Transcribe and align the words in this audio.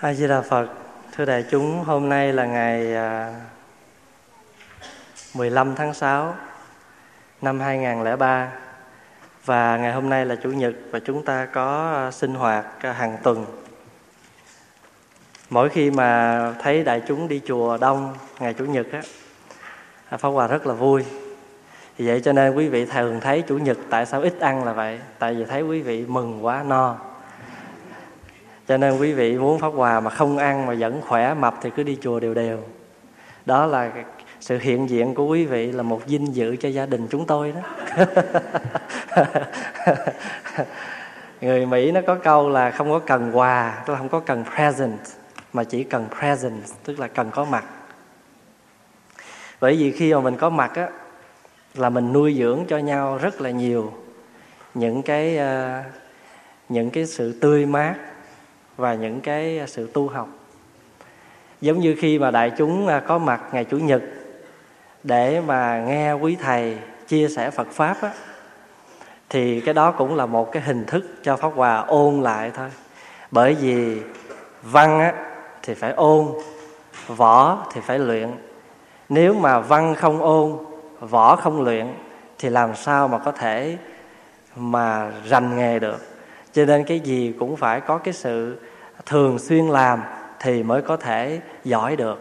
A 0.00 0.14
Di 0.14 0.26
Đà 0.26 0.40
Phật. 0.40 0.68
Thưa 1.12 1.24
đại 1.24 1.44
chúng, 1.50 1.84
hôm 1.84 2.08
nay 2.08 2.32
là 2.32 2.46
ngày 2.46 2.94
à, 2.94 3.34
15 5.34 5.74
tháng 5.74 5.94
6 5.94 6.34
năm 7.42 7.60
2003 7.60 8.52
và 9.44 9.76
ngày 9.76 9.92
hôm 9.92 10.08
nay 10.08 10.26
là 10.26 10.36
chủ 10.42 10.50
nhật 10.50 10.74
và 10.90 10.98
chúng 10.98 11.24
ta 11.24 11.46
có 11.46 11.92
à, 11.94 12.10
sinh 12.10 12.34
hoạt 12.34 12.66
à, 12.80 12.92
hàng 12.92 13.16
tuần. 13.22 13.46
Mỗi 15.50 15.68
khi 15.68 15.90
mà 15.90 16.52
thấy 16.58 16.84
đại 16.84 17.02
chúng 17.08 17.28
đi 17.28 17.40
chùa 17.46 17.76
đông 17.76 18.14
ngày 18.40 18.54
chủ 18.54 18.64
nhật 18.64 18.86
á 18.92 19.02
Pháp 20.18 20.28
Hòa 20.28 20.46
rất 20.46 20.66
là 20.66 20.74
vui. 20.74 21.04
Vì 21.96 22.06
vậy 22.06 22.20
cho 22.24 22.32
nên 22.32 22.54
quý 22.54 22.68
vị 22.68 22.86
thường 22.86 23.20
thấy 23.20 23.42
chủ 23.42 23.58
nhật 23.58 23.78
tại 23.90 24.06
sao 24.06 24.20
ít 24.20 24.40
ăn 24.40 24.64
là 24.64 24.72
vậy? 24.72 25.00
Tại 25.18 25.34
vì 25.34 25.44
thấy 25.44 25.62
quý 25.62 25.82
vị 25.82 26.06
mừng 26.06 26.44
quá 26.44 26.62
no 26.62 27.07
cho 28.68 28.76
nên 28.76 28.98
quý 28.98 29.12
vị 29.12 29.38
muốn 29.38 29.58
pháp 29.58 29.68
hòa 29.68 30.00
mà 30.00 30.10
không 30.10 30.38
ăn 30.38 30.66
mà 30.66 30.74
vẫn 30.78 31.00
khỏe 31.00 31.34
mập 31.34 31.54
thì 31.62 31.70
cứ 31.76 31.82
đi 31.82 31.98
chùa 32.00 32.20
đều 32.20 32.34
đều. 32.34 32.58
Đó 33.46 33.66
là 33.66 33.90
sự 34.40 34.58
hiện 34.58 34.90
diện 34.90 35.14
của 35.14 35.26
quý 35.26 35.44
vị 35.44 35.72
là 35.72 35.82
một 35.82 36.06
vinh 36.06 36.34
dự 36.34 36.56
cho 36.56 36.68
gia 36.68 36.86
đình 36.86 37.06
chúng 37.10 37.26
tôi 37.26 37.52
đó. 37.52 37.60
Người 41.40 41.66
mỹ 41.66 41.90
nó 41.92 42.00
có 42.06 42.14
câu 42.14 42.48
là 42.48 42.70
không 42.70 42.90
có 42.90 42.98
cần 42.98 43.30
quà 43.38 43.82
tức 43.86 43.92
là 43.92 43.98
không 43.98 44.08
có 44.08 44.20
cần 44.20 44.44
present 44.56 44.98
mà 45.52 45.64
chỉ 45.64 45.84
cần 45.84 46.06
present 46.18 46.62
tức 46.84 47.00
là 47.00 47.08
cần 47.08 47.30
có 47.30 47.44
mặt. 47.44 47.64
Bởi 49.60 49.76
vì 49.76 49.92
khi 49.92 50.14
mà 50.14 50.20
mình 50.20 50.36
có 50.36 50.50
mặt 50.50 50.74
á 50.74 50.88
là 51.74 51.90
mình 51.90 52.12
nuôi 52.12 52.34
dưỡng 52.38 52.64
cho 52.68 52.78
nhau 52.78 53.18
rất 53.22 53.40
là 53.40 53.50
nhiều 53.50 53.92
những 54.74 55.02
cái 55.02 55.38
uh, 55.38 55.84
những 56.68 56.90
cái 56.90 57.06
sự 57.06 57.38
tươi 57.40 57.66
mát 57.66 57.94
và 58.78 58.94
những 58.94 59.20
cái 59.20 59.60
sự 59.66 59.90
tu 59.92 60.08
học. 60.08 60.28
Giống 61.60 61.78
như 61.78 61.96
khi 61.98 62.18
mà 62.18 62.30
đại 62.30 62.52
chúng 62.58 62.86
à, 62.86 63.00
có 63.00 63.18
mặt 63.18 63.42
ngày 63.52 63.64
chủ 63.64 63.78
nhật 63.78 64.02
để 65.04 65.40
mà 65.40 65.84
nghe 65.86 66.12
quý 66.12 66.36
thầy 66.42 66.78
chia 67.08 67.28
sẻ 67.28 67.50
phật 67.50 67.68
pháp 67.70 67.96
á, 68.02 68.10
thì 69.28 69.60
cái 69.60 69.74
đó 69.74 69.90
cũng 69.90 70.14
là 70.16 70.26
một 70.26 70.52
cái 70.52 70.62
hình 70.62 70.84
thức 70.84 71.04
cho 71.22 71.36
pháp 71.36 71.52
hòa 71.54 71.76
ôn 71.76 72.22
lại 72.22 72.50
thôi. 72.54 72.68
Bởi 73.30 73.54
vì 73.54 74.00
văn 74.62 75.00
á, 75.00 75.12
thì 75.62 75.74
phải 75.74 75.92
ôn 75.92 76.26
võ 77.06 77.66
thì 77.72 77.80
phải 77.80 77.98
luyện. 77.98 78.30
Nếu 79.08 79.34
mà 79.34 79.60
văn 79.60 79.94
không 79.94 80.22
ôn 80.22 80.58
võ 81.00 81.36
không 81.36 81.62
luyện 81.62 81.86
thì 82.38 82.48
làm 82.48 82.74
sao 82.74 83.08
mà 83.08 83.18
có 83.18 83.32
thể 83.32 83.76
mà 84.56 85.12
rành 85.28 85.56
nghề 85.56 85.78
được? 85.78 85.98
Cho 86.52 86.64
nên 86.64 86.84
cái 86.84 87.00
gì 87.00 87.34
cũng 87.38 87.56
phải 87.56 87.80
có 87.80 87.98
cái 87.98 88.14
sự 88.14 88.56
thường 89.08 89.38
xuyên 89.38 89.68
làm 89.68 90.02
thì 90.40 90.62
mới 90.62 90.82
có 90.82 90.96
thể 90.96 91.40
giỏi 91.64 91.96
được. 91.96 92.20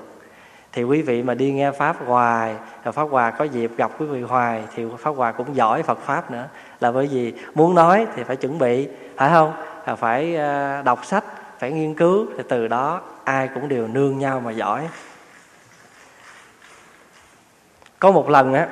Thì 0.71 0.83
quý 0.83 1.01
vị 1.01 1.23
mà 1.23 1.33
đi 1.33 1.51
nghe 1.51 1.71
pháp 1.71 1.95
hoài, 2.05 2.55
và 2.83 2.91
pháp 2.91 3.03
hòa 3.03 3.31
có 3.31 3.45
dịp 3.45 3.71
gặp 3.77 3.91
quý 3.99 4.05
vị 4.05 4.21
hoài 4.21 4.63
thì 4.75 4.85
pháp 4.99 5.11
hòa 5.11 5.31
cũng 5.31 5.55
giỏi 5.55 5.83
phật 5.83 5.99
pháp 5.99 6.31
nữa. 6.31 6.47
Là 6.79 6.91
bởi 6.91 7.07
vì 7.07 7.33
muốn 7.55 7.75
nói 7.75 8.07
thì 8.15 8.23
phải 8.23 8.35
chuẩn 8.35 8.57
bị, 8.57 8.87
phải 9.17 9.29
không? 9.29 9.53
Phải 9.97 10.35
ờ, 10.35 10.81
đọc 10.81 11.05
sách, 11.05 11.23
phải 11.59 11.71
nghiên 11.71 11.93
cứu, 11.93 12.25
thì 12.37 12.43
từ 12.49 12.67
đó 12.67 13.01
ai 13.23 13.49
cũng 13.53 13.69
đều 13.69 13.87
nương 13.87 14.19
nhau 14.19 14.39
mà 14.39 14.51
giỏi. 14.51 14.87
Có 17.99 18.11
một 18.11 18.29
lần 18.29 18.53
á, 18.53 18.67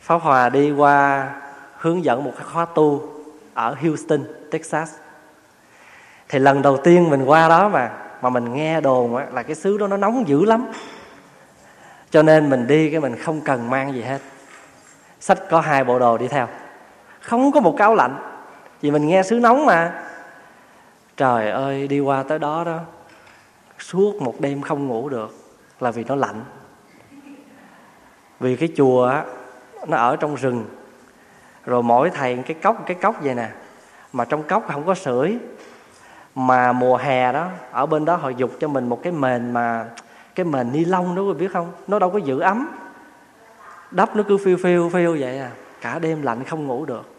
pháp 0.00 0.22
hòa 0.22 0.48
đi 0.48 0.72
qua 0.72 1.28
hướng 1.76 2.04
dẫn 2.04 2.24
một 2.24 2.32
khóa 2.52 2.64
tu 2.64 3.08
ở 3.54 3.76
houston, 3.82 4.20
texas 4.50 4.92
thì 6.28 6.38
lần 6.38 6.62
đầu 6.62 6.76
tiên 6.76 7.10
mình 7.10 7.24
qua 7.24 7.48
đó 7.48 7.68
mà 7.68 7.90
mà 8.22 8.30
mình 8.30 8.54
nghe 8.54 8.80
đồn 8.80 9.16
á, 9.16 9.26
là 9.32 9.42
cái 9.42 9.54
xứ 9.54 9.78
đó 9.78 9.86
nó 9.86 9.96
nóng 9.96 10.28
dữ 10.28 10.44
lắm. 10.44 10.66
Cho 12.10 12.22
nên 12.22 12.50
mình 12.50 12.66
đi 12.66 12.90
cái 12.90 13.00
mình 13.00 13.16
không 13.16 13.40
cần 13.40 13.70
mang 13.70 13.94
gì 13.94 14.02
hết. 14.02 14.18
Sách 15.20 15.38
có 15.50 15.60
hai 15.60 15.84
bộ 15.84 15.98
đồ 15.98 16.18
đi 16.18 16.28
theo. 16.28 16.48
Không 17.20 17.52
có 17.52 17.60
một 17.60 17.74
cái 17.78 17.86
áo 17.86 17.94
lạnh 17.94 18.16
vì 18.80 18.90
mình 18.90 19.06
nghe 19.06 19.22
xứ 19.22 19.38
nóng 19.38 19.66
mà. 19.66 20.02
Trời 21.16 21.50
ơi 21.50 21.88
đi 21.88 22.00
qua 22.00 22.22
tới 22.22 22.38
đó 22.38 22.64
đó 22.64 22.78
suốt 23.78 24.22
một 24.22 24.40
đêm 24.40 24.62
không 24.62 24.86
ngủ 24.86 25.08
được 25.08 25.34
là 25.80 25.90
vì 25.90 26.04
nó 26.04 26.14
lạnh. 26.14 26.44
Vì 28.40 28.56
cái 28.56 28.68
chùa 28.76 29.06
á 29.06 29.24
nó 29.88 29.96
ở 29.96 30.16
trong 30.16 30.34
rừng. 30.34 30.64
Rồi 31.64 31.82
mỗi 31.82 32.10
thầy 32.10 32.36
cái 32.46 32.56
cốc 32.62 32.82
cái 32.86 32.96
cốc 33.02 33.16
vậy 33.22 33.34
nè. 33.34 33.48
Mà 34.12 34.24
trong 34.24 34.42
cốc 34.42 34.64
không 34.72 34.86
có 34.86 34.94
sưởi 34.94 35.38
mà 36.34 36.72
mùa 36.72 36.96
hè 36.96 37.32
đó 37.32 37.48
ở 37.70 37.86
bên 37.86 38.04
đó 38.04 38.16
họ 38.16 38.28
dục 38.28 38.50
cho 38.60 38.68
mình 38.68 38.88
một 38.88 39.02
cái 39.02 39.12
mền 39.12 39.52
mà 39.52 39.86
cái 40.34 40.46
mền 40.46 40.72
ni 40.72 40.84
lông 40.84 41.14
đó 41.14 41.22
quý 41.22 41.32
biết 41.32 41.52
không? 41.52 41.72
Nó 41.86 41.98
đâu 41.98 42.10
có 42.10 42.18
giữ 42.18 42.40
ấm. 42.40 42.68
Đắp 43.90 44.16
nó 44.16 44.22
cứ 44.28 44.38
phiêu 44.38 44.56
phiêu 44.56 44.88
phiêu 44.88 45.16
vậy 45.20 45.38
à. 45.38 45.50
Cả 45.80 45.98
đêm 45.98 46.22
lạnh 46.22 46.44
không 46.44 46.66
ngủ 46.66 46.84
được. 46.84 47.14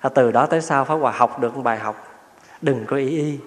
À, 0.00 0.10
từ 0.14 0.32
đó 0.32 0.46
tới 0.46 0.60
sau 0.60 0.84
pháp 0.84 0.94
hòa 0.94 1.12
học 1.12 1.40
được 1.40 1.56
một 1.56 1.62
bài 1.62 1.78
học. 1.78 2.06
Đừng 2.62 2.84
có 2.86 2.96
ý 2.96 3.08
y. 3.08 3.38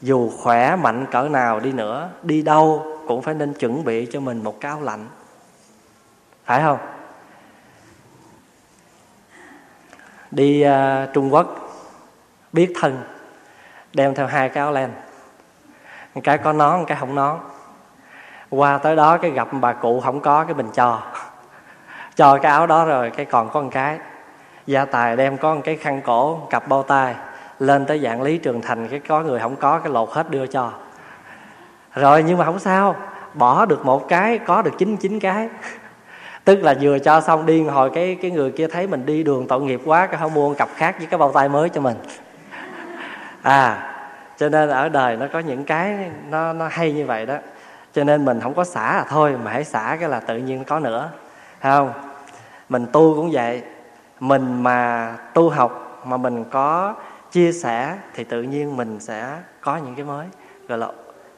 Dù 0.00 0.30
khỏe 0.30 0.76
mạnh 0.76 1.06
cỡ 1.10 1.28
nào 1.28 1.60
đi 1.60 1.72
nữa 1.72 2.10
đi 2.22 2.42
đâu 2.42 2.86
cũng 3.06 3.22
phải 3.22 3.34
nên 3.34 3.52
chuẩn 3.52 3.84
bị 3.84 4.06
cho 4.06 4.20
mình 4.20 4.44
một 4.44 4.60
cái 4.60 4.70
áo 4.70 4.82
lạnh. 4.82 5.06
Phải 6.44 6.62
không? 6.62 6.78
Đi 10.30 10.64
uh, 10.66 11.14
trung 11.14 11.34
quốc 11.34 11.56
biết 12.52 12.72
thân 12.80 13.02
đem 13.94 14.14
theo 14.14 14.26
hai 14.26 14.48
cái 14.48 14.62
áo 14.62 14.72
len. 14.72 14.90
Một 16.14 16.20
cái 16.24 16.38
có 16.38 16.52
nón, 16.52 16.78
một 16.78 16.84
cái 16.88 16.98
không 17.00 17.14
nón. 17.14 17.38
Qua 18.50 18.78
tới 18.78 18.96
đó 18.96 19.18
cái 19.18 19.30
gặp 19.30 19.48
bà 19.60 19.72
cụ 19.72 20.00
không 20.00 20.20
có, 20.20 20.44
cái 20.44 20.54
mình 20.54 20.68
cho. 20.74 21.02
Cho 22.16 22.38
cái 22.38 22.52
áo 22.52 22.66
đó 22.66 22.84
rồi, 22.84 23.10
cái 23.10 23.26
còn 23.26 23.50
có 23.50 23.60
một 23.62 23.68
cái. 23.72 23.98
Gia 24.66 24.84
tài 24.84 25.16
đem 25.16 25.38
có 25.38 25.54
một 25.54 25.60
cái 25.64 25.76
khăn 25.76 26.00
cổ 26.04 26.40
cặp 26.50 26.68
bao 26.68 26.82
tay. 26.82 27.14
Lên 27.58 27.86
tới 27.86 27.98
dạng 27.98 28.22
lý 28.22 28.38
trường 28.38 28.60
thành, 28.60 28.88
cái 28.88 29.00
có 29.08 29.22
người 29.22 29.40
không 29.40 29.56
có, 29.56 29.78
cái 29.78 29.92
lột 29.92 30.10
hết 30.10 30.30
đưa 30.30 30.46
cho. 30.46 30.72
Rồi 31.94 32.22
nhưng 32.26 32.38
mà 32.38 32.44
không 32.44 32.58
sao, 32.58 32.96
bỏ 33.34 33.66
được 33.66 33.86
một 33.86 34.08
cái, 34.08 34.38
có 34.38 34.62
được 34.62 34.72
chín 34.78 34.96
chín 34.96 35.20
cái. 35.20 35.48
Tức 36.44 36.62
là 36.62 36.74
vừa 36.80 36.98
cho 36.98 37.20
xong 37.20 37.46
đi 37.46 37.62
hồi 37.62 37.90
cái 37.94 38.18
cái 38.22 38.30
người 38.30 38.50
kia 38.50 38.66
thấy 38.66 38.86
mình 38.86 39.06
đi 39.06 39.22
đường 39.22 39.46
tội 39.48 39.60
nghiệp 39.60 39.80
quá, 39.84 40.06
cái 40.06 40.20
không 40.20 40.34
mua 40.34 40.48
một 40.48 40.54
cặp 40.58 40.68
khác 40.74 40.94
với 40.98 41.06
cái 41.06 41.18
bao 41.18 41.32
tay 41.32 41.48
mới 41.48 41.68
cho 41.68 41.80
mình 41.80 41.96
à 43.42 43.86
cho 44.36 44.48
nên 44.48 44.68
ở 44.68 44.88
đời 44.88 45.16
nó 45.16 45.26
có 45.32 45.38
những 45.38 45.64
cái 45.64 46.10
nó 46.30 46.52
nó 46.52 46.68
hay 46.70 46.92
như 46.92 47.06
vậy 47.06 47.26
đó. 47.26 47.36
Cho 47.92 48.04
nên 48.04 48.24
mình 48.24 48.40
không 48.40 48.54
có 48.54 48.64
xả 48.64 48.96
là 48.96 49.04
thôi, 49.08 49.36
mà 49.44 49.50
hãy 49.52 49.64
xả 49.64 49.96
cái 50.00 50.08
là 50.08 50.20
tự 50.20 50.36
nhiên 50.36 50.64
có 50.64 50.78
nữa. 50.78 51.10
Thấy 51.60 51.72
không? 51.72 51.92
Mình 52.68 52.86
tu 52.92 53.14
cũng 53.14 53.30
vậy. 53.32 53.62
Mình 54.20 54.62
mà 54.62 55.16
tu 55.34 55.48
học 55.48 56.02
mà 56.04 56.16
mình 56.16 56.44
có 56.50 56.94
chia 57.30 57.52
sẻ 57.52 57.96
thì 58.14 58.24
tự 58.24 58.42
nhiên 58.42 58.76
mình 58.76 59.00
sẽ 59.00 59.38
có 59.60 59.76
những 59.76 59.94
cái 59.94 60.04
mới. 60.04 60.26
Gọi 60.68 60.78
là 60.78 60.88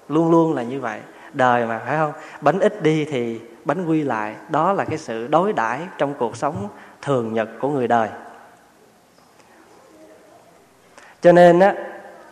luôn 0.09 0.31
luôn 0.31 0.55
là 0.55 0.63
như 0.63 0.81
vậy. 0.81 1.01
Đời 1.33 1.67
mà, 1.67 1.81
phải 1.87 1.97
không? 1.97 2.13
Bánh 2.41 2.61
ít 2.61 2.83
đi 2.83 3.05
thì 3.05 3.41
bánh 3.65 3.87
quy 3.87 4.03
lại. 4.03 4.35
Đó 4.49 4.73
là 4.73 4.85
cái 4.85 4.99
sự 4.99 5.27
đối 5.27 5.53
đãi 5.53 5.81
trong 5.99 6.15
cuộc 6.15 6.37
sống 6.37 6.69
thường 7.03 7.35
nhật 7.35 7.49
của 7.61 7.69
người 7.69 7.89
đời. 7.89 8.09
Cho 11.21 11.33
nên 11.33 11.61
á 11.61 11.75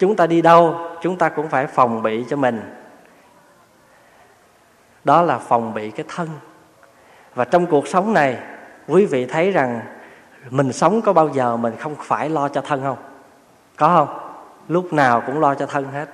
chúng 0.00 0.16
ta 0.16 0.26
đi 0.26 0.42
đâu, 0.42 0.78
chúng 1.00 1.16
ta 1.16 1.28
cũng 1.28 1.48
phải 1.48 1.66
phòng 1.66 2.02
bị 2.02 2.24
cho 2.28 2.36
mình. 2.36 2.60
Đó 5.04 5.22
là 5.22 5.38
phòng 5.38 5.74
bị 5.74 5.90
cái 5.90 6.06
thân. 6.08 6.28
Và 7.34 7.44
trong 7.44 7.66
cuộc 7.66 7.88
sống 7.88 8.12
này, 8.12 8.38
quý 8.88 9.06
vị 9.06 9.26
thấy 9.26 9.50
rằng 9.50 9.80
mình 10.50 10.72
sống 10.72 11.02
có 11.02 11.12
bao 11.12 11.28
giờ 11.28 11.56
mình 11.56 11.76
không 11.78 11.94
phải 11.98 12.30
lo 12.30 12.48
cho 12.48 12.60
thân 12.60 12.82
không? 12.82 12.96
Có 13.76 13.88
không? 13.88 14.18
Lúc 14.68 14.92
nào 14.92 15.22
cũng 15.26 15.40
lo 15.40 15.54
cho 15.54 15.66
thân 15.66 15.92
hết. 15.92 16.08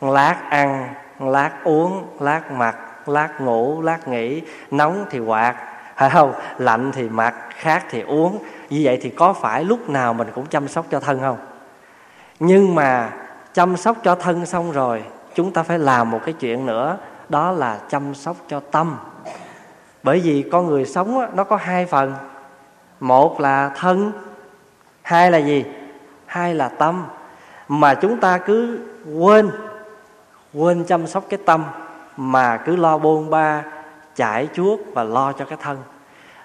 Lát 0.00 0.36
ăn, 0.50 0.94
lát 1.20 1.50
uống, 1.64 2.06
lát 2.20 2.52
mặc, 2.52 2.76
lát 3.06 3.40
ngủ, 3.40 3.82
lát 3.82 4.08
nghỉ, 4.08 4.42
nóng 4.70 5.04
thì 5.10 5.18
quạt, 5.18 5.54
phải 5.96 6.10
không? 6.10 6.32
Lạnh 6.58 6.92
thì 6.94 7.08
mặc, 7.08 7.34
khát 7.50 7.84
thì 7.90 8.00
uống. 8.00 8.38
Như 8.70 8.80
vậy 8.84 8.98
thì 9.02 9.10
có 9.10 9.32
phải 9.32 9.64
lúc 9.64 9.88
nào 9.88 10.14
mình 10.14 10.28
cũng 10.34 10.46
chăm 10.46 10.68
sóc 10.68 10.86
cho 10.90 11.00
thân 11.00 11.20
không? 11.20 11.38
Nhưng 12.40 12.74
mà 12.74 13.10
chăm 13.56 13.76
sóc 13.76 13.96
cho 14.02 14.14
thân 14.14 14.46
xong 14.46 14.72
rồi, 14.72 15.04
chúng 15.34 15.52
ta 15.52 15.62
phải 15.62 15.78
làm 15.78 16.10
một 16.10 16.20
cái 16.24 16.34
chuyện 16.40 16.66
nữa, 16.66 16.96
đó 17.28 17.52
là 17.52 17.78
chăm 17.88 18.14
sóc 18.14 18.36
cho 18.48 18.60
tâm. 18.60 18.96
Bởi 20.02 20.20
vì 20.20 20.48
con 20.52 20.66
người 20.66 20.84
sống 20.84 21.36
nó 21.36 21.44
có 21.44 21.56
hai 21.56 21.86
phần. 21.86 22.14
Một 23.00 23.40
là 23.40 23.70
thân, 23.76 24.12
hai 25.02 25.30
là 25.30 25.38
gì? 25.38 25.64
Hai 26.26 26.54
là 26.54 26.68
tâm. 26.68 27.04
Mà 27.68 27.94
chúng 27.94 28.20
ta 28.20 28.38
cứ 28.38 28.78
quên 29.18 29.50
quên 30.54 30.84
chăm 30.84 31.06
sóc 31.06 31.24
cái 31.28 31.40
tâm, 31.46 31.64
mà 32.16 32.56
cứ 32.56 32.76
lo 32.76 32.98
bôn 32.98 33.30
ba, 33.30 33.62
chải 34.14 34.48
chuốt 34.54 34.80
và 34.94 35.02
lo 35.04 35.32
cho 35.32 35.44
cái 35.44 35.58
thân. 35.62 35.78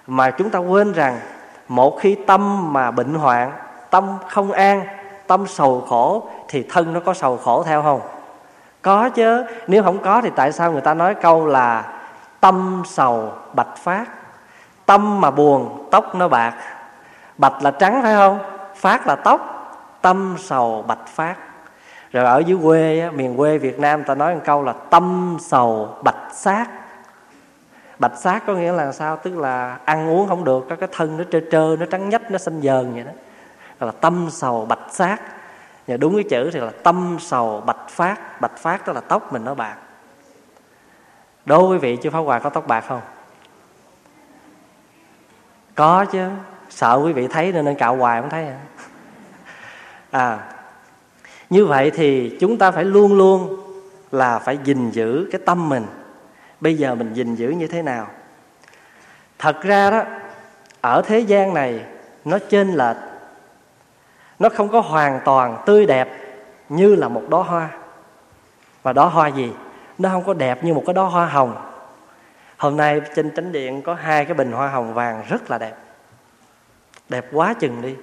Mà 0.06 0.30
chúng 0.30 0.50
ta 0.50 0.58
quên 0.58 0.92
rằng, 0.92 1.20
một 1.68 1.98
khi 2.00 2.16
tâm 2.26 2.72
mà 2.72 2.90
bệnh 2.90 3.14
hoạn, 3.14 3.52
tâm 3.90 4.04
không 4.28 4.52
an 4.52 5.01
tâm 5.26 5.46
sầu 5.46 5.84
khổ 5.88 6.28
thì 6.48 6.66
thân 6.70 6.92
nó 6.92 7.00
có 7.00 7.14
sầu 7.14 7.36
khổ 7.36 7.62
theo 7.62 7.82
không? 7.82 8.00
Có 8.82 9.08
chứ. 9.08 9.44
Nếu 9.66 9.82
không 9.82 9.98
có 9.98 10.20
thì 10.20 10.30
tại 10.36 10.52
sao 10.52 10.72
người 10.72 10.80
ta 10.80 10.94
nói 10.94 11.14
câu 11.14 11.46
là 11.46 11.92
tâm 12.40 12.82
sầu 12.86 13.32
bạch 13.52 13.76
phát? 13.76 14.04
Tâm 14.86 15.20
mà 15.20 15.30
buồn, 15.30 15.88
tóc 15.90 16.14
nó 16.14 16.28
bạc. 16.28 16.54
Bạch 17.38 17.62
là 17.62 17.70
trắng 17.70 18.02
phải 18.02 18.14
không? 18.14 18.38
Phát 18.76 19.06
là 19.06 19.16
tóc, 19.16 19.40
tâm 20.02 20.36
sầu 20.38 20.84
bạch 20.86 21.06
phát. 21.06 21.34
Rồi 22.10 22.24
ở 22.24 22.38
dưới 22.38 22.58
quê 22.62 23.10
miền 23.10 23.36
quê 23.36 23.58
việt 23.58 23.78
nam 23.78 24.04
ta 24.04 24.14
nói 24.14 24.34
một 24.34 24.40
câu 24.44 24.62
là 24.62 24.72
tâm 24.72 25.36
sầu 25.40 25.88
bạch 26.02 26.28
sát 26.32 26.66
bạch 27.98 28.16
sát 28.16 28.42
có 28.46 28.54
nghĩa 28.54 28.72
là 28.72 28.92
sao? 28.92 29.16
Tức 29.16 29.36
là 29.36 29.76
ăn 29.84 30.10
uống 30.10 30.28
không 30.28 30.44
được, 30.44 30.66
có 30.70 30.76
cái 30.76 30.88
thân 30.92 31.16
nó 31.16 31.24
trơ 31.32 31.40
trơ, 31.50 31.76
nó 31.80 31.86
trắng 31.90 32.08
nhách, 32.08 32.30
nó 32.30 32.38
xanh 32.38 32.60
dờn 32.60 32.94
vậy 32.94 33.04
đó 33.04 33.12
gọi 33.82 33.92
là 33.94 34.00
tâm 34.00 34.28
sầu 34.30 34.66
bạch 34.66 34.86
sát 34.90 35.20
và 35.86 35.96
đúng 35.96 36.14
cái 36.14 36.24
chữ 36.30 36.50
thì 36.52 36.60
là 36.60 36.70
tâm 36.82 37.16
sầu 37.20 37.60
bạch 37.60 37.88
phát. 37.88 38.40
Bạch 38.40 38.58
phát 38.58 38.86
đó 38.86 38.92
là 38.92 39.00
tóc 39.00 39.32
mình 39.32 39.44
nó 39.44 39.54
bạc. 39.54 39.76
Đố 41.44 41.68
quý 41.68 41.78
vị 41.78 41.96
chưa 41.96 42.10
Pháp 42.10 42.18
Hòa 42.18 42.38
có 42.38 42.50
tóc 42.50 42.66
bạc 42.66 42.84
không? 42.88 43.00
Có 45.74 46.04
chứ. 46.04 46.28
Sợ 46.70 47.00
quý 47.04 47.12
vị 47.12 47.28
thấy 47.28 47.52
nên 47.52 47.64
nên 47.64 47.74
cạo 47.74 47.96
hoài 47.96 48.20
không 48.20 48.30
thấy 48.30 48.46
à, 48.46 48.58
à 50.10 50.38
như 51.50 51.66
vậy 51.66 51.90
thì 51.90 52.36
chúng 52.40 52.58
ta 52.58 52.70
phải 52.70 52.84
luôn 52.84 53.14
luôn 53.18 53.56
là 54.12 54.38
phải 54.38 54.58
gìn 54.64 54.90
giữ 54.90 55.28
cái 55.32 55.40
tâm 55.46 55.68
mình. 55.68 55.86
Bây 56.60 56.76
giờ 56.76 56.94
mình 56.94 57.14
gìn 57.14 57.34
giữ 57.34 57.48
như 57.48 57.66
thế 57.66 57.82
nào? 57.82 58.06
Thật 59.38 59.62
ra 59.62 59.90
đó 59.90 60.04
ở 60.80 61.02
thế 61.06 61.18
gian 61.18 61.54
này 61.54 61.84
nó 62.24 62.38
trên 62.48 62.74
lệch 62.74 63.11
nó 64.38 64.48
không 64.48 64.68
có 64.68 64.80
hoàn 64.80 65.20
toàn 65.24 65.62
tươi 65.66 65.86
đẹp 65.86 66.08
như 66.68 66.94
là 66.94 67.08
một 67.08 67.22
đóa 67.28 67.42
hoa. 67.42 67.68
Và 68.82 68.92
đóa 68.92 69.06
hoa 69.06 69.28
gì? 69.28 69.52
Nó 69.98 70.08
không 70.08 70.24
có 70.24 70.34
đẹp 70.34 70.64
như 70.64 70.74
một 70.74 70.82
cái 70.86 70.94
đóa 70.94 71.04
hoa 71.04 71.26
hồng. 71.26 71.56
Hôm 72.56 72.76
nay 72.76 73.00
trên 73.16 73.34
chánh 73.36 73.52
điện 73.52 73.82
có 73.82 73.94
hai 73.94 74.24
cái 74.24 74.34
bình 74.34 74.52
hoa 74.52 74.68
hồng 74.68 74.94
vàng 74.94 75.22
rất 75.28 75.50
là 75.50 75.58
đẹp. 75.58 75.74
Đẹp 77.08 77.26
quá 77.32 77.54
chừng 77.54 77.82
đi. 77.82 77.96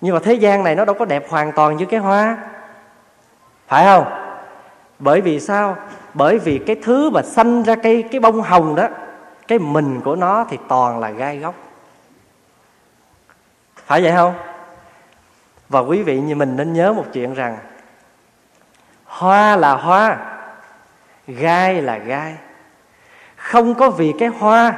Nhưng 0.00 0.14
mà 0.14 0.20
thế 0.24 0.34
gian 0.34 0.64
này 0.64 0.74
nó 0.74 0.84
đâu 0.84 0.96
có 0.98 1.04
đẹp 1.04 1.30
hoàn 1.30 1.52
toàn 1.52 1.76
như 1.76 1.86
cái 1.86 2.00
hoa. 2.00 2.38
Phải 3.68 3.84
không? 3.84 4.04
Bởi 4.98 5.20
vì 5.20 5.40
sao? 5.40 5.76
Bởi 6.14 6.38
vì 6.38 6.58
cái 6.58 6.76
thứ 6.82 7.10
mà 7.10 7.22
xanh 7.22 7.62
ra 7.62 7.74
cây 7.74 8.04
cái 8.10 8.20
bông 8.20 8.40
hồng 8.40 8.74
đó, 8.74 8.88
cái 9.48 9.58
mình 9.58 10.00
của 10.04 10.16
nó 10.16 10.46
thì 10.50 10.58
toàn 10.68 11.00
là 11.00 11.10
gai 11.10 11.38
góc 11.38 11.54
phải 13.86 14.02
vậy 14.02 14.12
không? 14.12 14.34
Và 15.68 15.80
quý 15.80 16.02
vị 16.02 16.20
như 16.20 16.34
mình 16.34 16.56
nên 16.56 16.72
nhớ 16.72 16.92
một 16.92 17.04
chuyện 17.12 17.34
rằng, 17.34 17.58
hoa 19.04 19.56
là 19.56 19.72
hoa, 19.74 20.18
gai 21.26 21.82
là 21.82 21.98
gai. 21.98 22.34
Không 23.36 23.74
có 23.74 23.90
vì 23.90 24.12
cái 24.18 24.28
hoa 24.28 24.74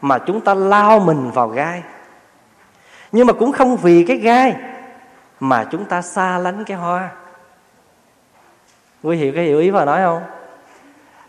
mà 0.00 0.18
chúng 0.18 0.40
ta 0.40 0.54
lao 0.54 1.00
mình 1.00 1.30
vào 1.30 1.48
gai. 1.48 1.82
Nhưng 3.12 3.26
mà 3.26 3.32
cũng 3.32 3.52
không 3.52 3.76
vì 3.76 4.04
cái 4.08 4.16
gai 4.16 4.56
mà 5.40 5.64
chúng 5.64 5.84
ta 5.84 6.02
xa 6.02 6.38
lánh 6.38 6.64
cái 6.64 6.76
hoa. 6.76 7.08
Quý 9.02 9.16
hiểu 9.16 9.32
cái 9.34 9.44
hiểu 9.44 9.58
ý 9.58 9.70
mà 9.70 9.84
nói 9.84 10.00
không? 10.02 10.22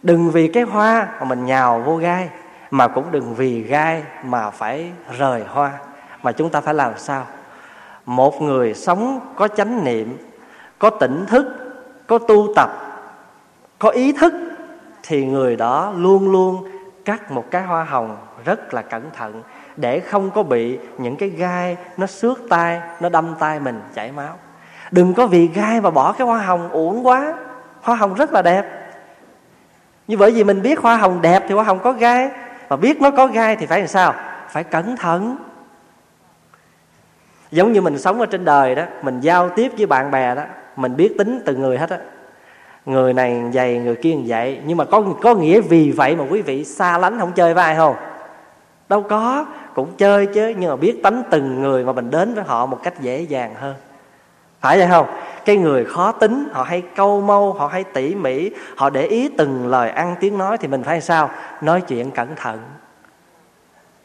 Đừng 0.04 0.32
vì 0.32 0.48
cái 0.48 0.64
hoa 0.64 1.08
mà 1.20 1.26
mình 1.26 1.46
nhào 1.46 1.80
vô 1.80 1.96
gai, 1.96 2.30
mà 2.72 2.88
cũng 2.88 3.12
đừng 3.12 3.36
vì 3.36 3.62
gai 3.62 4.04
mà 4.24 4.50
phải 4.50 4.92
rời 5.18 5.44
hoa 5.48 5.72
mà 6.28 6.32
chúng 6.32 6.50
ta 6.50 6.62
phải 6.62 6.74
làm 6.74 6.98
sao? 6.98 7.26
Một 8.06 8.42
người 8.42 8.74
sống 8.74 9.20
có 9.36 9.48
chánh 9.48 9.84
niệm, 9.84 10.18
có 10.80 10.90
tỉnh 10.90 11.26
thức, 11.28 11.46
có 12.08 12.18
tu 12.18 12.54
tập, 12.56 12.70
có 13.80 13.90
ý 13.90 14.12
thức, 14.12 14.34
thì 15.04 15.26
người 15.26 15.56
đó 15.56 15.94
luôn 15.96 16.32
luôn 16.32 16.70
cắt 17.06 17.32
một 17.32 17.46
cái 17.52 17.64
hoa 17.64 17.84
hồng 17.84 18.18
rất 18.46 18.74
là 18.74 18.82
cẩn 18.82 19.04
thận 19.18 19.44
để 19.78 20.00
không 20.00 20.32
có 20.32 20.44
bị 20.44 20.80
những 20.98 21.16
cái 21.16 21.30
gai 21.30 21.78
nó 21.98 22.08
xước 22.08 22.40
tay 22.50 22.82
nó 23.00 23.10
đâm 23.10 23.36
tay 23.40 23.60
mình 23.60 23.82
chảy 23.96 24.12
máu. 24.12 24.36
Đừng 24.92 25.14
có 25.14 25.28
vì 25.28 25.48
gai 25.48 25.82
mà 25.82 25.90
bỏ 25.90 26.12
cái 26.12 26.28
hoa 26.28 26.42
hồng 26.42 26.70
uổng 26.70 27.08
quá. 27.08 27.34
Hoa 27.82 27.96
hồng 27.96 28.14
rất 28.14 28.34
là 28.34 28.42
đẹp. 28.42 28.92
Như 30.08 30.18
bởi 30.18 30.32
vì 30.32 30.44
mình 30.44 30.62
biết 30.62 30.80
hoa 30.80 30.98
hồng 30.98 31.22
đẹp 31.22 31.44
thì 31.48 31.54
hoa 31.54 31.64
hồng 31.64 31.80
có 31.84 31.92
gai 31.92 32.30
và 32.68 32.76
biết 32.76 33.02
nó 33.02 33.12
có 33.12 33.28
gai 33.28 33.56
thì 33.56 33.66
phải 33.66 33.80
làm 33.80 33.88
sao? 33.88 34.14
Phải 34.50 34.64
cẩn 34.64 34.98
thận 34.98 35.38
giống 37.52 37.74
như 37.74 37.82
mình 37.82 37.98
sống 37.98 38.20
ở 38.20 38.26
trên 38.26 38.46
đời 38.46 38.76
đó, 38.76 38.84
mình 39.02 39.20
giao 39.20 39.50
tiếp 39.50 39.72
với 39.78 39.86
bạn 39.86 40.12
bè 40.12 40.36
đó, 40.36 40.44
mình 40.76 40.96
biết 40.96 41.18
tính 41.18 41.42
từng 41.46 41.62
người 41.62 41.78
hết 41.78 41.90
á. 41.90 41.98
Người 42.86 43.14
này 43.14 43.42
dày 43.54 43.78
người 43.78 43.96
kia 43.96 44.16
vậy 44.26 44.60
nhưng 44.66 44.78
mà 44.78 44.86
có 44.86 45.04
có 45.22 45.36
nghĩa 45.36 45.62
vì 45.62 45.92
vậy 45.92 46.16
mà 46.16 46.24
quý 46.30 46.42
vị 46.42 46.64
xa 46.64 46.98
lánh 46.98 47.20
không 47.20 47.32
chơi 47.32 47.54
với 47.54 47.64
ai 47.64 47.76
không? 47.76 47.96
Đâu 48.90 49.04
có, 49.04 49.46
cũng 49.74 49.92
chơi 49.98 50.26
chứ. 50.26 50.54
Nhưng 50.58 50.70
mà 50.70 50.76
biết 50.76 51.04
tánh 51.04 51.24
từng 51.30 51.62
người 51.62 51.86
mà 51.86 51.94
mình 51.94 52.12
đến 52.12 52.34
với 52.34 52.44
họ 52.44 52.66
một 52.66 52.80
cách 52.84 53.02
dễ 53.02 53.22
dàng 53.22 53.56
hơn. 53.60 53.76
Phải 54.62 54.78
vậy 54.78 54.88
không? 54.92 55.08
Cái 55.46 55.58
người 55.58 55.86
khó 55.86 56.12
tính, 56.12 56.48
họ 56.52 56.64
hay 56.64 56.82
câu 56.96 57.22
mâu, 57.22 57.54
họ 57.54 57.68
hay 57.68 57.84
tỉ 57.84 58.16
mỉ, 58.16 58.52
họ 58.76 58.90
để 58.90 59.02
ý 59.02 59.30
từng 59.38 59.68
lời 59.68 59.90
ăn 59.90 60.16
tiếng 60.20 60.38
nói 60.38 60.58
thì 60.58 60.68
mình 60.68 60.84
phải 60.84 61.02
sao? 61.02 61.30
Nói 61.62 61.82
chuyện 61.82 62.12
cẩn 62.12 62.36
thận. 62.36 62.60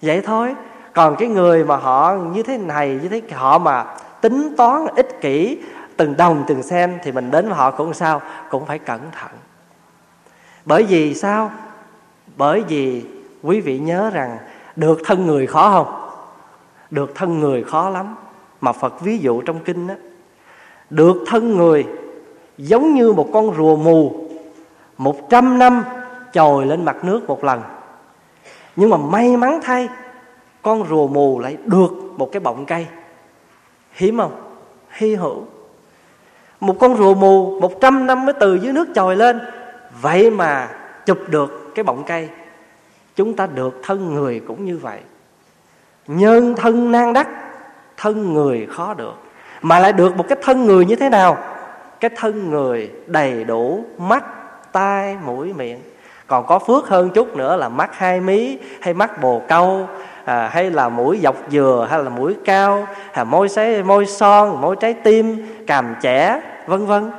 Vậy 0.03 0.21
thôi 0.21 0.55
còn 0.93 1.17
cái 1.17 1.29
người 1.29 1.65
mà 1.65 1.77
họ 1.77 2.15
như 2.33 2.43
thế 2.43 2.59
này, 2.59 2.99
như 3.03 3.09
thế 3.09 3.23
họ 3.33 3.59
mà 3.59 3.85
tính 4.21 4.55
toán, 4.57 4.87
ích 4.97 5.21
kỷ, 5.21 5.59
từng 5.97 6.17
đồng, 6.17 6.45
từng 6.47 6.63
sen 6.63 6.99
thì 7.03 7.13
mình 7.13 7.31
đến 7.31 7.47
với 7.47 7.55
họ 7.55 7.71
cũng 7.71 7.95
sao? 7.95 8.21
Cũng 8.51 8.67
phải 8.67 8.79
cẩn 8.79 9.01
thận. 9.13 9.31
Bởi 10.65 10.83
vì 10.83 11.15
sao? 11.15 11.51
Bởi 12.37 12.65
vì 12.69 13.05
quý 13.43 13.61
vị 13.61 13.79
nhớ 13.79 14.11
rằng 14.11 14.39
được 14.77 15.01
thân 15.05 15.27
người 15.27 15.47
khó 15.47 15.71
không? 15.71 16.11
Được 16.91 17.13
thân 17.15 17.41
người 17.41 17.65
khó 17.65 17.89
lắm. 17.89 18.15
Mà 18.61 18.73
phật 18.73 19.01
ví 19.01 19.19
dụ 19.19 19.41
trong 19.41 19.59
kinh 19.65 19.87
đó 19.87 19.95
được 20.91 21.17
thân 21.27 21.57
người 21.57 21.87
giống 22.59 22.95
như 22.95 23.13
một 23.13 23.29
con 23.33 23.55
rùa 23.57 23.77
mù, 23.77 24.29
một 24.99 25.31
trăm 25.31 25.59
năm 25.59 25.85
trồi 26.33 26.67
lên 26.67 26.85
mặt 26.85 27.05
nước 27.05 27.27
một 27.27 27.45
lần. 27.45 27.63
Nhưng 28.77 28.91
mà 28.91 28.97
may 28.97 29.37
mắn 29.37 29.61
thay 29.63 29.89
con 30.63 30.89
rùa 30.89 31.07
mù 31.07 31.39
lại 31.39 31.57
được 31.65 31.91
một 32.17 32.33
cái 32.33 32.41
bọng 32.41 32.67
cây. 32.67 32.87
Hiếm 33.93 34.19
không? 34.19 34.33
Hy 34.91 35.15
hữu. 35.15 35.45
Một 36.61 36.77
con 36.81 36.97
rùa 36.97 37.15
mù 37.15 37.61
một 37.61 37.81
trăm 37.81 38.07
năm 38.07 38.27
mới 38.27 38.35
từ 38.41 38.55
dưới 38.55 38.73
nước 38.73 38.89
trồi 38.95 39.17
lên. 39.17 39.41
Vậy 40.01 40.31
mà 40.31 40.69
chụp 41.07 41.19
được 41.29 41.75
cái 41.75 41.85
bọng 41.85 42.03
cây. 42.07 42.29
Chúng 43.17 43.37
ta 43.37 43.47
được 43.47 43.81
thân 43.83 44.15
người 44.15 44.41
cũng 44.47 44.65
như 44.65 44.79
vậy. 44.79 44.99
Nhân 46.07 46.55
thân 46.57 46.93
nan 46.93 47.13
đắc, 47.13 47.29
thân 47.97 48.35
người 48.35 48.67
khó 48.71 48.95
được. 48.95 49.15
Mà 49.63 49.79
lại 49.79 49.93
được 49.93 50.17
một 50.17 50.25
cái 50.29 50.39
thân 50.43 50.65
người 50.67 50.87
như 50.87 50.97
thế 50.97 51.09
nào? 51.09 51.39
Cái 52.01 52.11
thân 52.17 52.51
người 52.51 52.91
đầy 53.07 53.45
đủ 53.45 53.85
mắt, 53.99 54.25
tai, 54.73 55.17
mũi, 55.25 55.53
miệng. 55.53 55.81
Còn 56.27 56.47
có 56.47 56.59
phước 56.59 56.89
hơn 56.89 57.11
chút 57.11 57.37
nữa 57.37 57.57
là 57.57 57.69
mắt 57.69 57.91
hai 57.95 58.21
mí 58.21 58.59
hay 58.81 58.95
mắt 58.95 59.21
bồ 59.21 59.43
câu 59.49 59.89
à, 60.25 60.49
hay 60.49 60.71
là 60.71 60.89
mũi 60.89 61.21
dọc 61.23 61.37
dừa 61.51 61.87
hay 61.91 62.03
là 62.03 62.11
mũi 62.11 62.37
cao 62.45 62.87
hay 63.13 63.25
môi 63.25 63.49
sấy 63.49 63.83
môi 63.83 64.07
son 64.07 64.61
môi 64.61 64.77
trái 64.77 64.95
tim 64.95 65.47
càm 65.67 65.95
trẻ 66.03 66.41
vân 66.67 66.87
vân. 66.87 67.11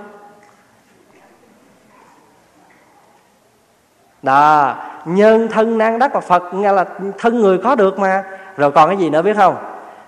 Đó 4.22 4.76
nhân 5.06 5.48
thân 5.52 5.78
năng 5.78 6.00
đắc 6.00 6.14
và 6.14 6.20
phật 6.20 6.54
nghe 6.54 6.72
là 6.72 6.86
thân 7.18 7.42
người 7.42 7.58
có 7.58 7.76
được 7.76 8.00
mà. 8.00 8.24
Rồi 8.58 8.72
còn 8.72 8.90
cái 8.90 8.98
gì 8.98 9.10
nữa 9.10 9.22
biết 9.22 9.38
không? 9.38 9.56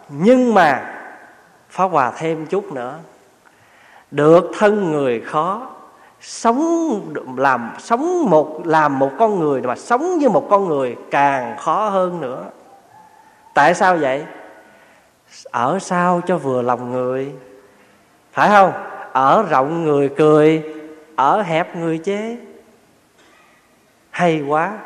Nhưng 0.09 0.53
mà 0.53 0.93
pháp 1.69 1.85
hòa 1.85 2.11
thêm 2.17 2.45
chút 2.45 2.73
nữa. 2.73 2.93
Được 4.11 4.51
thân 4.57 4.91
người 4.91 5.21
khó 5.21 5.69
sống 6.21 7.01
làm 7.37 7.71
sống 7.79 8.29
một 8.29 8.61
làm 8.65 8.99
một 8.99 9.11
con 9.19 9.39
người 9.39 9.61
mà 9.61 9.75
sống 9.75 10.17
như 10.17 10.29
một 10.29 10.47
con 10.49 10.67
người 10.67 10.95
càng 11.11 11.57
khó 11.57 11.89
hơn 11.89 12.21
nữa 12.21 12.43
tại 13.55 13.73
sao 13.73 13.97
vậy? 13.97 14.25
Ở 15.51 15.79
sao 15.79 16.21
cho 16.27 16.37
vừa 16.37 16.61
lòng 16.61 16.91
người. 16.91 17.33
Phải 18.33 18.49
không? 18.49 18.73
Ở 19.11 19.45
rộng 19.49 19.83
người 19.83 20.09
cười, 20.17 20.63
ở 21.15 21.41
hẹp 21.41 21.75
người 21.75 21.97
chế. 21.97 22.37
Hay 24.09 24.43
quá. 24.47 24.77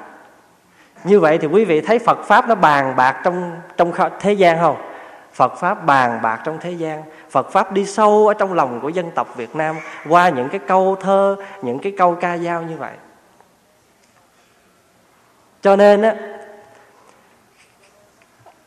Như 1.04 1.20
vậy 1.20 1.38
thì 1.38 1.48
quý 1.48 1.66
vị 1.66 1.82
thấy 1.82 2.00
Phật 2.00 2.24
pháp 2.24 2.48
nó 2.48 2.56
bàn 2.56 2.96
bạc 2.96 3.22
trong 3.24 3.52
trong 3.78 3.92
thế 4.20 4.34
gian 4.34 4.60
không? 4.60 4.78
Phật 5.34 5.56
pháp 5.58 5.86
bàn 5.86 6.20
bạc 6.22 6.42
trong 6.44 6.58
thế 6.62 6.72
gian. 6.72 7.04
Phật 7.30 7.52
pháp 7.52 7.72
đi 7.72 7.86
sâu 7.86 8.28
ở 8.28 8.34
trong 8.34 8.54
lòng 8.54 8.80
của 8.82 8.90
dân 8.90 9.12
tộc 9.12 9.36
Việt 9.36 9.56
Nam 9.56 9.76
qua 10.10 10.30
những 10.30 10.50
cái 10.50 10.60
câu 10.68 10.98
thơ, 11.02 11.36
những 11.62 11.80
cái 11.80 11.94
câu 11.98 12.16
ca 12.16 12.38
dao 12.38 12.62
như 12.62 12.78
vậy. 12.78 12.94
Cho 15.62 15.76
nên 15.76 16.02
á 16.02 16.16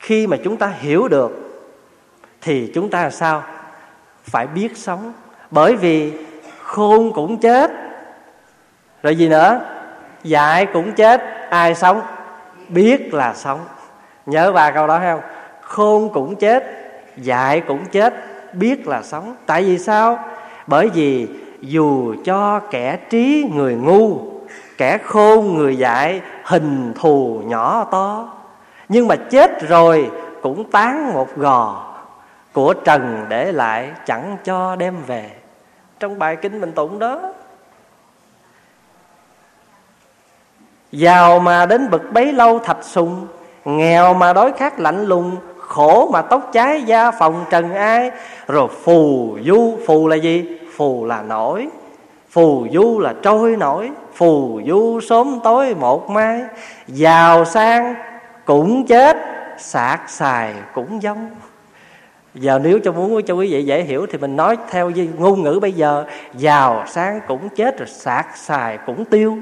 khi 0.03 0.27
mà 0.27 0.37
chúng 0.45 0.57
ta 0.57 0.67
hiểu 0.67 1.09
được, 1.09 1.63
thì 2.41 2.71
chúng 2.75 2.91
ta 2.91 3.11
sao? 3.11 3.43
Phải 4.25 4.47
biết 4.47 4.77
sống. 4.77 5.13
Bởi 5.51 5.77
vì 5.77 6.13
khôn 6.63 7.13
cũng 7.13 7.39
chết. 7.39 7.71
Rồi 9.03 9.17
gì 9.17 9.29
nữa? 9.29 9.61
Dạy 10.23 10.67
cũng 10.67 10.93
chết. 10.93 11.23
Ai 11.51 11.75
sống? 11.75 12.01
Biết 12.69 13.15
là 13.15 13.35
sống. 13.35 13.61
Nhớ 14.27 14.53
ba 14.53 14.71
câu 14.71 14.87
đó 14.87 14.99
không? 14.99 15.21
Khôn 15.61 16.13
cũng 16.13 16.37
chết 16.37 16.65
dạy 17.17 17.61
cũng 17.61 17.85
chết. 17.93 18.15
Biết 18.53 18.87
là 18.87 19.03
sống. 19.03 19.37
Tại 19.47 19.63
vì 19.63 19.79
sao? 19.79 20.19
Bởi 20.67 20.89
vì 20.89 21.29
dù 21.61 22.15
cho 22.25 22.61
kẻ 22.71 22.97
trí 23.11 23.51
người 23.55 23.75
ngu, 23.75 24.21
kẻ 24.79 24.99
khôn 24.99 25.55
người 25.55 25.77
dạy 25.77 26.21
hình 26.45 26.93
thù 27.01 27.43
nhỏ 27.45 27.85
to 27.91 28.42
nhưng 28.89 29.09
mà 29.09 29.17
chết 29.17 29.69
rồi 29.69 30.11
cũng 30.43 30.71
tán 30.71 31.13
một 31.13 31.37
gò 31.37 31.89
của 32.53 32.75
trần 32.75 33.27
để 33.29 33.53
lại 33.53 33.91
chẳng 34.07 34.37
cho 34.45 34.77
đem 34.77 34.97
về. 35.07 35.31
Trong 36.01 36.19
bài 36.19 36.37
kinh 36.37 36.61
mình 36.61 36.73
tụng 36.73 36.99
đó, 36.99 37.21
giàu 40.93 41.39
mà 41.39 41.67
đến 41.67 41.91
bực 41.91 42.13
bấy 42.13 42.33
lâu 42.33 42.59
thạch 42.59 42.85
sùng, 42.85 43.27
nghèo 43.65 44.15
mà 44.15 44.33
đói 44.33 44.53
khát 44.59 44.81
lạnh 44.81 45.05
lùng, 45.05 45.37
khổ 45.59 46.11
mà 46.13 46.23
tóc 46.23 46.51
cháy 46.53 46.83
da 46.83 47.11
phòng 47.11 47.45
trần 47.51 47.75
ai, 47.75 48.11
rồi 48.49 48.69
phù 48.83 49.39
du 49.45 49.79
phù 49.87 50.09
là 50.09 50.17
gì? 50.17 50.59
Phù 50.77 51.05
là 51.05 51.23
nổi, 51.23 51.69
phù 52.31 52.67
du 52.73 52.99
là 52.99 53.15
trôi 53.23 53.57
nổi, 53.57 53.91
phù 54.15 54.61
du 54.67 55.01
sớm 55.01 55.41
tối 55.45 55.75
một 55.75 56.11
mai, 56.11 56.43
giàu 56.87 57.45
sang 57.45 57.95
cũng 58.45 58.87
chết 58.87 59.17
sạc 59.59 60.11
xài 60.11 60.55
cũng 60.75 61.03
giống. 61.03 61.31
Giờ 62.35 62.61
nếu 62.63 62.79
cho 62.85 62.93
muốn 62.93 63.23
cho 63.27 63.35
quý 63.35 63.53
vị 63.53 63.65
dễ 63.65 63.83
hiểu 63.83 64.07
thì 64.11 64.19
mình 64.19 64.37
nói 64.37 64.57
theo 64.71 64.91
ngôn 65.19 65.43
ngữ 65.43 65.59
bây 65.63 65.73
giờ. 65.73 66.05
Giàu 66.35 66.85
sang 66.89 67.21
cũng 67.29 67.49
chết 67.49 67.79
rồi 67.79 67.89
sạc 67.89 68.37
xài 68.37 68.79
cũng 68.87 69.05
tiêu. 69.05 69.39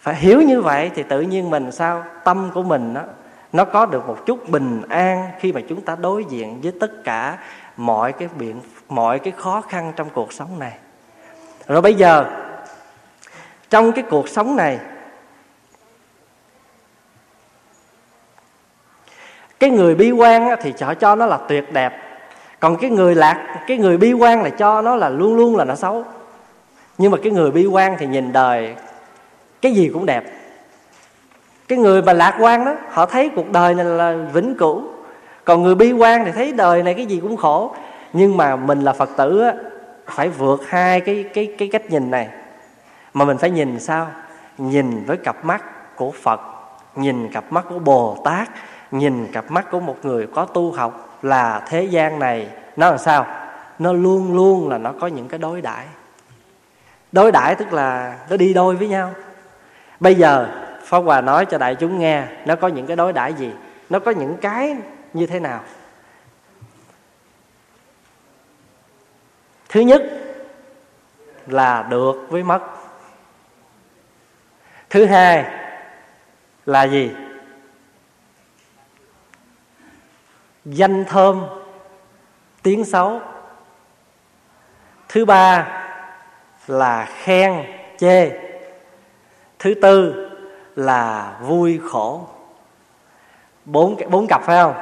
Phải 0.00 0.14
hiểu 0.14 0.42
như 0.42 0.60
vậy 0.60 0.90
thì 0.94 1.02
tự 1.02 1.20
nhiên 1.20 1.50
mình 1.50 1.72
sao? 1.72 2.04
Tâm 2.24 2.50
của 2.54 2.62
mình 2.62 2.94
đó, 2.94 3.02
nó 3.52 3.64
có 3.64 3.86
được 3.86 4.06
một 4.06 4.26
chút 4.26 4.48
bình 4.48 4.82
an 4.88 5.30
khi 5.40 5.52
mà 5.52 5.60
chúng 5.68 5.80
ta 5.80 5.96
đối 6.00 6.24
diện 6.24 6.60
với 6.62 6.72
tất 6.80 7.04
cả 7.04 7.38
mọi 7.76 8.12
cái 8.12 8.28
biện 8.38 8.60
mọi 8.88 9.18
cái 9.18 9.32
khó 9.36 9.60
khăn 9.60 9.92
trong 9.96 10.10
cuộc 10.10 10.32
sống 10.32 10.58
này. 10.58 10.72
Rồi 11.66 11.82
bây 11.82 11.94
giờ 11.94 12.24
trong 13.70 13.92
cái 13.92 14.04
cuộc 14.10 14.28
sống 14.28 14.56
này 14.56 14.78
cái 19.62 19.70
người 19.70 19.94
bi 19.94 20.10
quan 20.10 20.56
thì 20.62 20.72
họ 20.80 20.94
cho 20.94 21.14
nó 21.14 21.26
là 21.26 21.38
tuyệt 21.48 21.72
đẹp. 21.72 21.92
Còn 22.60 22.76
cái 22.76 22.90
người 22.90 23.14
lạc 23.14 23.64
cái 23.66 23.76
người 23.76 23.96
bi 23.96 24.12
quan 24.12 24.42
là 24.42 24.50
cho 24.50 24.82
nó 24.82 24.96
là 24.96 25.08
luôn 25.08 25.36
luôn 25.36 25.56
là 25.56 25.64
nó 25.64 25.74
xấu. 25.74 26.04
Nhưng 26.98 27.12
mà 27.12 27.18
cái 27.22 27.32
người 27.32 27.50
bi 27.50 27.66
quan 27.66 27.96
thì 27.98 28.06
nhìn 28.06 28.32
đời 28.32 28.74
cái 29.60 29.72
gì 29.72 29.90
cũng 29.92 30.06
đẹp. 30.06 30.24
Cái 31.68 31.78
người 31.78 32.02
mà 32.02 32.12
lạc 32.12 32.36
quan 32.40 32.64
đó 32.64 32.74
họ 32.88 33.06
thấy 33.06 33.30
cuộc 33.36 33.50
đời 33.50 33.74
này 33.74 33.84
là 33.84 34.14
vĩnh 34.32 34.54
cửu. 34.54 34.82
Còn 35.44 35.62
người 35.62 35.74
bi 35.74 35.92
quan 35.92 36.24
thì 36.24 36.32
thấy 36.32 36.52
đời 36.52 36.82
này 36.82 36.94
cái 36.94 37.06
gì 37.06 37.20
cũng 37.20 37.36
khổ. 37.36 37.74
Nhưng 38.12 38.36
mà 38.36 38.56
mình 38.56 38.80
là 38.80 38.92
phật 38.92 39.10
tử 39.16 39.42
á, 39.42 39.54
phải 40.06 40.28
vượt 40.28 40.62
hai 40.68 41.00
cái 41.00 41.24
cái 41.34 41.54
cái 41.58 41.68
cách 41.72 41.90
nhìn 41.90 42.10
này. 42.10 42.28
Mà 43.14 43.24
mình 43.24 43.38
phải 43.38 43.50
nhìn 43.50 43.80
sao? 43.80 44.06
Nhìn 44.58 45.04
với 45.06 45.16
cặp 45.16 45.44
mắt 45.44 45.96
của 45.96 46.10
phật 46.22 46.40
nhìn 46.96 47.32
cặp 47.32 47.52
mắt 47.52 47.64
của 47.68 47.78
bồ 47.78 48.18
tát 48.24 48.48
nhìn 48.92 49.32
cặp 49.32 49.50
mắt 49.50 49.70
của 49.70 49.80
một 49.80 49.96
người 50.02 50.26
có 50.26 50.44
tu 50.44 50.72
học 50.72 51.18
là 51.22 51.62
thế 51.66 51.84
gian 51.84 52.18
này, 52.18 52.48
nó 52.76 52.88
làm 52.88 52.98
sao? 52.98 53.26
Nó 53.78 53.92
luôn 53.92 54.34
luôn 54.34 54.68
là 54.68 54.78
nó 54.78 54.92
có 55.00 55.06
những 55.06 55.28
cái 55.28 55.38
đối 55.38 55.60
đãi. 55.60 55.86
Đối 57.12 57.32
đãi 57.32 57.54
tức 57.54 57.72
là 57.72 58.18
nó 58.30 58.36
đi 58.36 58.54
đôi 58.54 58.76
với 58.76 58.88
nhau. 58.88 59.14
Bây 60.00 60.14
giờ, 60.14 60.48
pháp 60.84 60.98
hòa 60.98 61.20
nói 61.20 61.46
cho 61.46 61.58
đại 61.58 61.74
chúng 61.74 61.98
nghe, 61.98 62.24
nó 62.46 62.56
có 62.56 62.68
những 62.68 62.86
cái 62.86 62.96
đối 62.96 63.12
đãi 63.12 63.34
gì? 63.34 63.50
Nó 63.90 63.98
có 63.98 64.10
những 64.10 64.36
cái 64.36 64.76
như 65.12 65.26
thế 65.26 65.40
nào? 65.40 65.60
Thứ 69.68 69.80
nhất 69.80 70.02
là 71.46 71.82
được 71.82 72.26
với 72.28 72.42
mất. 72.42 72.60
Thứ 74.90 75.06
hai 75.06 75.44
là 76.66 76.82
gì? 76.82 77.10
Danh 80.64 81.04
thơm. 81.04 81.44
Tiếng 82.62 82.84
xấu. 82.84 83.20
Thứ 85.08 85.24
ba 85.24 85.68
là 86.66 87.04
khen 87.04 87.64
chê. 87.98 88.30
Thứ 89.58 89.74
tư 89.82 90.28
là 90.76 91.36
vui 91.42 91.80
khổ. 91.84 92.26
Bốn 93.64 93.96
bốn 94.10 94.26
cặp 94.26 94.42
phải 94.42 94.62
không? 94.62 94.74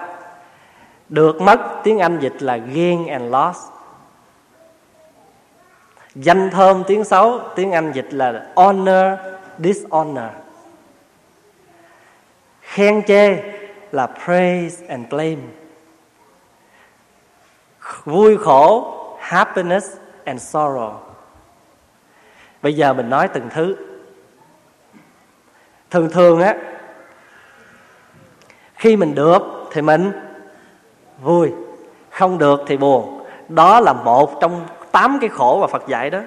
Được 1.09 1.41
mất 1.41 1.61
tiếng 1.85 1.99
anh 1.99 2.19
dịch 2.21 2.43
là 2.43 2.57
gain 2.57 3.07
and 3.07 3.35
loss. 3.35 3.59
Danh 6.15 6.51
thơm, 6.51 6.85
tiếng 6.87 7.05
xấu, 7.05 7.41
tiếng 7.57 7.73
anh 7.73 7.93
dịch 7.93 8.09
là 8.11 8.47
honor, 8.57 9.19
dishonor. 9.59 10.31
Khen 12.61 13.03
chê 13.03 13.43
là 13.93 14.07
praise 14.07 14.87
and 14.87 15.09
blame 15.11 15.60
vui 18.05 18.37
khổ, 18.37 18.95
happiness 19.21 19.97
and 20.25 20.57
sorrow. 20.57 20.93
Bây 22.63 22.77
giờ 22.77 22.93
mình 22.93 23.11
nói 23.11 23.29
từng 23.29 23.49
thứ. 23.51 23.77
Thường 25.91 26.11
thường 26.11 26.41
á, 26.41 26.55
khi 28.75 28.97
mình 28.97 29.15
được 29.15 29.43
thì 29.73 29.83
mình 29.83 30.13
vui, 31.23 31.53
không 32.11 32.39
được 32.39 32.61
thì 32.67 32.77
buồn. 32.77 33.25
Đó 33.49 33.81
là 33.81 33.93
một 33.93 34.41
trong 34.41 34.67
tám 34.93 35.19
cái 35.21 35.31
khổ 35.31 35.61
mà 35.61 35.67
phật 35.67 35.89
dạy 35.89 36.11
đó. 36.11 36.21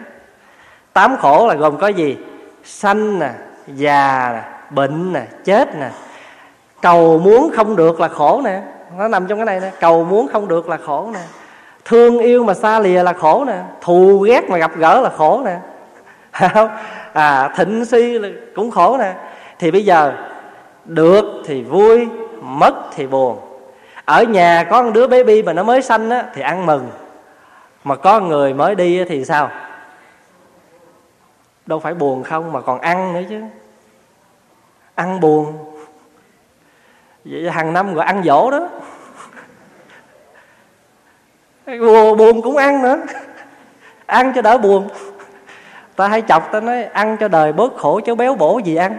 Tám 0.94 1.18
khổ 1.18 1.48
là 1.48 1.56
gồm 1.56 1.78
có 1.78 1.88
gì? 1.88 2.18
Sanh 2.64 3.20
nè, 3.20 3.32
già 3.68 4.30
nè, 4.34 4.44
bệnh 4.70 5.14
nè, 5.14 5.28
chết 5.44 5.76
nè. 5.76 5.92
Cầu 6.82 7.20
muốn 7.20 7.52
không 7.56 7.76
được 7.76 8.00
là 8.00 8.08
khổ 8.08 8.42
nè. 8.44 8.62
Nó 8.98 9.08
nằm 9.08 9.28
trong 9.28 9.38
cái 9.38 9.46
này 9.46 9.60
nè. 9.60 9.72
Cầu 9.80 10.04
muốn 10.04 10.28
không 10.28 10.48
được 10.48 10.70
là 10.70 10.78
khổ 10.78 11.12
nè 11.14 11.20
thương 11.86 12.20
yêu 12.20 12.44
mà 12.44 12.54
xa 12.54 12.80
lìa 12.80 13.04
là 13.04 13.14
khổ 13.14 13.46
nè 13.48 13.62
thù 13.82 14.20
ghét 14.20 14.50
mà 14.50 14.58
gặp 14.58 14.72
gỡ 14.78 15.02
là 15.02 15.10
khổ 15.10 15.42
nè. 15.46 15.60
À 17.14 17.54
thịnh 17.56 17.86
si 17.86 18.18
là 18.20 18.30
cũng 18.56 18.72
khổ 18.72 18.98
nè. 18.98 19.14
Thì 19.60 19.72
bây 19.72 19.86
giờ 19.86 20.14
được 20.86 21.26
thì 21.46 21.64
vui 21.64 22.08
mất 22.42 22.74
thì 22.96 23.08
buồn. 23.08 23.40
Ở 24.06 24.24
nhà 24.24 24.64
có 24.70 24.84
một 24.84 24.92
đứa 24.94 25.08
baby 25.08 25.44
mà 25.44 25.54
nó 25.54 25.64
mới 25.64 25.82
sanh 25.82 26.10
á, 26.10 26.26
thì 26.34 26.42
ăn 26.42 26.66
mừng. 26.66 26.90
Mà 27.84 27.96
có 27.96 28.20
người 28.20 28.54
mới 28.54 28.76
đi 28.76 29.04
thì 29.04 29.26
sao? 29.26 29.50
Đâu 31.66 31.80
phải 31.80 31.94
buồn 31.94 32.24
không 32.24 32.52
mà 32.52 32.62
còn 32.62 32.80
ăn 32.80 33.14
nữa 33.14 33.22
chứ. 33.30 33.42
Ăn 34.96 35.20
buồn. 35.20 35.54
Vậy 37.26 37.52
hàng 37.52 37.74
năm 37.74 37.94
gọi 37.94 38.06
ăn 38.06 38.24
dỗ 38.24 38.52
đó 38.52 38.70
buồn 42.18 42.42
cũng 42.42 42.58
ăn 42.58 42.82
nữa. 42.82 42.98
Ăn 44.06 44.32
cho 44.36 44.42
đỡ 44.42 44.58
buồn. 44.58 44.90
Ta 45.96 46.08
hay 46.08 46.22
chọc 46.22 46.52
ta 46.52 46.60
nói 46.60 46.84
ăn 46.84 47.18
cho 47.20 47.28
đời 47.28 47.54
bớt 47.54 47.78
khổ 47.78 48.00
chứ 48.06 48.16
béo 48.16 48.36
bổ 48.36 48.60
gì 48.60 48.76
ăn. 48.76 48.98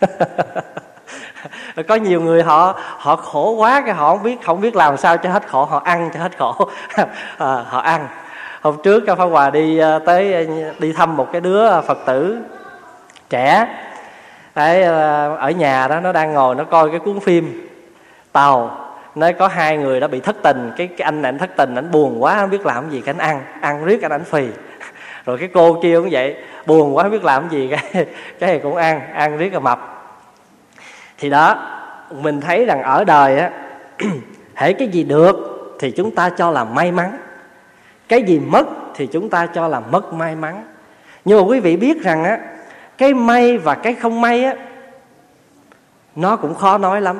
Có 1.88 1.94
nhiều 1.94 2.20
người 2.20 2.42
họ 2.42 2.74
họ 2.78 3.16
khổ 3.16 3.50
quá 3.50 3.82
cái 3.86 3.94
họ 3.94 4.08
không 4.08 4.22
biết 4.22 4.42
không 4.44 4.60
biết 4.60 4.76
làm 4.76 4.96
sao 4.96 5.16
cho 5.16 5.30
hết 5.30 5.48
khổ 5.48 5.64
họ 5.64 5.82
ăn 5.84 6.10
cho 6.14 6.20
hết 6.20 6.38
khổ. 6.38 6.54
À, 7.38 7.64
họ 7.68 7.78
ăn. 7.78 8.08
Hôm 8.62 8.76
trước 8.82 9.04
cao 9.06 9.16
pháp 9.16 9.24
hòa 9.24 9.50
đi 9.50 9.78
à, 9.78 9.98
tới 9.98 10.34
à, 10.34 10.42
đi 10.78 10.92
thăm 10.92 11.16
một 11.16 11.32
cái 11.32 11.40
đứa 11.40 11.68
à, 11.68 11.80
phật 11.80 11.98
tử 12.06 12.38
trẻ. 13.30 13.66
Đấy, 14.54 14.82
ở 15.38 15.50
nhà 15.50 15.88
đó 15.88 16.00
nó 16.00 16.12
đang 16.12 16.32
ngồi 16.32 16.54
nó 16.54 16.64
coi 16.64 16.90
cái 16.90 16.98
cuốn 16.98 17.20
phim 17.20 17.68
tàu 18.32 18.83
nói 19.14 19.32
có 19.32 19.48
hai 19.48 19.76
người 19.76 20.00
đã 20.00 20.06
bị 20.06 20.20
thất 20.20 20.36
tình 20.42 20.72
cái, 20.76 20.86
cái 20.86 21.04
anh 21.04 21.22
này 21.22 21.28
anh 21.28 21.38
thất 21.38 21.50
tình 21.56 21.74
anh 21.74 21.90
buồn 21.90 22.22
quá 22.22 22.40
không 22.40 22.50
biết 22.50 22.66
làm 22.66 22.90
gì 22.90 23.00
cái 23.00 23.14
anh 23.18 23.30
ăn 23.30 23.42
ăn 23.60 23.84
riết 23.84 24.02
anh 24.02 24.12
ảnh 24.12 24.24
phì. 24.24 24.46
Rồi 25.26 25.38
cái 25.38 25.48
cô 25.54 25.80
kia 25.82 25.96
cũng 25.96 26.08
vậy 26.10 26.36
buồn 26.66 26.96
quá 26.96 27.02
không 27.02 27.12
biết 27.12 27.24
làm 27.24 27.48
gì 27.48 27.68
cái 27.70 28.06
cái 28.38 28.50
này 28.50 28.60
cũng 28.62 28.76
ăn 28.76 29.12
ăn 29.12 29.38
riết 29.38 29.52
là 29.52 29.58
mập. 29.58 29.90
Thì 31.18 31.30
đó 31.30 31.70
mình 32.10 32.40
thấy 32.40 32.64
rằng 32.64 32.82
ở 32.82 33.04
đời 33.04 33.38
á 33.38 33.50
hễ 34.54 34.72
cái 34.72 34.88
gì 34.88 35.04
được 35.04 35.36
thì 35.80 35.90
chúng 35.90 36.14
ta 36.14 36.30
cho 36.30 36.50
là 36.50 36.64
may 36.64 36.92
mắn. 36.92 37.18
Cái 38.08 38.22
gì 38.22 38.38
mất 38.38 38.66
thì 38.94 39.06
chúng 39.06 39.30
ta 39.30 39.46
cho 39.46 39.68
là 39.68 39.80
mất 39.80 40.12
may 40.12 40.34
mắn. 40.34 40.64
Nhưng 41.24 41.38
mà 41.38 41.44
quý 41.44 41.60
vị 41.60 41.76
biết 41.76 42.02
rằng 42.02 42.24
á 42.24 42.38
cái 42.98 43.14
may 43.14 43.58
và 43.58 43.74
cái 43.74 43.94
không 43.94 44.20
may 44.20 44.44
á 44.44 44.54
nó 46.16 46.36
cũng 46.36 46.54
khó 46.54 46.78
nói 46.78 47.00
lắm 47.00 47.18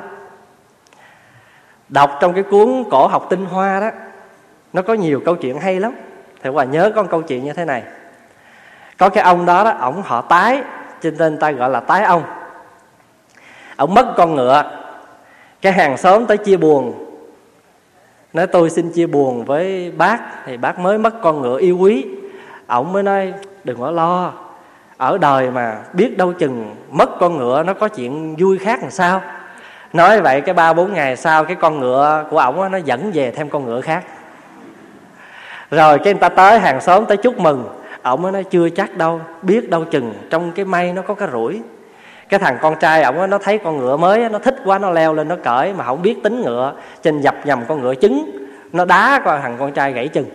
đọc 1.89 2.17
trong 2.21 2.33
cái 2.33 2.43
cuốn 2.43 2.83
cổ 2.91 3.07
học 3.07 3.27
tinh 3.29 3.45
hoa 3.45 3.79
đó, 3.79 3.89
nó 4.73 4.81
có 4.81 4.93
nhiều 4.93 5.21
câu 5.25 5.35
chuyện 5.35 5.59
hay 5.59 5.79
lắm. 5.79 5.95
Thì 6.43 6.49
hòa 6.49 6.63
nhớ 6.63 6.91
có 6.95 7.03
một 7.03 7.07
câu 7.11 7.21
chuyện 7.21 7.43
như 7.43 7.53
thế 7.53 7.65
này. 7.65 7.83
Có 8.97 9.09
cái 9.09 9.23
ông 9.23 9.45
đó 9.45 9.63
đó, 9.63 9.69
ổng 9.69 10.01
họ 10.01 10.21
tái, 10.21 10.61
trên 11.01 11.17
tên 11.17 11.37
ta 11.37 11.51
gọi 11.51 11.69
là 11.69 11.79
tái 11.79 12.03
ông. 12.03 12.23
Ổng 13.77 13.93
mất 13.93 14.13
con 14.17 14.35
ngựa. 14.35 14.63
Cái 15.61 15.73
hàng 15.73 15.97
xóm 15.97 16.25
tới 16.25 16.37
chia 16.37 16.57
buồn. 16.57 17.05
Nói 18.33 18.47
tôi 18.47 18.69
xin 18.69 18.91
chia 18.91 19.07
buồn 19.07 19.45
với 19.45 19.91
bác, 19.97 20.19
thì 20.45 20.57
bác 20.57 20.79
mới 20.79 20.97
mất 20.97 21.13
con 21.21 21.41
ngựa 21.41 21.57
yêu 21.57 21.77
quý. 21.77 22.05
Ổng 22.67 22.93
mới 22.93 23.03
nói 23.03 23.33
đừng 23.63 23.79
có 23.79 23.91
lo, 23.91 24.33
ở 24.97 25.17
đời 25.17 25.51
mà 25.51 25.77
biết 25.93 26.17
đâu 26.17 26.33
chừng 26.33 26.75
mất 26.91 27.09
con 27.19 27.37
ngựa 27.37 27.63
nó 27.63 27.73
có 27.73 27.87
chuyện 27.87 28.35
vui 28.35 28.57
khác 28.57 28.79
làm 28.81 28.91
sao 28.91 29.21
nói 29.95 30.21
vậy 30.21 30.41
cái 30.41 30.53
ba 30.53 30.73
bốn 30.73 30.93
ngày 30.93 31.15
sau 31.15 31.45
cái 31.45 31.55
con 31.55 31.79
ngựa 31.79 32.25
của 32.29 32.37
ổng 32.39 32.71
nó 32.71 32.77
dẫn 32.77 33.11
về 33.13 33.31
thêm 33.31 33.49
con 33.49 33.65
ngựa 33.65 33.81
khác. 33.81 34.03
Rồi 35.71 35.99
cái 35.99 36.13
người 36.13 36.19
ta 36.19 36.29
tới 36.29 36.59
hàng 36.59 36.81
xóm 36.81 37.05
tới 37.05 37.17
chúc 37.17 37.39
mừng. 37.39 37.69
Ổng 38.03 38.21
nó 38.21 38.31
nói, 38.31 38.43
chưa 38.43 38.69
chắc 38.69 38.97
đâu, 38.97 39.21
biết 39.41 39.69
đâu 39.69 39.85
chừng, 39.85 40.13
trong 40.29 40.51
cái 40.51 40.65
may 40.65 40.93
nó 40.93 41.01
có 41.01 41.13
cái 41.13 41.27
rủi. 41.31 41.61
Cái 42.29 42.39
thằng 42.39 42.57
con 42.61 42.75
trai 42.79 43.03
ổng 43.03 43.29
nó 43.29 43.37
thấy 43.37 43.57
con 43.57 43.77
ngựa 43.77 43.97
mới 43.97 44.29
nó 44.29 44.39
thích 44.39 44.55
quá, 44.65 44.79
nó 44.79 44.91
leo 44.91 45.13
lên, 45.13 45.27
nó 45.27 45.35
cởi, 45.43 45.73
mà 45.73 45.83
không 45.83 46.01
biết 46.01 46.23
tính 46.23 46.41
ngựa 46.41 46.73
trên 47.03 47.21
dập 47.21 47.35
nhầm 47.45 47.63
con 47.67 47.81
ngựa 47.81 47.95
trứng, 47.95 48.31
nó 48.71 48.85
đá 48.85 49.21
con 49.25 49.41
thằng 49.41 49.55
con 49.59 49.71
trai 49.71 49.93
gãy 49.93 50.07
chân. 50.07 50.25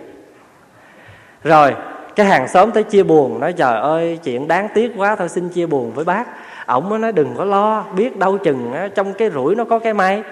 Rồi, 1.45 1.75
cái 2.17 2.26
hàng 2.26 2.49
xóm 2.49 2.71
tới 2.71 2.83
chia 2.83 3.02
buồn, 3.02 3.40
nói, 3.40 3.52
trời 3.52 3.81
ơi, 3.81 4.19
chuyện 4.25 4.49
đáng 4.49 4.69
tiếc 4.75 4.93
quá, 4.97 5.17
thôi 5.17 5.29
xin 5.29 5.49
chia 5.49 5.67
buồn 5.67 5.93
với 5.95 6.05
bác 6.05 6.25
ổng 6.71 6.89
mới 6.89 6.99
nói 6.99 7.12
đừng 7.12 7.35
có 7.37 7.45
lo, 7.45 7.85
biết 7.95 8.17
đâu 8.17 8.39
chừng 8.39 8.75
trong 8.95 9.15
cái 9.15 9.31
rủi 9.31 9.55
nó 9.55 9.65
có 9.65 9.79
cái 9.79 9.95
may. 9.95 10.23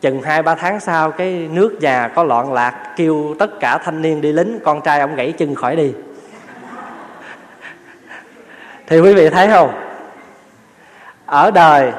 Chừng 0.00 0.22
hai, 0.22 0.42
ba 0.42 0.54
tháng 0.54 0.80
sau, 0.80 1.10
cái 1.10 1.48
nước 1.52 1.78
nhà 1.80 2.08
có 2.14 2.24
loạn 2.24 2.52
lạc, 2.52 2.92
kêu 2.96 3.34
tất 3.38 3.60
cả 3.60 3.78
thanh 3.78 4.02
niên 4.02 4.20
đi 4.20 4.32
lính, 4.32 4.58
con 4.64 4.80
trai 4.80 5.00
ông 5.00 5.14
gãy 5.14 5.32
chân 5.32 5.54
khỏi 5.54 5.76
đi. 5.76 5.92
Thì 8.86 9.00
quý 9.00 9.14
vị 9.14 9.28
thấy 9.28 9.48
không? 9.48 9.70
Ở 11.26 11.50
đời, 11.50 11.92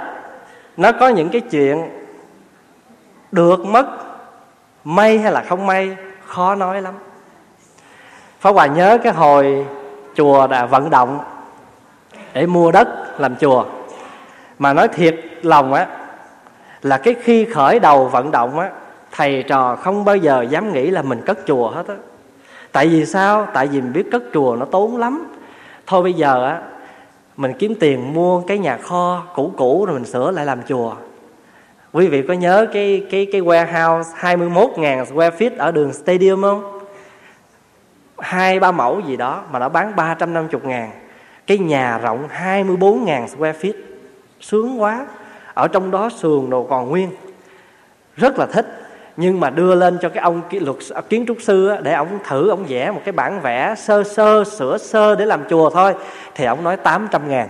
nó 0.77 0.91
có 0.91 1.07
những 1.07 1.29
cái 1.29 1.41
chuyện 1.41 1.89
được 3.31 3.65
mất, 3.65 3.85
may 4.83 5.17
hay 5.17 5.31
là 5.31 5.41
không 5.41 5.65
may, 5.65 5.97
khó 6.25 6.55
nói 6.55 6.81
lắm. 6.81 6.93
Pháp 8.39 8.51
Hòa 8.51 8.65
nhớ 8.65 8.97
cái 9.03 9.13
hồi 9.13 9.65
chùa 10.15 10.47
đã 10.47 10.65
vận 10.65 10.89
động 10.89 11.19
để 12.33 12.45
mua 12.45 12.71
đất 12.71 13.02
làm 13.17 13.35
chùa. 13.35 13.65
Mà 14.59 14.73
nói 14.73 14.87
thiệt 14.87 15.19
lòng 15.41 15.73
á, 15.73 15.87
là 16.81 16.97
cái 16.97 17.15
khi 17.23 17.45
khởi 17.45 17.79
đầu 17.79 18.07
vận 18.07 18.31
động 18.31 18.59
á, 18.59 18.69
thầy 19.11 19.43
trò 19.43 19.75
không 19.75 20.05
bao 20.05 20.15
giờ 20.15 20.45
dám 20.49 20.73
nghĩ 20.73 20.89
là 20.89 21.01
mình 21.01 21.21
cất 21.25 21.39
chùa 21.45 21.69
hết 21.69 21.87
á. 21.87 21.95
Tại 22.71 22.87
vì 22.87 23.05
sao? 23.05 23.47
Tại 23.53 23.67
vì 23.67 23.81
mình 23.81 23.93
biết 23.93 24.05
cất 24.11 24.23
chùa 24.33 24.55
nó 24.59 24.65
tốn 24.65 24.97
lắm. 24.97 25.27
Thôi 25.87 26.03
bây 26.03 26.13
giờ 26.13 26.45
á, 26.45 26.61
mình 27.37 27.53
kiếm 27.59 27.75
tiền 27.79 28.13
mua 28.13 28.41
cái 28.41 28.57
nhà 28.57 28.77
kho 28.77 29.23
cũ 29.35 29.53
cũ 29.57 29.85
rồi 29.85 29.95
mình 29.95 30.05
sửa 30.05 30.31
lại 30.31 30.45
làm 30.45 30.61
chùa. 30.67 30.95
Quý 31.91 32.07
vị 32.07 32.23
có 32.27 32.33
nhớ 32.33 32.67
cái 32.73 33.05
cái 33.11 33.27
cái 33.31 33.41
warehouse 33.41 34.03
21.000 34.03 35.05
square 35.05 35.37
feet 35.37 35.51
ở 35.57 35.71
đường 35.71 35.93
stadium 35.93 36.41
không? 36.41 36.79
Hai 38.19 38.59
ba 38.59 38.71
mẫu 38.71 38.99
gì 38.99 39.17
đó 39.17 39.43
mà 39.51 39.59
nó 39.59 39.69
bán 39.69 39.95
350 39.95 40.61
ngàn 40.63 40.89
cái 41.47 41.57
nhà 41.57 41.97
rộng 41.97 42.27
24 42.29 43.05
ngàn 43.05 43.27
square 43.27 43.59
feet. 43.59 43.73
Sướng 44.41 44.81
quá. 44.81 45.05
Ở 45.53 45.67
trong 45.67 45.91
đó 45.91 46.09
sườn 46.09 46.49
đồ 46.49 46.63
còn 46.69 46.89
nguyên. 46.89 47.09
Rất 48.15 48.39
là 48.39 48.45
thích. 48.45 48.79
Nhưng 49.17 49.39
mà 49.39 49.49
đưa 49.49 49.75
lên 49.75 49.97
cho 50.01 50.09
cái 50.09 50.23
ông 50.23 50.41
luật 50.51 50.77
à, 50.93 51.01
kiến 51.01 51.25
trúc 51.27 51.37
sư 51.41 51.67
á, 51.67 51.77
để 51.81 51.93
ông 51.93 52.19
thử 52.27 52.49
ông 52.49 52.65
vẽ 52.67 52.91
một 52.91 53.01
cái 53.05 53.11
bản 53.11 53.41
vẽ 53.41 53.75
sơ 53.77 54.03
sơ 54.03 54.43
sửa 54.43 54.77
sơ 54.77 55.15
để 55.15 55.25
làm 55.25 55.43
chùa 55.49 55.69
thôi. 55.69 55.93
Thì 56.35 56.45
ông 56.45 56.63
nói 56.63 56.77
800 56.77 57.29
ngàn. 57.29 57.49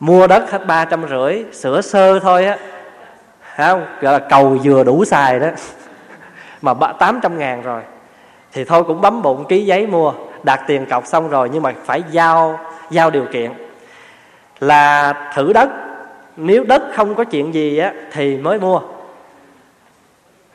Mua 0.00 0.26
đất 0.26 0.50
hết 0.50 0.66
ba 0.66 0.84
trăm 0.84 1.08
rưỡi 1.08 1.44
sửa 1.52 1.80
sơ 1.80 2.18
thôi 2.18 2.46
á. 2.46 2.58
Không 3.56 3.86
gọi 4.00 4.12
là 4.12 4.18
cầu 4.18 4.58
vừa 4.64 4.84
đủ 4.84 5.04
xài 5.04 5.40
đó. 5.40 5.48
Mà 6.62 6.74
tám 6.98 7.20
trăm 7.22 7.38
ngàn 7.38 7.62
rồi. 7.62 7.82
Thì 8.52 8.64
thôi 8.64 8.84
cũng 8.84 9.00
bấm 9.00 9.22
bụng 9.22 9.44
ký 9.48 9.66
giấy 9.66 9.86
mua 9.86 10.12
đặt 10.42 10.60
tiền 10.66 10.86
cọc 10.86 11.06
xong 11.06 11.28
rồi 11.28 11.50
nhưng 11.52 11.62
mà 11.62 11.72
phải 11.84 12.02
giao 12.10 12.60
giao 12.90 13.10
điều 13.10 13.24
kiện. 13.32 13.52
Là 14.60 15.12
thử 15.34 15.52
đất. 15.52 15.68
Nếu 16.36 16.64
đất 16.64 16.82
không 16.94 17.14
có 17.14 17.24
chuyện 17.24 17.54
gì 17.54 17.78
á, 17.78 17.92
thì 18.12 18.36
mới 18.36 18.58
mua. 18.58 18.80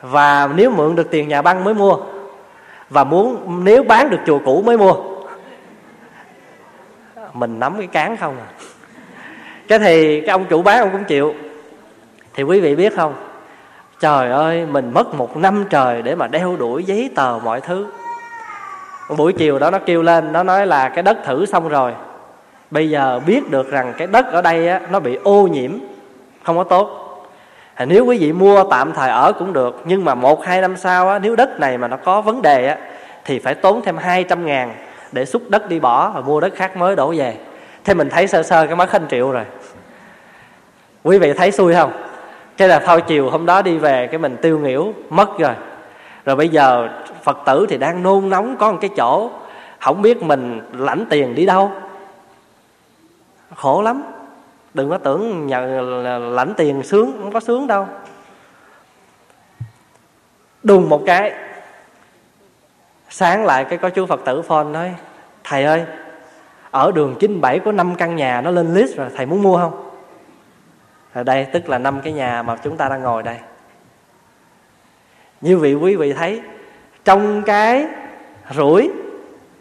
Và 0.00 0.48
nếu 0.54 0.70
mượn 0.70 0.96
được 0.96 1.10
tiền 1.10 1.28
nhà 1.28 1.42
băng 1.42 1.64
mới 1.64 1.74
mua. 1.74 1.96
Và 2.90 3.04
muốn, 3.04 3.60
nếu 3.64 3.82
bán 3.82 4.10
được 4.10 4.20
chùa 4.26 4.38
cũ 4.44 4.62
mới 4.66 4.78
mua. 4.78 4.94
Mình 7.32 7.60
nắm 7.60 7.74
cái 7.78 7.86
cán 7.86 8.16
không 8.16 8.36
à. 8.38 8.48
Cái 9.68 9.78
thì 9.78 10.20
cái 10.20 10.30
ông 10.30 10.44
chủ 10.44 10.62
bán 10.62 10.78
ông 10.78 10.90
cũng 10.92 11.04
chịu. 11.04 11.34
Thì 12.34 12.42
quý 12.42 12.60
vị 12.60 12.74
biết 12.74 12.96
không? 12.96 13.14
Trời 14.00 14.30
ơi, 14.30 14.66
mình 14.66 14.90
mất 14.94 15.14
một 15.14 15.36
năm 15.36 15.64
trời 15.70 16.02
để 16.02 16.14
mà 16.14 16.26
đeo 16.26 16.56
đuổi 16.56 16.84
giấy 16.84 17.10
tờ 17.16 17.38
mọi 17.44 17.60
thứ 17.60 17.86
buổi 19.14 19.32
chiều 19.32 19.58
đó 19.58 19.70
nó 19.70 19.78
kêu 19.78 20.02
lên 20.02 20.32
nó 20.32 20.42
nói 20.42 20.66
là 20.66 20.88
cái 20.88 21.02
đất 21.02 21.18
thử 21.24 21.46
xong 21.46 21.68
rồi. 21.68 21.92
Bây 22.70 22.90
giờ 22.90 23.20
biết 23.26 23.50
được 23.50 23.70
rằng 23.70 23.94
cái 23.98 24.06
đất 24.06 24.32
ở 24.32 24.42
đây 24.42 24.68
á, 24.68 24.80
nó 24.90 25.00
bị 25.00 25.18
ô 25.24 25.46
nhiễm 25.46 25.70
không 26.42 26.56
có 26.56 26.64
tốt. 26.64 27.02
À, 27.74 27.84
nếu 27.84 28.04
quý 28.04 28.18
vị 28.18 28.32
mua 28.32 28.64
tạm 28.70 28.92
thời 28.92 29.10
ở 29.10 29.32
cũng 29.32 29.52
được 29.52 29.82
nhưng 29.84 30.04
mà 30.04 30.14
một 30.14 30.44
hai 30.44 30.60
năm 30.60 30.76
sau 30.76 31.08
á, 31.08 31.18
nếu 31.18 31.36
đất 31.36 31.60
này 31.60 31.78
mà 31.78 31.88
nó 31.88 31.96
có 31.96 32.20
vấn 32.20 32.42
đề 32.42 32.66
á, 32.66 32.76
thì 33.24 33.38
phải 33.38 33.54
tốn 33.54 33.82
thêm 33.84 33.96
200 33.96 34.46
ngàn 34.46 34.74
để 35.12 35.24
xúc 35.24 35.42
đất 35.48 35.68
đi 35.68 35.80
bỏ 35.80 36.10
và 36.10 36.20
mua 36.20 36.40
đất 36.40 36.54
khác 36.54 36.76
mới 36.76 36.96
đổ 36.96 37.14
về. 37.16 37.36
Thế 37.84 37.94
mình 37.94 38.10
thấy 38.10 38.26
sơ 38.26 38.42
sơ 38.42 38.66
cái 38.66 38.76
mất 38.76 38.90
hơn 38.90 39.06
triệu 39.10 39.30
rồi. 39.30 39.44
Quý 41.02 41.18
vị 41.18 41.32
thấy 41.32 41.52
xui 41.52 41.74
không? 41.74 41.92
Cái 42.56 42.68
là 42.68 42.78
thôi 42.78 43.02
chiều 43.06 43.30
hôm 43.30 43.46
đó 43.46 43.62
đi 43.62 43.78
về 43.78 44.06
cái 44.06 44.18
mình 44.18 44.36
tiêu 44.42 44.58
nghỉu 44.58 44.94
mất 45.10 45.38
rồi. 45.38 45.54
Rồi 46.24 46.36
bây 46.36 46.48
giờ 46.48 46.88
phật 47.26 47.38
tử 47.46 47.66
thì 47.68 47.78
đang 47.78 48.02
nôn 48.02 48.28
nóng 48.28 48.56
có 48.56 48.72
một 48.72 48.78
cái 48.80 48.90
chỗ, 48.96 49.30
không 49.80 50.02
biết 50.02 50.22
mình 50.22 50.60
lãnh 50.72 51.06
tiền 51.10 51.34
đi 51.34 51.46
đâu. 51.46 51.72
Khổ 53.54 53.82
lắm. 53.82 54.02
Đừng 54.74 54.90
có 54.90 54.98
tưởng 54.98 55.46
nhận 55.46 56.04
lãnh 56.34 56.54
tiền 56.56 56.82
sướng, 56.82 57.12
không 57.22 57.32
có 57.32 57.40
sướng 57.40 57.66
đâu. 57.66 57.86
Đùng 60.62 60.88
một 60.88 61.02
cái, 61.06 61.32
sáng 63.08 63.44
lại 63.44 63.64
cái 63.64 63.78
có 63.78 63.90
chú 63.90 64.06
phật 64.06 64.20
tử 64.24 64.42
phone 64.42 64.64
nói, 64.64 64.94
thầy 65.44 65.64
ơi, 65.64 65.84
ở 66.70 66.92
đường 66.94 67.14
97 67.20 67.58
có 67.58 67.72
5 67.72 67.94
căn 67.94 68.16
nhà 68.16 68.40
nó 68.40 68.50
lên 68.50 68.74
list 68.74 68.96
rồi, 68.96 69.08
thầy 69.16 69.26
muốn 69.26 69.42
mua 69.42 69.56
không? 69.56 69.90
Ở 71.12 71.22
đây, 71.22 71.46
tức 71.52 71.68
là 71.68 71.78
năm 71.78 72.00
cái 72.00 72.12
nhà 72.12 72.42
mà 72.42 72.56
chúng 72.64 72.76
ta 72.76 72.88
đang 72.88 73.02
ngồi 73.02 73.22
đây. 73.22 73.36
Như 75.40 75.58
vị 75.58 75.74
quý 75.74 75.96
vị 75.96 76.12
thấy 76.12 76.42
trong 77.06 77.42
cái 77.42 77.86
rủi, 78.54 78.90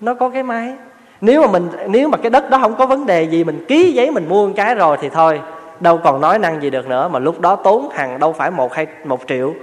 nó 0.01 0.13
có 0.13 0.29
cái 0.29 0.43
máy. 0.43 0.73
Nếu 1.21 1.41
mà 1.41 1.47
mình, 1.47 1.69
nếu 1.87 2.07
mà 2.07 2.17
cái 2.17 2.29
đất 2.29 2.49
đó 2.49 2.57
không 2.61 2.75
có 2.75 2.85
vấn 2.85 3.05
đề 3.05 3.23
gì, 3.23 3.43
mình 3.43 3.65
ký 3.67 3.91
giấy, 3.91 4.11
mình 4.11 4.29
mua 4.29 4.47
một 4.47 4.53
cái 4.55 4.75
rồi 4.75 4.97
thì 5.01 5.09
thôi, 5.09 5.41
đâu 5.79 5.97
còn 6.03 6.21
nói 6.21 6.39
năng 6.39 6.61
gì 6.61 6.69
được 6.69 6.87
nữa, 6.87 7.07
mà 7.07 7.19
lúc 7.19 7.41
đó 7.41 7.55
tốn 7.55 7.89
hàng 7.89 8.19
đâu 8.19 8.33
phải 8.33 8.51
một 8.51 8.73
hay 8.73 8.87
một 9.03 9.21
triệu 9.27 9.53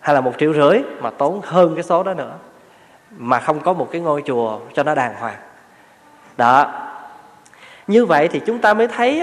hay 0.00 0.14
là 0.14 0.20
một 0.20 0.32
triệu 0.38 0.54
rưỡi, 0.54 0.82
mà 1.00 1.10
tốn 1.10 1.40
hơn 1.44 1.74
cái 1.74 1.84
số 1.84 2.02
đó 2.02 2.14
nữa. 2.14 2.32
Mà 3.16 3.40
không 3.40 3.60
có 3.60 3.72
một 3.72 3.88
cái 3.90 4.00
ngôi 4.00 4.22
chùa 4.26 4.58
cho 4.74 4.82
nó 4.82 4.94
đàng 4.94 5.14
hoàng. 5.18 5.36
Đó. 6.36 6.72
Như 7.86 8.06
vậy 8.06 8.28
thì 8.28 8.40
chúng 8.46 8.58
ta 8.58 8.74
mới 8.74 8.88
thấy 8.88 9.22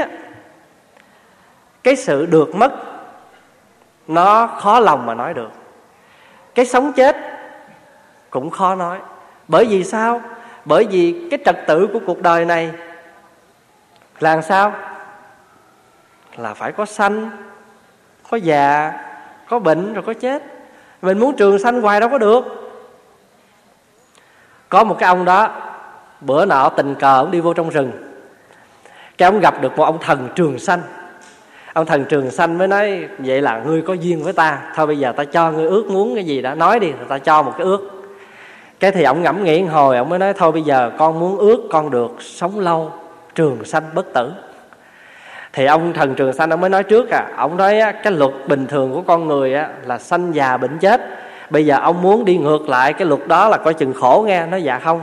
cái 1.84 1.96
sự 1.96 2.26
được 2.26 2.56
mất, 2.56 2.72
nó 4.08 4.48
khó 4.48 4.80
lòng 4.80 5.06
mà 5.06 5.14
nói 5.14 5.34
được. 5.34 5.52
Cái 6.56 6.66
sống 6.66 6.94
chết 6.94 7.33
cũng 8.34 8.50
khó 8.50 8.76
nói. 8.76 9.00
Bởi 9.48 9.66
vì 9.66 9.84
sao? 9.84 10.22
Bởi 10.66 10.88
vì 10.92 11.28
cái 11.32 11.40
trật 11.46 11.58
tự 11.68 11.88
của 11.94 12.00
cuộc 12.06 12.22
đời 12.22 12.46
này 12.46 12.72
là 14.20 14.34
làm 14.34 14.42
sao? 14.42 14.74
Là 16.38 16.54
phải 16.54 16.72
có 16.72 16.86
sanh, 16.86 17.30
có 18.30 18.38
già, 18.38 18.94
có 19.50 19.60
bệnh 19.60 19.94
rồi 19.94 20.04
có 20.08 20.14
chết. 20.14 20.44
Mình 21.02 21.20
muốn 21.20 21.36
trường 21.36 21.60
sanh 21.60 21.82
hoài 21.82 22.00
đâu 22.00 22.10
có 22.10 22.18
được. 22.18 22.44
Có 24.70 24.84
một 24.84 24.96
cái 25.00 25.08
ông 25.08 25.26
đó, 25.26 25.50
bữa 26.22 26.46
nọ 26.46 26.70
tình 26.70 26.96
cờ 26.96 27.18
ông 27.18 27.32
đi 27.32 27.42
vô 27.42 27.54
trong 27.54 27.70
rừng. 27.70 27.92
Cái 29.18 29.30
ông 29.30 29.40
gặp 29.40 29.62
được 29.62 29.78
một 29.78 29.84
ông 29.84 29.98
thần 30.02 30.30
trường 30.36 30.60
sanh. 30.60 30.82
Ông 31.74 31.86
thần 31.86 32.06
trường 32.06 32.32
sanh 32.32 32.58
mới 32.58 32.68
nói, 32.68 33.08
vậy 33.18 33.42
là 33.42 33.60
ngươi 33.66 33.82
có 33.82 33.94
duyên 33.94 34.24
với 34.24 34.34
ta. 34.34 34.72
Thôi 34.76 34.88
bây 34.88 35.00
giờ 35.00 35.12
ta 35.12 35.24
cho 35.24 35.52
ngươi 35.52 35.68
ước 35.68 35.86
muốn 35.88 36.16
cái 36.16 36.24
gì 36.24 36.42
đó 36.42 36.56
nói 36.56 36.80
đi, 36.80 36.94
ta 37.08 37.20
cho 37.20 37.44
một 37.44 37.54
cái 37.58 37.66
ước 37.66 38.03
cái 38.84 38.92
thì 38.92 39.04
ông 39.04 39.24
ngẫm 39.24 39.44
nghĩ 39.44 39.64
hồi 39.64 39.98
ông 39.98 40.10
mới 40.10 40.20
nói 40.20 40.34
thôi 40.34 40.52
bây 40.52 40.62
giờ 40.62 40.92
con 40.98 41.20
muốn 41.20 41.38
ước 41.38 41.68
con 41.72 41.92
được 41.92 42.16
sống 42.20 42.60
lâu 42.60 42.92
trường 43.36 43.66
sanh 43.66 43.84
bất 43.94 44.14
tử. 44.14 44.32
Thì 45.54 45.66
ông 45.66 45.94
thần 45.94 46.16
trường 46.16 46.34
sanh 46.34 46.50
ông 46.50 46.62
mới 46.62 46.70
nói 46.70 46.84
trước 46.84 47.10
à. 47.10 47.28
Ông 47.38 47.58
nói 47.58 47.82
cái 48.04 48.14
luật 48.14 48.32
bình 48.48 48.68
thường 48.68 48.94
của 48.94 49.02
con 49.02 49.28
người 49.28 49.54
á, 49.54 49.70
là 49.86 49.98
sanh 49.98 50.36
già 50.36 50.58
bệnh 50.58 50.78
chết. 50.78 51.02
Bây 51.50 51.66
giờ 51.66 51.80
ông 51.82 52.02
muốn 52.02 52.26
đi 52.26 52.38
ngược 52.38 52.70
lại 52.70 52.94
cái 52.94 53.08
luật 53.08 53.28
đó 53.28 53.48
là 53.50 53.58
coi 53.58 53.74
chừng 53.74 53.94
khổ 53.94 54.24
nghe. 54.28 54.46
Nó 54.46 54.58
dạ 54.58 54.80
không 54.80 55.02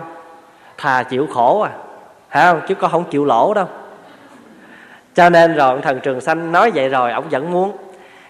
thà 0.78 1.02
chịu 1.02 1.26
khổ 1.34 1.60
à. 1.60 1.70
Hả 2.28 2.52
không? 2.52 2.60
Chứ 2.68 2.74
con 2.74 2.90
không 2.90 3.04
chịu 3.04 3.24
lỗ 3.24 3.54
đâu. 3.54 3.66
Cho 5.14 5.30
nên 5.30 5.54
rồi 5.54 5.80
thần 5.82 6.00
trường 6.00 6.20
sanh 6.20 6.52
nói 6.52 6.70
vậy 6.70 6.88
rồi 6.88 7.12
ông 7.12 7.28
vẫn 7.30 7.52
muốn. 7.52 7.72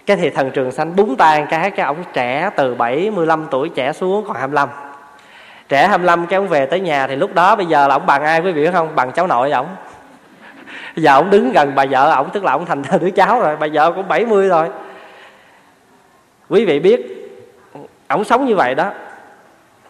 Cái 0.06 0.16
thì 0.16 0.30
thần 0.30 0.50
trường 0.50 0.72
sanh 0.72 0.96
búng 0.96 1.16
tay 1.16 1.46
cái 1.50 1.70
cái 1.70 1.86
ông 1.86 2.04
trẻ 2.12 2.50
từ 2.56 2.74
75 2.74 3.46
tuổi 3.50 3.68
trẻ 3.68 3.92
xuống 3.92 4.24
còn 4.26 4.36
25 4.36 4.68
trẻ 5.70 5.87
25 5.87 6.26
cái 6.26 6.37
ông 6.37 6.48
về 6.48 6.66
tới 6.66 6.80
nhà 6.80 7.06
thì 7.06 7.16
lúc 7.16 7.35
đó 7.35 7.56
bây 7.56 7.66
giờ 7.66 7.88
là 7.88 7.94
ông 7.94 8.06
bằng 8.06 8.22
ai 8.22 8.40
quý 8.40 8.52
vị 8.52 8.64
biết 8.64 8.72
không? 8.72 8.88
Bằng 8.94 9.12
cháu 9.12 9.26
nội 9.26 9.50
ổng. 9.50 9.66
Giờ 10.96 11.12
ông 11.14 11.30
đứng 11.30 11.52
gần 11.52 11.72
bà 11.74 11.85
vợ 11.90 12.11
ổng 12.11 12.30
tức 12.30 12.44
là 12.44 12.52
ông 12.52 12.66
thành 12.66 12.83
đứa 13.00 13.11
cháu 13.11 13.40
rồi 13.40 13.56
bà 13.56 13.66
vợ 13.72 13.92
cũng 13.92 14.09
70 14.09 14.48
rồi. 14.48 14.68
Quý 16.48 16.64
vị 16.64 16.78
biết 16.78 17.30
ổng 18.09 18.24
sống 18.24 18.46
như 18.46 18.56
vậy 18.56 18.74
đó. 18.74 18.90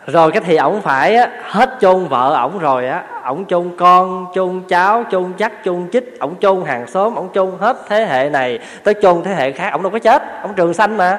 Rồi 0.07 0.33
cái 0.33 0.43
thì 0.47 0.57
ổng 0.57 0.81
phải 0.81 1.17
á, 1.17 1.29
hết 1.43 1.71
chôn 1.81 2.05
vợ 2.05 2.35
ổng 2.35 2.59
rồi 2.59 2.89
á. 2.89 3.03
Ổng 3.25 3.45
chôn 3.47 3.71
con 3.79 4.27
chôn 4.35 4.63
cháu 4.69 5.05
chôn 5.11 5.33
chắc 5.39 5.53
chôn 5.65 5.89
chích 5.93 6.21
ổng 6.21 6.35
chôn 6.41 6.65
hàng 6.67 6.87
xóm 6.87 7.15
ổng 7.15 7.29
chôn 7.35 7.51
hết 7.61 7.77
thế 7.89 8.07
hệ 8.07 8.31
này 8.31 8.59
tới 8.85 8.95
chôn 9.03 9.23
thế 9.25 9.35
hệ 9.35 9.53
khác 9.53 9.73
ổng 9.73 9.83
đâu 9.83 9.91
có 9.91 9.99
chết 9.99 10.23
ổng 10.43 10.55
trường 10.55 10.75
sanh 10.75 10.97
mà 10.97 11.19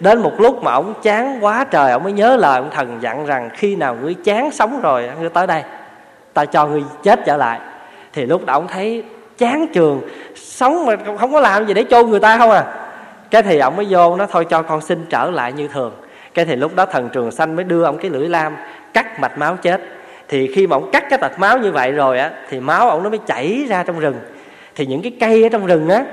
đến 0.00 0.18
một 0.22 0.40
lúc 0.40 0.62
mà 0.62 0.72
ổng 0.72 0.94
chán 1.02 1.44
quá 1.44 1.64
trời 1.70 1.92
ổng 1.92 2.02
mới 2.02 2.12
nhớ 2.12 2.36
lời 2.36 2.56
ông 2.56 2.70
thần 2.70 2.98
dặn 3.00 3.26
rằng, 3.26 3.50
khi 3.54 3.76
nào 3.76 3.96
ngươi 4.02 4.14
chán 4.14 4.50
sống 4.50 4.80
rồi, 4.80 5.10
ngươi 5.20 5.28
tới 5.28 5.46
đây, 5.46 5.62
ta 6.34 6.44
cho 6.44 6.66
ngươi 6.66 6.82
chết 7.02 7.20
trở 7.26 7.36
lại. 7.36 7.60
Thì 8.12 8.26
lúc 8.26 8.46
đó 8.46 8.54
ổng 8.54 8.66
thấy 8.66 9.04
chán 9.38 9.66
trường 9.72 10.00
sống 10.34 10.86
mà 10.86 10.96
không 11.18 11.32
có 11.32 11.40
làm 11.40 11.66
gì 11.66 11.74
để 11.74 11.84
chôn 11.90 12.10
người 12.10 12.20
ta 12.20 12.38
không 12.38 12.50
à. 12.50 12.64
Cái 13.30 13.42
thì 13.42 13.58
ổng 13.58 13.76
mới 13.76 13.86
vô 13.90 14.16
nó 14.16 14.26
thôi 14.26 14.46
cho 14.50 14.62
con 14.62 14.80
xin 14.80 15.06
trở 15.10 15.30
lại 15.30 15.52
như 15.52 15.68
thường. 15.68 15.92
Cái 16.34 16.44
thì 16.44 16.56
lúc 16.56 16.74
đó 16.74 16.86
thần 16.86 17.08
trường 17.08 17.30
sanh 17.30 17.56
mới 17.56 17.64
đưa 17.64 17.84
ông 17.84 17.98
cái 17.98 18.10
lưỡi 18.10 18.28
lam, 18.28 18.56
cắt 18.94 19.20
mạch 19.20 19.38
máu 19.38 19.56
chết. 19.56 19.80
Thì 20.28 20.52
khi 20.54 20.66
mà 20.66 20.76
ông 20.76 20.90
cắt 20.90 21.04
cái 21.10 21.18
mạch 21.18 21.38
máu 21.38 21.58
như 21.58 21.72
vậy 21.72 21.92
rồi 21.92 22.18
á, 22.18 22.30
thì 22.50 22.60
máu 22.60 22.88
ông 22.88 23.02
nó 23.02 23.10
mới 23.10 23.18
chảy 23.26 23.64
ra 23.68 23.82
trong 23.82 23.98
rừng. 23.98 24.16
Thì 24.76 24.86
những 24.86 25.02
cái 25.02 25.12
cây 25.20 25.42
ở 25.42 25.48
trong 25.48 25.66
rừng 25.66 25.88
á, 25.88 26.04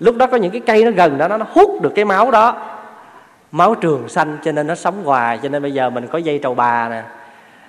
lúc 0.00 0.16
đó 0.16 0.26
có 0.26 0.36
những 0.36 0.50
cái 0.52 0.60
cây 0.66 0.84
nó 0.84 0.90
gần 0.90 1.18
đó 1.18 1.28
nó 1.28 1.46
hút 1.52 1.82
được 1.82 1.92
cái 1.94 2.04
máu 2.04 2.30
đó 2.30 2.56
máu 3.52 3.74
trường 3.74 4.08
xanh 4.08 4.38
cho 4.44 4.52
nên 4.52 4.66
nó 4.66 4.74
sống 4.74 5.04
hoài 5.04 5.38
cho 5.42 5.48
nên 5.48 5.62
bây 5.62 5.72
giờ 5.72 5.90
mình 5.90 6.06
có 6.06 6.18
dây 6.18 6.38
trầu 6.42 6.54
bà 6.54 6.88
nè. 6.88 7.02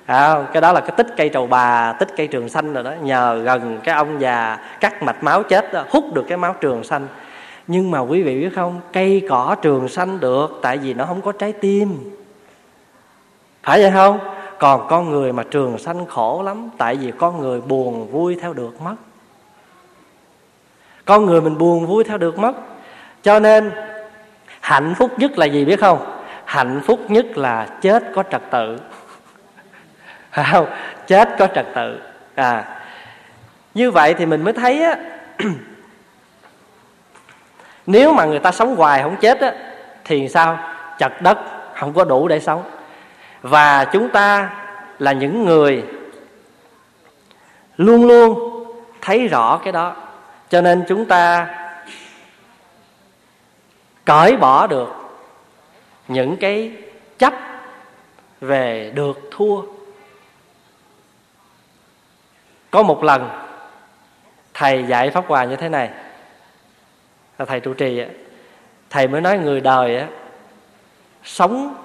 À, 0.05 0.45
cái 0.53 0.61
đó 0.61 0.71
là 0.71 0.81
cái 0.81 0.91
tích 0.97 1.07
cây 1.17 1.29
trầu 1.29 1.47
bà 1.47 1.93
tích 1.93 2.09
cây 2.17 2.27
trường 2.27 2.49
xanh 2.49 2.73
rồi 2.73 2.83
đó. 2.83 2.91
Nhờ 3.01 3.41
gần 3.43 3.79
cái 3.83 3.95
ông 3.95 4.21
già 4.21 4.57
cắt 4.79 5.03
mạch 5.03 5.23
máu 5.23 5.43
chết 5.43 5.73
đó, 5.73 5.83
hút 5.89 6.13
được 6.13 6.25
cái 6.27 6.37
máu 6.37 6.55
trường 6.61 6.83
xanh. 6.83 7.07
Nhưng 7.67 7.91
mà 7.91 7.99
quý 7.99 8.23
vị 8.23 8.41
biết 8.41 8.55
không? 8.55 8.81
Cây 8.93 9.25
cỏ 9.29 9.55
trường 9.61 9.87
xanh 9.87 10.19
được 10.19 10.59
tại 10.61 10.77
vì 10.77 10.93
nó 10.93 11.05
không 11.05 11.21
có 11.21 11.31
trái 11.31 11.53
tim. 11.53 12.17
Phải 13.63 13.81
vậy 13.81 13.91
không? 13.91 14.19
Còn 14.59 14.87
con 14.89 15.09
người 15.09 15.33
mà 15.33 15.43
trường 15.43 15.77
sanh 15.77 16.05
khổ 16.05 16.43
lắm 16.45 16.69
tại 16.77 16.95
vì 16.95 17.11
con 17.11 17.39
người 17.39 17.61
buồn 17.61 18.11
vui 18.11 18.37
theo 18.41 18.53
được 18.53 18.81
mất. 18.81 18.95
Con 21.05 21.25
người 21.25 21.41
mình 21.41 21.57
buồn 21.57 21.85
vui 21.85 22.03
theo 22.03 22.17
được 22.17 22.39
mất. 22.39 22.51
Cho 23.23 23.39
nên 23.39 23.71
hạnh 24.62 24.93
phúc 24.97 25.12
nhất 25.19 25.38
là 25.38 25.45
gì 25.45 25.65
biết 25.65 25.80
không? 25.80 26.21
Hạnh 26.45 26.82
phúc 26.86 27.00
nhất 27.08 27.38
là 27.38 27.67
chết 27.82 28.04
có 28.15 28.24
trật 28.32 28.41
tự. 28.52 28.78
Không? 30.52 30.67
Chết 31.08 31.30
có 31.39 31.47
trật 31.47 31.65
tự. 31.76 32.02
À 32.36 32.82
như 33.74 33.91
vậy 33.91 34.13
thì 34.13 34.26
mình 34.26 34.43
mới 34.43 34.54
thấy 34.54 34.84
á, 34.84 34.95
nếu 37.86 38.13
mà 38.13 38.26
người 38.26 38.39
ta 38.39 38.52
sống 38.52 38.76
hoài 38.76 39.04
không 39.04 39.15
chết 39.15 39.41
á, 39.41 39.54
thì 40.06 40.30
sao? 40.30 40.60
Chật 41.00 41.21
đất, 41.21 41.38
không 41.76 41.93
có 41.93 42.04
đủ 42.04 42.28
để 42.28 42.39
sống. 42.39 42.63
Và 43.41 43.86
chúng 43.86 44.10
ta 44.10 44.50
là 45.00 45.12
những 45.12 45.45
người 45.45 45.84
luôn 47.78 48.08
luôn 48.08 48.39
thấy 49.02 49.28
rõ 49.28 49.58
cái 49.63 49.74
đó. 49.74 49.95
Cho 50.50 50.62
nên 50.62 50.84
chúng 50.88 51.06
ta 51.06 51.47
cởi 54.05 54.37
bỏ 54.37 54.67
được 54.67 54.89
những 56.07 56.37
cái 56.37 56.71
chấp 57.17 57.33
về 58.41 58.91
được 58.95 59.19
thua. 59.31 59.61
Có 62.71 62.83
một 62.83 63.03
lần, 63.03 63.29
thầy 64.53 64.85
dạy 64.87 65.09
pháp 65.09 65.25
hòa 65.27 65.43
như 65.43 65.55
thế 65.55 65.69
này. 65.69 65.89
Là 67.37 67.45
thầy 67.45 67.59
trụ 67.59 67.73
trì 67.73 68.01
thầy 68.89 69.07
mới 69.07 69.21
nói 69.21 69.37
người 69.37 69.61
đời 69.61 70.05
sống 71.23 71.75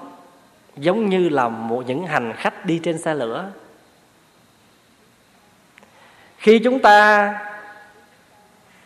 giống 0.75 1.09
như 1.09 1.29
là 1.29 1.49
một 1.49 1.83
những 1.87 2.07
hành 2.07 2.33
khách 2.37 2.65
đi 2.65 2.79
trên 2.83 2.97
xe 2.97 3.13
lửa. 3.13 3.51
Khi 6.37 6.59
chúng 6.59 6.79
ta 6.79 7.33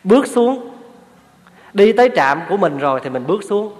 bước 0.04 0.28
xuống 0.28 0.71
đi 1.74 1.92
tới 1.92 2.10
trạm 2.16 2.42
của 2.50 2.58
mình 2.58 2.78
rồi 2.78 3.00
thì 3.04 3.10
mình 3.10 3.28
bước 3.28 3.44
xuống. 3.44 3.74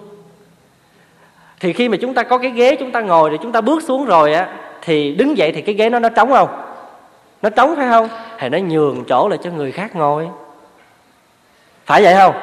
Thì 1.60 1.72
khi 1.72 1.88
mà 1.88 1.96
chúng 2.00 2.14
ta 2.14 2.22
có 2.22 2.38
cái 2.38 2.50
ghế, 2.50 2.76
chúng 2.76 2.92
ta 2.92 3.00
ngồi 3.00 3.30
rồi 3.30 3.38
chúng 3.42 3.52
ta 3.52 3.60
bước 3.60 3.82
xuống 3.82 4.04
rồi 4.04 4.34
á, 4.34 4.48
thì 4.82 5.14
đứng 5.14 5.38
dậy 5.38 5.52
thì 5.52 5.62
cái 5.62 5.74
ghế 5.74 5.90
nó 5.90 5.98
nó 5.98 6.08
trống 6.08 6.30
không? 6.30 6.48
Nó 7.42 7.50
trống 7.50 7.76
phải 7.76 7.88
không? 7.88 8.08
Thì 8.38 8.48
nó 8.48 8.58
nhường 8.58 9.04
chỗ 9.08 9.28
lại 9.28 9.38
cho 9.42 9.50
người 9.50 9.72
khác 9.72 9.96
ngồi. 9.96 10.28
Phải 11.86 12.02
vậy 12.02 12.14
không? 12.14 12.34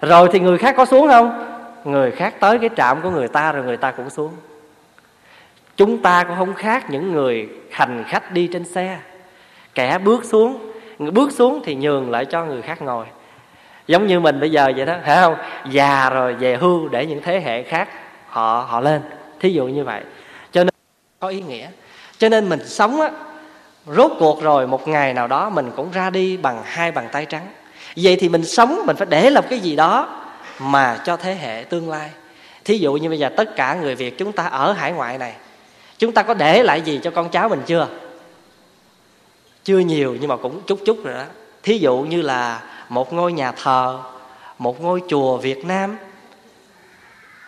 Rồi 0.00 0.28
thì 0.32 0.40
người 0.40 0.58
khác 0.58 0.74
có 0.76 0.84
xuống 0.84 1.08
không? 1.08 1.44
Người 1.84 2.10
khác 2.10 2.34
tới 2.40 2.58
cái 2.58 2.70
trạm 2.76 3.00
của 3.02 3.10
người 3.10 3.28
ta 3.28 3.52
rồi 3.52 3.64
người 3.64 3.76
ta 3.76 3.90
cũng 3.90 4.10
xuống. 4.10 4.32
Chúng 5.76 6.02
ta 6.02 6.24
cũng 6.24 6.36
không 6.36 6.54
khác 6.54 6.90
những 6.90 7.12
người 7.12 7.48
hành 7.70 8.04
khách 8.06 8.32
đi 8.32 8.48
trên 8.52 8.64
xe. 8.64 8.98
Kẻ 9.74 9.98
bước 9.98 10.24
xuống 10.24 10.72
bước 10.98 11.32
xuống 11.32 11.62
thì 11.64 11.74
nhường 11.74 12.10
lại 12.10 12.24
cho 12.24 12.44
người 12.44 12.62
khác 12.62 12.82
ngồi 12.82 13.06
giống 13.88 14.06
như 14.06 14.20
mình 14.20 14.40
bây 14.40 14.50
giờ 14.50 14.72
vậy 14.76 14.86
đó 14.86 14.96
phải 15.06 15.16
không? 15.16 15.36
Già 15.70 16.10
rồi, 16.10 16.34
về 16.34 16.56
hưu 16.56 16.88
để 16.88 17.06
những 17.06 17.22
thế 17.22 17.40
hệ 17.40 17.62
khác 17.62 17.88
họ 18.28 18.66
họ 18.68 18.80
lên. 18.80 19.02
Thí 19.40 19.52
dụ 19.52 19.66
như 19.66 19.84
vậy. 19.84 20.02
Cho 20.52 20.64
nên 20.64 20.74
có 21.20 21.28
ý 21.28 21.40
nghĩa. 21.40 21.68
Cho 22.18 22.28
nên 22.28 22.48
mình 22.48 22.60
sống 22.66 23.00
á, 23.00 23.10
rốt 23.86 24.12
cuộc 24.18 24.42
rồi, 24.42 24.66
một 24.66 24.88
ngày 24.88 25.14
nào 25.14 25.26
đó 25.26 25.50
mình 25.50 25.70
cũng 25.76 25.90
ra 25.92 26.10
đi 26.10 26.36
bằng 26.36 26.62
hai 26.64 26.92
bàn 26.92 27.08
tay 27.12 27.26
trắng. 27.26 27.46
Vậy 27.96 28.16
thì 28.20 28.28
mình 28.28 28.44
sống, 28.44 28.82
mình 28.86 28.96
phải 28.96 29.06
để 29.10 29.30
làm 29.30 29.44
cái 29.50 29.58
gì 29.58 29.76
đó 29.76 30.24
mà 30.60 30.98
cho 31.04 31.16
thế 31.16 31.34
hệ 31.34 31.64
tương 31.64 31.90
lai. 31.90 32.10
Thí 32.64 32.78
dụ 32.78 32.94
như 32.94 33.08
bây 33.08 33.18
giờ 33.18 33.28
tất 33.36 33.56
cả 33.56 33.74
người 33.74 33.94
việt 33.94 34.18
chúng 34.18 34.32
ta 34.32 34.44
ở 34.44 34.72
hải 34.72 34.92
ngoại 34.92 35.18
này, 35.18 35.32
chúng 35.98 36.12
ta 36.12 36.22
có 36.22 36.34
để 36.34 36.62
lại 36.62 36.80
gì 36.80 37.00
cho 37.02 37.10
con 37.10 37.28
cháu 37.28 37.48
mình 37.48 37.62
chưa? 37.66 37.88
Chưa 39.64 39.78
nhiều 39.78 40.16
nhưng 40.20 40.28
mà 40.28 40.36
cũng 40.36 40.60
chút 40.66 40.78
chút 40.86 40.98
rồi 41.04 41.14
đó 41.14 41.24
thí 41.62 41.78
dụ 41.78 41.96
như 41.96 42.22
là 42.22 42.62
một 42.88 43.12
ngôi 43.12 43.32
nhà 43.32 43.52
thờ 43.52 43.98
một 44.58 44.80
ngôi 44.80 45.02
chùa 45.08 45.36
việt 45.36 45.64
nam. 45.64 45.96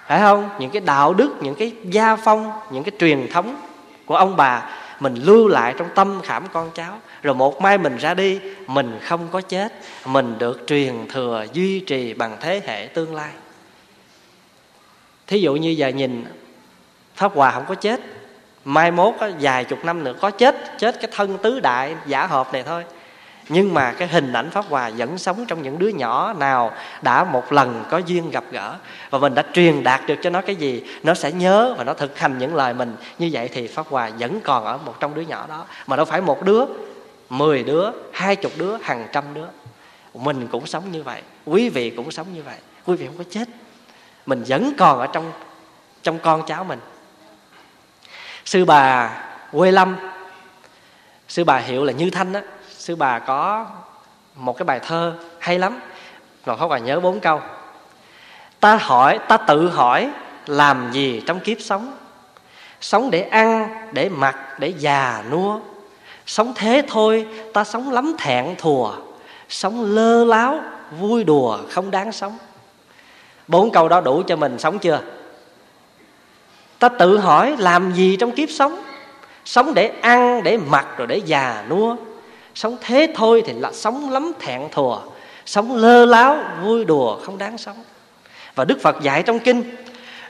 Phải 0.07 0.21
không? 0.21 0.51
Những 0.59 0.71
cái 0.71 0.81
đạo 0.81 1.15
đức 1.15 1.35
những 1.41 1.55
cái 1.55 1.73
gia 1.85 2.17
phong 2.17 2.53
những 2.71 2.85
cái 2.85 2.93
truyền 2.99 3.29
thống 3.33 3.61
của 4.07 4.17
ông 4.17 4.37
bà 4.37 4.71
mình 5.01 5.15
lưu 5.15 5.49
lại 5.49 5.75
trong 5.79 5.89
tâm 5.95 6.21
khảm 6.25 6.47
con 6.53 6.71
cháu. 6.75 6.99
Rồi 7.23 7.35
một 7.35 7.61
mai 7.61 7.79
mình 7.79 7.97
ra 7.97 8.15
đi 8.15 8.41
mình 8.67 8.99
không 9.03 9.29
có 9.33 9.41
chết. 9.41 9.73
Mình 10.07 10.39
được 10.39 10.67
truyền 10.67 11.09
thừa 11.09 11.47
duy 11.53 11.81
trì 11.81 12.15
bằng 12.15 12.37
thế 12.41 12.63
hệ 12.67 12.87
tương 12.87 13.15
lai. 13.15 13.31
Thí 15.27 15.41
dụ 15.41 15.55
như 15.55 15.71
giờ 15.71 15.89
nhìn 15.89 16.25
pháp 17.15 17.33
hòa 17.35 17.51
không 17.51 17.65
có 17.69 17.75
chết. 17.75 18.01
Mai 18.65 18.91
mốt 18.91 19.15
á, 19.19 19.31
vài 19.41 19.65
chục 19.65 19.85
năm 19.85 20.05
nữa 20.05 20.15
có 20.21 20.31
chết 20.31 20.57
chết 20.79 21.01
cái 21.01 21.11
thân 21.15 21.39
tứ 21.39 21.61
đại 21.61 21.95
giả 22.07 22.27
hợp 22.27 22.53
này 22.53 22.63
thôi 22.63 22.85
nhưng 23.49 23.75
mà 23.75 23.93
cái 23.93 24.09
hình 24.09 24.33
ảnh 24.33 24.51
pháp 24.51 24.65
hòa 24.69 24.91
vẫn 24.97 25.19
sống 25.19 25.45
trong 25.49 25.63
những 25.63 25.79
đứa 25.79 25.89
nhỏ 25.89 26.33
nào 26.33 26.73
đã 27.03 27.25
một 27.25 27.53
lần 27.53 27.85
có 27.91 27.99
duyên 27.99 28.31
gặp 28.31 28.45
gỡ. 28.51 28.75
Và 29.11 29.19
mình 29.19 29.35
đã 29.35 29.45
truyền 29.53 29.83
đạt 29.83 30.01
được 30.07 30.15
cho 30.23 30.31
nó 30.31 30.41
cái 30.41 30.57
gì, 30.57 30.85
nó 31.03 31.15
sẽ 31.15 31.33
nhớ 31.33 31.75
và 31.79 31.85
nó 31.85 31.95
thực 31.95 32.19
hành 32.19 32.39
những 32.39 32.55
lời 32.55 32.75
mình. 32.75 32.97
Như 33.19 33.31
vậy 33.33 33.49
thì 33.53 33.67
pháp 33.67 33.87
hòa 33.87 34.11
vẫn 34.19 34.41
còn 34.41 34.65
ở 34.65 34.79
một 34.79 35.01
trong 35.01 35.15
đứa 35.15 35.23
nhỏ 35.23 35.47
đó. 35.49 35.65
Mà 35.87 35.97
đâu 35.97 36.05
phải 36.05 36.21
một 36.21 36.43
đứa, 36.43 36.65
mười 37.31 37.63
đứa, 37.63 37.91
hai 38.13 38.37
chục 38.37 38.53
đứa, 38.57 38.77
hàng 38.83 39.09
trăm 39.13 39.25
đứa. 39.35 39.47
Mình 40.15 40.49
cũng 40.53 40.67
sống 40.67 40.93
như 40.93 41.03
vậy, 41.03 41.23
quý 41.45 41.69
vị 41.69 41.91
cũng 41.91 42.11
sống 42.11 42.27
như 42.35 42.43
vậy. 42.43 42.57
Quý 42.87 42.97
vị 42.97 43.07
không 43.07 43.19
có 43.19 43.25
chết. 43.31 43.49
Mình 44.27 44.45
vẫn 44.47 44.73
còn 44.79 44.99
ở 44.99 45.07
trong 45.07 45.33
trong 46.03 46.19
con 46.19 46.47
cháu 46.47 46.65
mình. 46.65 46.79
Sư 48.45 48.65
bà 48.65 49.11
quê 49.53 49.71
lâm, 49.71 49.97
sư 51.29 51.45
bà 51.45 51.59
hiệu 51.59 51.85
là 51.85 51.93
như 51.93 52.11
thanh 52.11 52.33
á 52.33 52.43
sư 52.91 52.97
bà 52.97 53.19
có 53.19 53.67
một 54.35 54.59
cái 54.59 54.65
bài 54.65 54.81
thơ 54.81 55.15
hay 55.39 55.59
lắm. 55.59 55.81
Rồi 56.47 56.57
pháp 56.57 56.67
hòa 56.67 56.79
nhớ 56.79 57.01
bốn 57.01 57.21
câu. 57.21 57.41
Ta 58.61 58.77
hỏi, 58.77 59.19
ta 59.29 59.37
tự 59.37 59.69
hỏi, 59.69 60.11
làm 60.47 60.93
gì 60.93 61.23
trong 61.27 61.41
kiếp 61.41 61.61
sống? 61.61 61.93
Sống 62.81 63.11
để 63.11 63.23
ăn, 63.23 63.69
để 63.93 64.09
mặc, 64.09 64.37
để 64.59 64.75
già 64.79 65.25
nua. 65.31 65.61
Sống 66.27 66.53
thế 66.57 66.83
thôi, 66.89 67.27
ta 67.53 67.65
sống 67.65 67.93
lắm 67.93 68.15
thẹn 68.19 68.55
thùa. 68.59 68.93
Sống 69.49 69.95
lơ 69.95 70.25
láo, 70.25 70.61
vui 70.99 71.25
đùa, 71.25 71.59
không 71.71 71.91
đáng 71.91 72.13
sống. 72.13 72.39
Bốn 73.49 73.71
câu 73.71 73.89
đó 73.89 74.01
đủ 74.01 74.23
cho 74.27 74.37
mình 74.37 74.59
sống 74.59 74.79
chưa? 74.79 75.01
Ta 76.79 76.89
tự 76.89 77.19
hỏi, 77.19 77.57
làm 77.59 77.93
gì 77.93 78.17
trong 78.17 78.33
kiếp 78.33 78.51
sống? 78.51 78.83
Sống 79.45 79.75
để 79.75 79.93
ăn, 80.03 80.43
để 80.43 80.57
mặc, 80.57 80.87
rồi 80.97 81.07
để 81.07 81.17
già 81.17 81.65
nua 81.69 81.97
sống 82.61 82.77
thế 82.81 83.09
thôi 83.15 83.43
thì 83.47 83.53
là 83.53 83.73
sống 83.73 84.11
lắm 84.11 84.33
thẹn 84.39 84.69
thùa, 84.73 85.01
sống 85.47 85.77
lơ 85.77 86.07
láo, 86.07 86.39
vui 86.63 86.85
đùa, 86.85 87.19
không 87.23 87.39
đáng 87.39 87.59
sống. 87.59 87.77
Và 88.55 88.65
đức 88.65 88.79
phật 88.83 89.03
dạy 89.03 89.23
trong 89.23 89.39
kinh, 89.39 89.63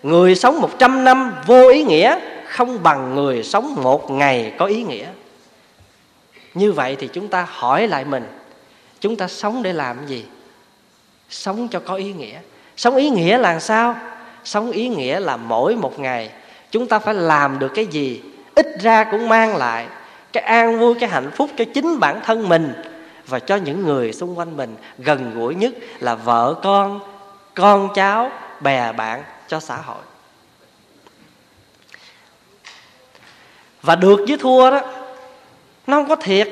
người 0.03 0.35
sống 0.35 0.61
một 0.61 0.71
trăm 0.79 1.05
năm 1.05 1.35
vô 1.47 1.69
ý 1.69 1.83
nghĩa, 1.83 2.19
không 2.49 2.83
bằng 2.83 3.15
người 3.15 3.43
sống 3.43 3.75
một 3.83 4.11
ngày 4.11 4.53
có 4.59 4.67
ý 4.67 4.83
nghĩa. 4.83 5.07
Như 6.55 6.73
vậy 6.73 6.97
thì 7.01 7.09
chúng 7.13 7.29
ta 7.29 7.47
hỏi 7.51 7.89
lại 7.89 8.05
mình, 8.05 8.27
chúng 9.01 9.17
ta 9.17 9.29
sống 9.29 9.63
để 9.63 9.73
làm 9.73 10.07
gì? 10.07 10.25
Sống 11.31 11.69
cho 11.69 11.81
có 11.81 11.95
ý 11.95 12.13
nghĩa. 12.13 12.39
Sống 12.77 12.97
ý 12.97 13.11
nghĩa 13.11 13.39
là 13.39 13.61
sao? 13.61 13.97
Sống 14.45 14.71
ý 14.71 14.89
nghĩa 14.89 15.21
là 15.21 15.37
mỗi 15.37 15.77
một 15.77 16.01
ngày 16.01 16.31
chúng 16.71 16.87
ta 16.87 16.99
phải 16.99 17.15
làm 17.15 17.59
được 17.59 17.73
cái 17.75 17.87
gì, 17.87 18.23
ít 18.55 18.67
ra 18.81 19.05
cũng 19.05 19.29
mang 19.29 19.57
lại 19.57 19.87
cái 20.33 20.43
an 20.43 20.79
vui, 20.79 20.95
cái 21.01 21.09
hạnh 21.09 21.31
phúc 21.31 21.51
cho 21.57 21.65
chính 21.75 22.01
bản 22.01 22.21
thân 22.25 22.49
mình 22.49 22.73
và 23.27 23.39
cho 23.39 23.57
những 23.57 23.85
người 23.85 24.13
xung 24.13 24.39
quanh 24.39 24.57
mình 24.57 24.77
gần 24.99 25.35
gũi 25.35 25.55
nhất 25.55 25.73
là 25.99 26.15
vợ 26.15 26.55
con 26.63 27.01
con 27.55 27.89
cháu, 27.95 28.31
bè 28.61 28.93
bạn 28.93 29.23
cho 29.49 29.61
xã 29.61 29.77
hội. 29.77 30.03
Và 33.83 33.97
được 33.97 34.25
với 34.29 34.39
thua 34.39 34.71
đó, 34.71 34.81
nó 35.87 35.97
không 35.97 36.09
có 36.09 36.17
thiệt. 36.17 36.49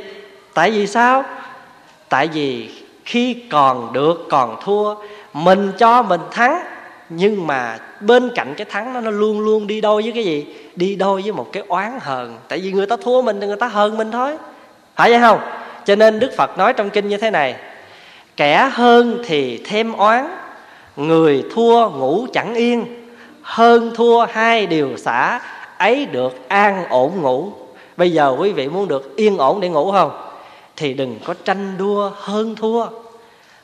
Tại 0.55 0.71
vì 0.71 0.87
sao? 0.87 1.25
Tại 2.09 2.29
vì 2.29 2.71
khi 3.05 3.43
còn 3.51 3.93
được 3.93 4.27
còn 4.31 4.57
thua, 4.63 4.95
mình 5.33 5.73
cho 5.79 6.03
mình 6.03 6.21
thắng 6.31 6.65
nhưng 7.11 7.47
mà 7.47 7.79
bên 8.01 8.31
cạnh 8.35 8.55
cái 8.57 8.65
thắng 8.71 8.95
đó, 8.95 9.01
nó 9.01 9.11
luôn 9.11 9.41
luôn 9.41 9.67
đi 9.67 9.81
đôi 9.81 10.03
với 10.03 10.13
cái 10.13 10.25
gì? 10.25 10.47
Đi 10.77 10.97
đôi 10.97 11.23
với 11.23 11.33
một 11.33 11.49
cái 11.53 11.63
oán 11.69 11.99
hờn. 12.01 12.39
Tại 12.49 12.59
vì 12.59 12.73
người 12.73 12.87
ta 12.87 12.97
thua 12.97 13.23
mình 13.23 13.41
thì 13.41 13.47
người 13.47 13.57
ta 13.57 13.69
hơn 13.69 13.97
mình 13.97 14.11
thôi. 14.11 14.37
Phải 14.97 15.11
vậy 15.11 15.21
không? 15.21 15.41
Cho 15.85 15.97
nên 15.97 16.19
đức 16.19 16.31
phật 16.37 16.59
nói 16.59 16.73
trong 16.73 16.91
kinh 16.91 17.09
như 17.09 17.17
thế 17.17 17.31
này. 17.31 17.57
Kẻ 18.37 18.71
hơn 18.73 19.23
thì 19.27 19.59
thêm 19.65 19.93
oán, 19.93 20.29
người 20.97 21.45
thua 21.55 21.91
ngủ 21.91 22.27
chẳng 22.33 22.55
yên. 22.55 22.87
Hơn 23.43 23.93
thua 23.95 24.25
hai 24.25 24.67
điều 24.67 24.97
xả, 24.97 25.41
ấy 25.79 26.07
được 26.07 26.49
an 26.49 26.85
ổn 26.89 27.23
ngủ. 27.23 27.53
Bây 27.97 28.13
giờ 28.13 28.37
quý 28.39 28.53
vị 28.53 28.69
muốn 28.69 28.89
được 28.89 29.17
yên 29.17 29.39
ổn 29.39 29.61
để 29.61 29.69
ngủ 29.69 29.93
không? 29.93 30.11
Thì 30.77 30.95
đừng 30.95 31.19
có 31.25 31.35
tranh 31.45 31.75
đua 31.79 32.11
hơn 32.15 32.57
thua. 32.57 32.87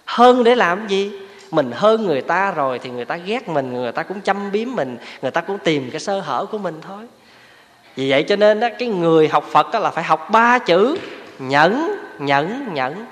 Hơn 0.05 0.45
để 0.45 0.55
làm 0.55 0.89
gì? 0.89 1.11
Mình 1.55 1.71
hơn 1.75 2.07
người 2.07 2.21
ta 2.21 2.51
rồi 2.51 2.79
thì 2.79 2.91
người 2.91 3.05
ta 3.05 3.17
ghét 3.17 3.49
mình 3.49 3.73
người 3.73 3.93
ta 3.93 4.03
cũng 4.03 4.21
chăm 4.21 4.53
biếm 4.53 4.69
mình 4.75 4.97
người 5.23 5.31
ta 5.31 5.41
cũng 5.41 5.59
tìm 5.59 5.91
cái 5.91 6.01
sơ 6.01 6.21
hở 6.21 6.47
của 6.51 6.59
mình 6.59 6.75
thôi. 6.83 7.03
Vì 7.97 8.11
vậy 8.11 8.23
cho 8.23 8.37
nên 8.37 8.61
đó, 8.61 8.69
cái 8.79 8.89
người 8.89 9.29
học 9.29 9.45
phật 9.51 9.73
đó 9.73 9.79
là 9.79 9.91
phải 9.91 10.05
học 10.05 10.29
ba 10.31 10.59
chữ 10.59 10.99
nhẫn 11.39 11.97
nhẫn 12.19 12.75
nhẫn. 12.75 13.07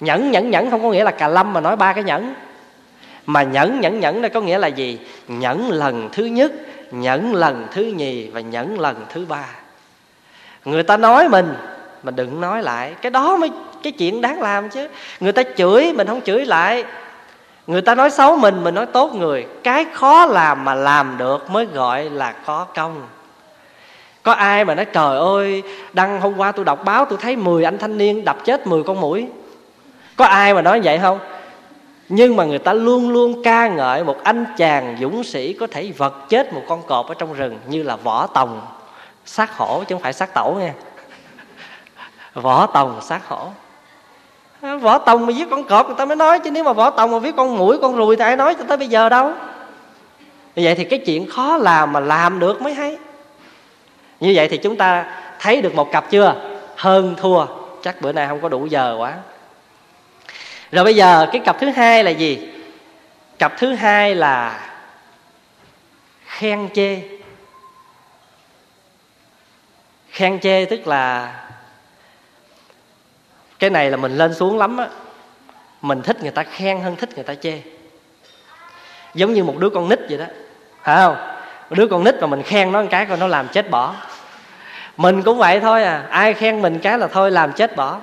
Nhẫn 0.00 0.30
nhẫn 0.30 0.50
nhẫn 0.50 0.70
không 0.70 0.82
có 0.82 0.90
nghĩa 0.90 1.04
là 1.04 1.10
cà 1.10 1.28
lâm 1.28 1.52
mà 1.52 1.60
nói 1.60 1.76
ba 1.76 1.92
cái 1.92 2.04
nhẫn. 2.04 2.34
Mà 3.26 3.42
nhẫn 3.42 3.80
nhẫn 3.80 4.00
nhẫn 4.00 4.22
này 4.22 4.30
có 4.30 4.40
nghĩa 4.40 4.58
là 4.58 4.68
gì? 4.68 4.98
Nhẫn 5.28 5.70
lần 5.70 6.08
thứ 6.12 6.24
nhất 6.24 6.52
nhẫn 6.90 7.34
lần 7.34 7.66
thứ 7.72 7.82
nhì 7.82 8.28
và 8.28 8.40
nhẫn 8.40 8.80
lần 8.80 8.96
thứ 9.08 9.26
ba. 9.28 9.44
Người 10.64 10.82
ta 10.82 10.96
nói 10.96 11.28
mình 11.28 11.54
mà 12.02 12.10
đừng 12.10 12.40
nói 12.40 12.62
lại. 12.62 12.94
Cái 13.02 13.10
đó 13.10 13.36
mới 13.36 13.50
cái 13.82 13.92
chuyện 13.92 14.20
đáng 14.20 14.42
làm 14.42 14.68
chứ. 14.68 14.88
Người 15.20 15.32
ta 15.32 15.42
chửi 15.56 15.92
mình 15.92 16.06
không 16.06 16.20
chửi 16.20 16.44
lại 16.44 16.84
người 17.66 17.82
ta 17.82 17.94
nói 17.94 18.10
xấu 18.10 18.36
mình 18.36 18.64
mình 18.64 18.74
nói 18.74 18.86
tốt 18.86 19.14
người. 19.14 19.46
Cái 19.64 19.86
khó 19.92 20.26
làm 20.26 20.64
mà 20.64 20.74
làm 20.74 21.18
được 21.18 21.50
mới 21.50 21.66
gọi 21.66 22.10
là 22.10 22.32
có 22.32 22.66
công. 22.74 23.02
Có 24.22 24.32
ai 24.32 24.64
mà 24.64 24.74
nói, 24.74 24.84
trời 24.84 25.18
ơi, 25.18 25.62
đăng 25.92 26.20
hôm 26.20 26.36
qua 26.36 26.52
tôi 26.52 26.64
đọc 26.64 26.84
báo 26.84 27.04
tôi 27.04 27.18
thấy 27.22 27.36
10 27.36 27.64
anh 27.64 27.78
thanh 27.78 27.98
niên 27.98 28.24
đập 28.24 28.36
chết 28.44 28.66
10 28.66 28.82
con 28.82 29.00
mũi. 29.00 29.26
Có 30.16 30.24
ai 30.24 30.54
mà 30.54 30.62
nói 30.62 30.80
vậy 30.84 30.98
không? 30.98 31.18
Nhưng 32.08 32.36
mà 32.36 32.44
người 32.44 32.58
ta 32.58 32.72
luôn 32.72 33.10
luôn 33.10 33.42
ca 33.44 33.68
ngợi 33.68 34.04
một 34.04 34.16
anh 34.24 34.44
chàng 34.56 34.96
dũng 35.00 35.24
sĩ 35.24 35.52
có 35.52 35.66
thể 35.70 35.92
vật 35.96 36.14
chết 36.28 36.52
một 36.52 36.62
con 36.68 36.82
cọp 36.82 37.08
ở 37.08 37.14
trong 37.14 37.32
rừng 37.32 37.58
như 37.68 37.82
là 37.82 37.96
võ 37.96 38.26
tòng. 38.26 38.66
Sát 39.24 39.56
hổ 39.56 39.84
chứ 39.88 39.94
không 39.94 40.02
phải 40.02 40.12
sát 40.12 40.34
tổ 40.34 40.56
nha. 40.58 40.72
Võ 42.34 42.66
tòng, 42.66 43.00
sát 43.02 43.28
hổ 43.28 43.48
võ 44.80 44.98
tòng 44.98 45.26
mà 45.26 45.32
viết 45.36 45.46
con 45.50 45.64
cọp 45.64 45.86
người 45.86 45.96
ta 45.98 46.04
mới 46.04 46.16
nói, 46.16 46.40
chứ 46.40 46.50
nếu 46.50 46.64
mà 46.64 46.72
võ 46.72 46.90
tòng 46.90 47.10
mà 47.10 47.18
viết 47.18 47.36
con 47.36 47.56
mũi, 47.56 47.78
con 47.82 47.96
ruồi 47.96 48.16
thì 48.16 48.22
ai 48.22 48.36
nói 48.36 48.54
cho 48.54 48.64
tới 48.68 48.76
bây 48.76 48.88
giờ 48.88 49.08
đâu. 49.08 49.32
Như 50.56 50.62
vậy 50.64 50.74
thì 50.74 50.84
cái 50.84 50.98
chuyện 50.98 51.26
khó 51.30 51.56
làm 51.56 51.92
mà 51.92 52.00
làm 52.00 52.38
được 52.38 52.62
mới 52.62 52.74
hay. 52.74 52.98
Như 54.20 54.32
vậy 54.36 54.48
thì 54.48 54.56
chúng 54.56 54.76
ta 54.76 55.04
thấy 55.40 55.62
được 55.62 55.74
một 55.74 55.92
cặp 55.92 56.10
chưa? 56.10 56.34
Hơn 56.76 57.14
thua, 57.18 57.46
chắc 57.82 58.00
bữa 58.00 58.12
nay 58.12 58.26
không 58.28 58.40
có 58.40 58.48
đủ 58.48 58.66
giờ 58.66 58.96
quá. 58.98 59.14
Rồi 60.72 60.84
bây 60.84 60.94
giờ 60.94 61.26
cái 61.32 61.40
cặp 61.44 61.60
thứ 61.60 61.70
hai 61.70 62.04
là 62.04 62.10
gì? 62.10 62.48
Cặp 63.38 63.58
thứ 63.58 63.74
hai 63.74 64.14
là 64.14 64.60
khen 66.26 66.68
chê. 66.74 67.00
Khen 70.10 70.40
chê 70.40 70.64
tức 70.64 70.86
là 70.86 71.34
cái 73.58 73.70
này 73.70 73.90
là 73.90 73.96
mình 73.96 74.16
lên 74.16 74.34
xuống 74.34 74.58
lắm 74.58 74.76
á, 74.76 74.88
mình 75.82 76.02
thích 76.02 76.22
người 76.22 76.30
ta 76.30 76.42
khen 76.42 76.80
hơn 76.80 76.96
thích 76.96 77.14
người 77.14 77.24
ta 77.24 77.34
chê. 77.34 77.60
Giống 79.14 79.34
như 79.34 79.44
một 79.44 79.58
đứa 79.58 79.70
con 79.70 79.88
nít 79.88 79.98
vậy 80.08 80.18
đó, 80.18 80.24
phải 80.82 80.96
không? 80.96 81.16
Một 81.70 81.76
đứa 81.76 81.86
con 81.86 82.04
nít 82.04 82.14
mà 82.20 82.26
mình 82.26 82.42
khen 82.42 82.72
nó 82.72 82.82
một 82.82 82.88
cái 82.90 83.06
coi 83.06 83.16
nó 83.16 83.26
làm 83.26 83.48
chết 83.48 83.70
bỏ. 83.70 83.94
Mình 84.96 85.22
cũng 85.22 85.38
vậy 85.38 85.60
thôi 85.60 85.82
à 85.82 86.06
ai 86.10 86.34
khen 86.34 86.62
mình 86.62 86.78
cái 86.78 86.98
là 86.98 87.08
thôi 87.08 87.30
làm 87.30 87.52
chết 87.52 87.76
bỏ. 87.76 88.00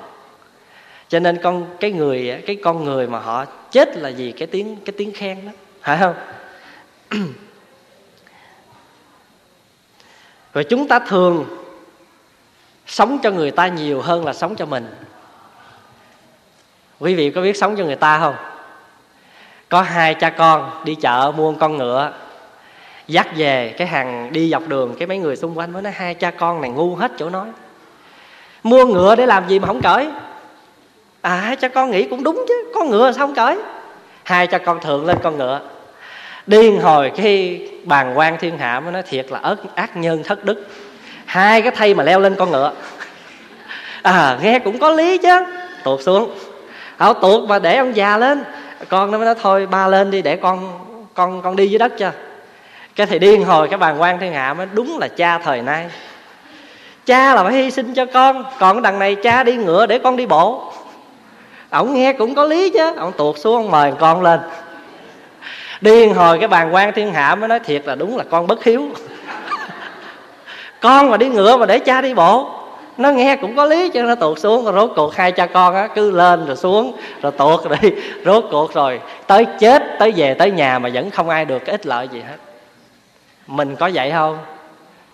Cho 1.08 1.20
nên 1.20 1.42
con, 1.44 1.78
cái 1.80 1.92
người, 1.92 2.44
cái 2.48 2.56
con 2.64 2.84
người 2.84 3.08
mà 3.08 3.20
họ 3.20 3.46
chết 3.72 3.98
là 3.98 4.10
gì 4.10 4.32
cái 4.32 4.48
tiếng 4.48 4.78
cái 4.86 4.94
tiếng 4.98 5.14
khen 5.14 5.46
đó, 5.46 5.52
phải 5.82 5.98
không? 5.98 6.16
Rồi 10.54 10.64
chúng 10.64 10.88
ta 10.88 11.00
thường 11.00 11.46
sống 12.88 13.20
cho 13.24 13.32
người 13.32 13.52
ta 13.52 13.68
nhiều 13.68 14.02
hơn 14.02 14.26
là 14.26 14.34
sống 14.34 14.56
cho 14.56 14.66
mình 14.66 14.88
quý 17.04 17.16
vị 17.16 17.30
có 17.30 17.42
biết 17.42 17.58
sống 17.58 17.76
cho 17.78 17.84
người 17.84 17.96
ta 17.96 18.20
không? 18.20 18.36
Có 19.70 19.82
hai 19.82 20.14
cha 20.14 20.30
con 20.30 20.72
đi 20.84 20.96
chợ 20.96 21.32
mua 21.38 21.52
một 21.52 21.58
con 21.60 21.78
ngựa, 21.78 22.12
dắt 23.08 23.28
về 23.38 23.76
cái 23.78 23.88
hàng 23.88 24.34
đi 24.34 24.50
dọc 24.50 24.68
đường, 24.68 24.96
cái 25.00 25.08
mấy 25.08 25.18
người 25.18 25.36
xung 25.36 25.58
quanh 25.58 25.74
mới 25.74 25.82
nói, 25.82 25.94
hai 25.96 26.14
cha 26.14 26.32
con 26.32 26.62
này 26.62 26.70
ngu 26.70 26.96
hết 26.96 27.12
chỗ 27.18 27.30
nói. 27.30 27.48
Mua 28.64 28.86
ngựa 28.86 29.16
để 29.16 29.26
làm 29.26 29.48
gì 29.48 29.60
mà 29.60 29.68
không 29.68 29.82
cởi? 29.82 30.08
À 31.22 31.36
hai 31.36 31.56
cha 31.56 31.68
con 31.68 31.92
nghĩ 31.92 32.04
cũng 32.04 32.24
đúng 32.24 32.46
chứ, 32.48 32.72
có 32.76 32.84
ngựa 32.84 33.12
sao 33.12 33.28
không 33.28 33.36
cởi? 33.36 33.58
Hai 34.24 34.48
cha 34.48 34.58
con 34.58 34.82
thượng 34.82 35.06
lên 35.06 35.18
con 35.24 35.38
ngựa. 35.38 35.60
Điên 36.48 36.82
hồi 36.82 37.12
cái 37.16 37.68
bàn 37.84 38.18
quan 38.18 38.38
thiên 38.40 38.58
hạ 38.58 38.80
mới 38.80 38.92
nói 38.92 39.04
thiệt 39.04 39.26
là 39.30 39.40
ớt, 39.40 39.76
ác 39.76 39.98
nhân 39.98 40.24
thất 40.24 40.46
đức. 40.46 40.68
Hai 41.26 41.62
cái 41.62 41.72
thây 41.72 41.94
mà 41.94 42.04
leo 42.04 42.20
lên 42.20 42.36
con 42.36 42.52
ngựa. 42.52 42.72
À 44.02 44.40
nghe 44.42 44.60
cũng 44.60 44.80
có 44.80 44.90
lý 44.90 45.18
chứ. 45.18 45.46
Tuột 45.84 46.02
xuống 46.02 46.32
họ 46.98 47.14
tuột 47.14 47.50
mà 47.50 47.60
để 47.60 47.78
ông 47.78 47.96
già 47.96 48.18
lên. 48.18 48.44
Con 48.90 49.12
nó 49.12 49.18
mới 49.18 49.26
nói, 49.26 49.36
thôi, 49.42 49.68
ba 49.72 49.88
lên 49.88 50.12
đi, 50.12 50.22
để 50.22 50.36
con 50.36 50.80
con 51.14 51.42
con 51.42 51.56
đi 51.56 51.68
dưới 51.68 51.80
đất 51.80 51.98
cho. 51.98 52.12
Cái 52.96 53.08
thầy 53.08 53.20
điên 53.20 53.46
hồi, 53.46 53.68
cái 53.68 53.78
bàn 53.78 54.02
quan 54.02 54.20
thiên 54.20 54.34
hạ 54.34 54.54
mới 54.54 54.68
đúng 54.74 54.98
là 55.00 55.08
cha 55.08 55.38
thời 55.38 55.62
nay. 55.62 55.90
Cha 57.06 57.36
là 57.36 57.44
phải 57.44 57.54
hy 57.54 57.72
sinh 57.72 57.94
cho 57.94 58.06
con, 58.06 58.46
còn 58.60 58.82
đằng 58.82 59.00
này 59.00 59.16
cha 59.16 59.44
đi 59.44 59.56
ngựa 59.56 59.86
để 59.86 60.00
con 60.00 60.18
đi 60.18 60.26
bộ. 60.26 60.74
Ổng 61.70 61.94
nghe 61.94 62.14
cũng 62.14 62.36
có 62.36 62.44
lý 62.44 62.70
chứ 62.70 62.96
ổng 62.98 63.12
tuột 63.12 63.38
xuống 63.38 63.56
ông 63.56 63.72
mời 63.72 63.94
con 64.00 64.22
lên. 64.22 64.40
Điên 65.82 66.14
hồi, 66.14 66.40
cái 66.40 66.48
bàn 66.48 66.74
quan 66.74 66.94
thiên 66.94 67.14
hạ 67.14 67.36
mới 67.36 67.50
nói 67.50 67.60
thiệt 67.60 67.86
là 67.86 67.96
đúng 67.96 68.18
là 68.18 68.24
con 68.30 68.48
bất 68.48 68.64
hiếu. 68.64 68.90
Con 70.80 71.10
mà 71.10 71.18
đi 71.18 71.28
ngựa 71.28 71.58
mà 71.58 71.66
để 71.66 71.80
cha 71.80 72.02
đi 72.02 72.14
bộ 72.14 72.63
nó 72.98 73.12
nghe 73.12 73.36
cũng 73.36 73.56
có 73.56 73.66
lý 73.66 73.90
chứ, 73.90 74.02
nó 74.02 74.16
tuột 74.16 74.40
xuống 74.40 74.64
rồi 74.64 74.74
rốt 74.74 74.92
cuộc 74.96 75.16
hai 75.16 75.32
cha 75.32 75.46
con 75.46 75.76
á, 75.76 75.88
cứ 75.88 76.12
lên 76.12 76.46
rồi 76.46 76.56
xuống, 76.56 76.98
rồi 77.22 77.32
tuột 77.32 77.64
rồi 77.64 77.78
đi, 77.82 77.92
rốt 78.26 78.46
cuộc 78.52 78.74
rồi, 78.74 79.00
tới 79.28 79.46
chết, 79.60 79.84
tới 80.00 80.12
về, 80.12 80.34
tới 80.34 80.52
nhà 80.52 80.80
mà 80.80 80.90
vẫn 80.94 81.12
không 81.12 81.30
ai 81.30 81.46
được 81.46 81.60
cái 81.60 81.72
ích 81.72 81.86
lợi 81.86 82.08
gì 82.08 82.22
hết. 82.22 82.38
Mình 83.48 83.76
có 83.76 83.90
vậy 83.94 84.12
không? 84.12 84.38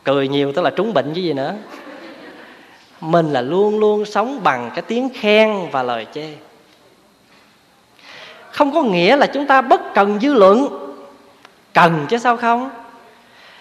Cười 0.04 0.28
nhiều 0.28 0.52
tức 0.52 0.62
là 0.62 0.70
trúng 0.70 0.94
bệnh 0.94 1.14
chứ 1.14 1.22
gì 1.22 1.34
nữa. 1.34 1.54
Mình 3.02 3.34
là 3.34 3.42
luôn 3.42 3.80
luôn 3.80 4.06
sống 4.06 4.40
bằng 4.44 4.72
cái 4.76 4.82
tiếng 4.82 5.10
khen 5.14 5.70
và 5.72 5.84
lời 5.84 6.06
chê. 6.14 6.28
Không 8.52 8.74
có 8.74 8.84
nghĩa 8.84 9.16
là 9.16 9.28
chúng 9.28 9.46
ta 9.46 9.62
bất 9.62 9.94
cần 9.94 10.20
dư 10.20 10.34
luận. 10.34 10.68
Cần 11.74 12.06
chứ 12.10 12.18
sao 12.18 12.38
không? 12.38 12.70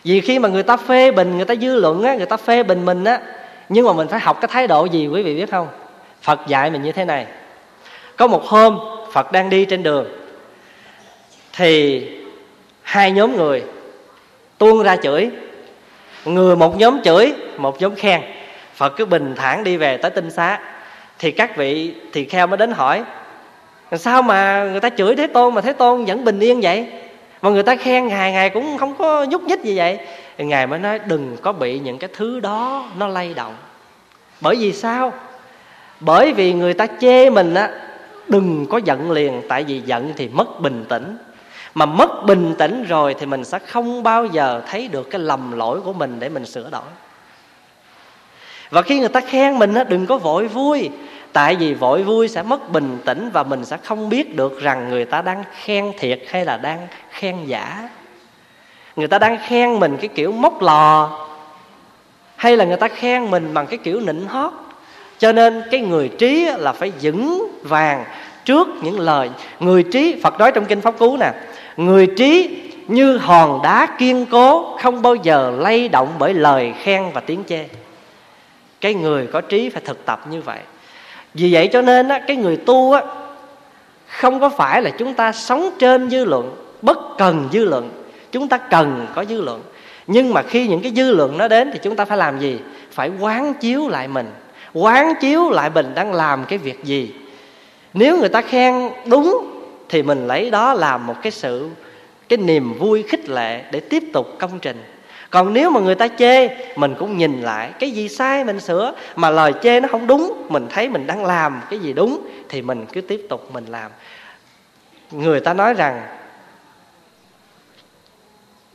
Vì 0.04 0.20
khi 0.20 0.38
mà 0.38 0.48
người 0.48 0.62
ta 0.62 0.76
phê 0.76 1.10
bình, 1.10 1.36
người 1.36 1.44
ta 1.44 1.54
dư 1.54 1.76
luận 1.76 2.02
á, 2.02 2.14
người 2.14 2.26
ta 2.26 2.36
phê 2.36 2.62
bình 2.62 2.84
mình 2.84 3.04
á 3.04 3.20
nhưng 3.68 3.86
mà 3.86 3.92
mình 3.92 4.08
phải 4.08 4.20
học 4.20 4.40
cái 4.40 4.48
thái 4.52 4.66
độ 4.66 4.84
gì, 4.84 5.06
quý 5.06 5.22
vị 5.22 5.36
biết 5.36 5.50
không? 5.50 5.68
Phật 6.22 6.40
dạy 6.46 6.70
mình 6.70 6.82
như 6.82 6.92
thế 6.92 7.04
này. 7.04 7.26
Có 8.16 8.26
một 8.26 8.44
hôm, 8.44 8.78
phật 9.12 9.32
đang 9.32 9.50
đi 9.50 9.64
trên 9.64 9.82
đường, 9.82 10.06
thì 11.52 12.02
hai 12.82 13.10
nhóm 13.10 13.36
người 13.36 13.62
tuôn 14.58 14.82
ra 14.82 14.96
chửi. 14.96 15.30
Người 16.24 16.56
một 16.56 16.78
nhóm 16.78 17.02
chửi, 17.04 17.34
một 17.56 17.80
nhóm 17.80 17.94
khen. 17.94 18.20
Phật 18.74 18.96
cứ 18.96 19.04
bình 19.04 19.34
thản 19.36 19.64
đi 19.64 19.76
về 19.76 19.96
tới 19.96 20.10
tinh 20.10 20.30
xá. 20.30 20.60
Thì 21.18 21.30
các 21.30 21.56
vị, 21.56 21.94
thì 22.12 22.24
kheo 22.24 22.46
mới 22.46 22.56
đến 22.56 22.72
hỏi, 22.72 23.02
sao 23.92 24.22
mà 24.22 24.68
người 24.70 24.80
ta 24.80 24.90
chửi 24.90 25.16
thế 25.16 25.26
tôn 25.26 25.54
mà 25.54 25.60
thế 25.60 25.72
tôn 25.72 26.04
vẫn 26.04 26.24
bình 26.24 26.40
yên 26.40 26.60
vậy? 26.60 26.86
Mà 27.42 27.50
người 27.50 27.62
ta 27.62 27.76
khen 27.76 28.08
ngày 28.08 28.32
ngày 28.32 28.50
cũng 28.50 28.78
không 28.78 28.94
có 28.94 29.24
nhúc 29.24 29.42
nhích 29.42 29.62
gì 29.62 29.76
vậy 29.76 29.98
ngài 30.44 30.66
mới 30.66 30.78
nói, 30.78 30.98
đừng 30.98 31.36
có 31.42 31.52
bị 31.52 31.78
những 31.78 31.98
cái 31.98 32.10
thứ 32.16 32.40
đó 32.40 32.86
nó 32.98 33.06
lay 33.06 33.34
động. 33.34 33.54
Bởi 34.40 34.56
vì 34.56 34.72
sao? 34.72 35.12
Bởi 36.00 36.32
vì 36.32 36.52
người 36.52 36.74
ta 36.74 36.86
chê 37.00 37.30
mình 37.30 37.54
á, 37.54 37.70
đừng 38.28 38.66
có 38.66 38.80
giận 38.84 39.10
liền, 39.10 39.42
tại 39.48 39.64
vì 39.64 39.80
giận 39.80 40.12
thì 40.16 40.28
mất 40.28 40.60
bình 40.60 40.84
tĩnh. 40.88 41.16
Mà 41.74 41.86
mất 41.86 42.24
bình 42.26 42.54
tĩnh 42.58 42.84
rồi 42.88 43.14
thì 43.18 43.26
mình 43.26 43.44
sẽ 43.44 43.58
không 43.58 44.02
bao 44.02 44.26
giờ 44.26 44.62
thấy 44.66 44.88
được 44.88 45.10
cái 45.10 45.20
lầm 45.20 45.52
lỗi 45.52 45.80
của 45.80 45.92
mình 45.92 46.20
để 46.20 46.28
mình 46.28 46.46
sửa 46.46 46.70
đổi. 46.70 46.82
Và 48.70 48.82
khi 48.82 49.00
người 49.00 49.08
ta 49.08 49.20
khen 49.20 49.58
mình 49.58 49.74
á, 49.74 49.84
đừng 49.84 50.06
có 50.06 50.18
vội 50.18 50.48
vui, 50.48 50.90
tại 51.32 51.56
vì 51.56 51.74
vội 51.74 52.02
vui 52.02 52.28
sẽ 52.28 52.42
mất 52.42 52.72
bình 52.72 52.98
tĩnh 53.04 53.30
và 53.32 53.42
mình 53.42 53.64
sẽ 53.64 53.76
không 53.76 54.08
biết 54.08 54.36
được 54.36 54.60
rằng 54.60 54.90
người 54.90 55.04
ta 55.04 55.22
đang 55.22 55.44
khen 55.52 55.92
thiệt 55.98 56.20
hay 56.28 56.44
là 56.44 56.56
đang 56.56 56.86
khen 57.10 57.44
giả 57.44 57.88
người 58.98 59.08
ta 59.08 59.18
đang 59.18 59.38
khen 59.46 59.80
mình 59.80 59.96
cái 60.00 60.08
kiểu 60.08 60.32
móc 60.32 60.62
lò 60.62 61.10
hay 62.36 62.56
là 62.56 62.64
người 62.64 62.76
ta 62.76 62.88
khen 62.88 63.30
mình 63.30 63.54
bằng 63.54 63.66
cái 63.66 63.78
kiểu 63.78 64.00
nịnh 64.00 64.28
hót. 64.28 64.52
Cho 65.18 65.32
nên 65.32 65.62
cái 65.70 65.80
người 65.80 66.08
trí 66.08 66.48
là 66.56 66.72
phải 66.72 66.92
vững 67.02 67.48
vàng 67.62 68.04
trước 68.44 68.68
những 68.82 69.00
lời. 69.00 69.30
Người 69.60 69.82
trí 69.82 70.20
phật 70.22 70.38
nói 70.38 70.52
trong 70.52 70.64
kinh 70.64 70.80
pháp 70.80 70.98
cú 70.98 71.16
nè 71.16 71.32
người 71.76 72.06
trí 72.06 72.58
như 72.88 73.16
hòn 73.16 73.60
đá 73.62 73.86
kiên 73.98 74.26
cố 74.26 74.76
không 74.82 75.02
bao 75.02 75.14
giờ 75.14 75.52
lay 75.58 75.88
động 75.88 76.08
bởi 76.18 76.34
lời 76.34 76.74
khen 76.82 77.04
và 77.14 77.20
tiếng 77.20 77.44
chê. 77.48 77.64
Cái 78.80 78.94
người 78.94 79.26
có 79.26 79.40
trí 79.40 79.68
phải 79.68 79.82
thực 79.84 80.04
tập 80.06 80.20
như 80.30 80.40
vậy. 80.42 80.58
Vì 81.34 81.52
vậy 81.52 81.68
cho 81.72 81.82
nên 81.82 82.08
á, 82.08 82.20
cái 82.26 82.36
người 82.36 82.56
tu 82.56 82.92
á, 82.92 83.02
không 84.06 84.40
có 84.40 84.48
phải 84.48 84.82
là 84.82 84.90
chúng 84.90 85.14
ta 85.14 85.32
sống 85.32 85.70
trên 85.78 86.10
dư 86.10 86.24
luận 86.24 86.56
bất 86.82 86.98
cần 87.18 87.48
dư 87.52 87.64
luận 87.64 87.90
chúng 88.32 88.48
ta 88.48 88.58
cần 88.58 89.06
có 89.14 89.24
dư 89.24 89.40
luận. 89.40 89.62
Nhưng 90.06 90.34
mà 90.34 90.42
khi 90.42 90.68
những 90.68 90.82
cái 90.82 90.92
dư 90.96 91.14
luận 91.14 91.38
nó 91.38 91.48
đến 91.48 91.70
thì 91.72 91.78
chúng 91.82 91.96
ta 91.96 92.04
phải 92.04 92.18
làm 92.18 92.38
gì? 92.38 92.58
Phải 92.90 93.10
quán 93.20 93.54
chiếu 93.54 93.88
lại 93.88 94.08
mình. 94.08 94.30
Quán 94.72 95.12
chiếu 95.20 95.50
lại 95.50 95.70
mình 95.70 95.94
đang 95.94 96.14
làm 96.14 96.44
cái 96.44 96.58
việc 96.58 96.84
gì. 96.84 97.14
Nếu 97.94 98.18
người 98.18 98.28
ta 98.28 98.42
khen 98.42 98.90
đúng 99.06 99.50
thì 99.88 100.02
mình 100.02 100.26
lấy 100.26 100.50
đó 100.50 100.74
làm 100.74 101.06
một 101.06 101.14
cái 101.22 101.32
sự, 101.32 101.68
cái 102.28 102.36
niềm 102.36 102.74
vui 102.78 103.02
khích 103.02 103.28
lệ 103.28 103.62
để 103.72 103.80
tiếp 103.80 104.02
tục 104.12 104.36
công 104.38 104.58
trình. 104.58 104.82
Còn 105.30 105.52
nếu 105.52 105.70
mà 105.70 105.80
người 105.80 105.94
ta 105.94 106.08
chê, 106.08 106.48
mình 106.76 106.94
cũng 106.98 107.16
nhìn 107.16 107.42
lại 107.42 107.70
cái 107.78 107.90
gì 107.90 108.08
sai 108.08 108.44
mình 108.44 108.60
sửa, 108.60 108.92
mà 109.16 109.30
lời 109.30 109.52
chê 109.62 109.80
nó 109.80 109.88
không 109.88 110.06
đúng, 110.06 110.46
mình 110.48 110.66
thấy 110.70 110.88
mình 110.88 111.06
đang 111.06 111.24
làm 111.24 111.60
cái 111.70 111.78
gì 111.78 111.92
đúng 111.92 112.28
thì 112.48 112.62
mình 112.62 112.86
cứ 112.92 113.00
tiếp 113.00 113.26
tục 113.28 113.48
mình 113.52 113.64
làm. 113.68 113.90
Người 115.10 115.40
ta 115.40 115.54
nói 115.54 115.74
rằng 115.74 116.02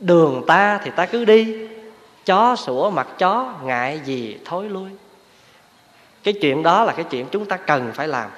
đường 0.00 0.44
ta 0.46 0.78
thì 0.84 0.90
ta 0.96 1.06
cứ 1.06 1.24
đi. 1.24 1.68
Chó 2.26 2.56
sủa 2.56 2.90
mặt 2.90 3.08
chó, 3.18 3.54
ngại 3.62 4.00
gì 4.04 4.38
thối 4.44 4.68
lui. 4.68 4.90
Cái 6.22 6.34
chuyện 6.40 6.62
đó 6.62 6.84
là 6.84 6.92
cái 6.92 7.04
chuyện 7.10 7.26
chúng 7.30 7.46
ta 7.46 7.56
cần 7.56 7.92
phải 7.94 8.08
làm. 8.08 8.30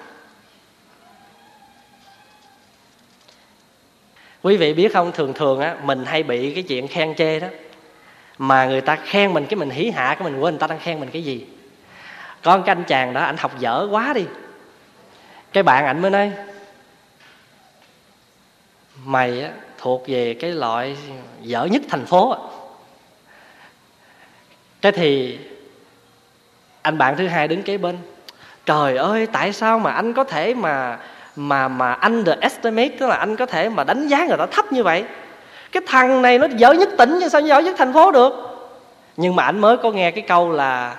Quý 4.42 4.56
vị 4.56 4.74
biết 4.74 4.92
không, 4.92 5.12
thường 5.12 5.32
thường 5.32 5.60
á, 5.60 5.76
mình 5.82 6.04
hay 6.04 6.22
bị 6.22 6.54
cái 6.54 6.62
chuyện 6.62 6.88
khen 6.88 7.14
chê 7.14 7.40
đó. 7.40 7.48
Mà 8.38 8.66
người 8.66 8.80
ta 8.80 8.96
khen 8.96 9.32
mình 9.32 9.46
cái 9.46 9.56
mình 9.56 9.70
hí 9.70 9.90
hạ, 9.90 10.14
cái 10.18 10.30
mình 10.30 10.40
quên 10.40 10.54
người 10.54 10.60
ta 10.60 10.66
đang 10.66 10.78
khen 10.78 11.00
mình 11.00 11.10
cái 11.12 11.24
gì. 11.24 11.46
Con 12.42 12.62
cái 12.62 12.74
anh 12.74 12.84
chàng 12.84 13.14
đó, 13.14 13.20
anh 13.20 13.36
học 13.36 13.52
dở 13.58 13.88
quá 13.90 14.12
đi. 14.12 14.24
Cái 15.52 15.62
bạn 15.62 15.86
ảnh 15.86 16.02
mới 16.02 16.10
nói, 16.10 16.32
mày 19.04 19.42
á 19.42 19.50
thuộc 19.78 20.04
về 20.06 20.34
cái 20.34 20.52
loại 20.52 20.96
dở 21.42 21.64
nhất 21.64 21.82
thành 21.88 22.06
phố 22.06 22.36
cái 24.82 24.92
thì 24.92 25.38
anh 26.82 26.98
bạn 26.98 27.16
thứ 27.16 27.26
hai 27.26 27.48
đứng 27.48 27.62
kế 27.62 27.78
bên. 27.78 27.98
Trời 28.66 28.96
ơi, 28.96 29.26
tại 29.32 29.52
sao 29.52 29.78
mà 29.78 29.92
anh 29.92 30.12
có 30.12 30.24
thể 30.24 30.54
mà 30.54 30.98
mà 31.36 31.68
mà 31.68 31.92
underestimate, 31.92 32.88
tức 32.88 33.06
là 33.06 33.16
anh 33.16 33.36
có 33.36 33.46
thể 33.46 33.68
mà 33.68 33.84
đánh 33.84 34.08
giá 34.08 34.26
người 34.26 34.36
ta 34.36 34.46
thấp 34.46 34.72
như 34.72 34.82
vậy? 34.82 35.04
Cái 35.72 35.82
thằng 35.86 36.22
này 36.22 36.38
nó 36.38 36.46
dở 36.56 36.72
nhất 36.72 36.88
tỉnh 36.98 37.18
nhưng 37.20 37.30
sao 37.30 37.40
dở 37.40 37.58
nhất 37.58 37.74
thành 37.78 37.92
phố 37.92 38.12
được? 38.12 38.32
Nhưng 39.16 39.36
mà 39.36 39.44
anh 39.44 39.58
mới 39.58 39.76
có 39.76 39.90
nghe 39.90 40.10
cái 40.10 40.24
câu 40.28 40.50
là 40.50 40.96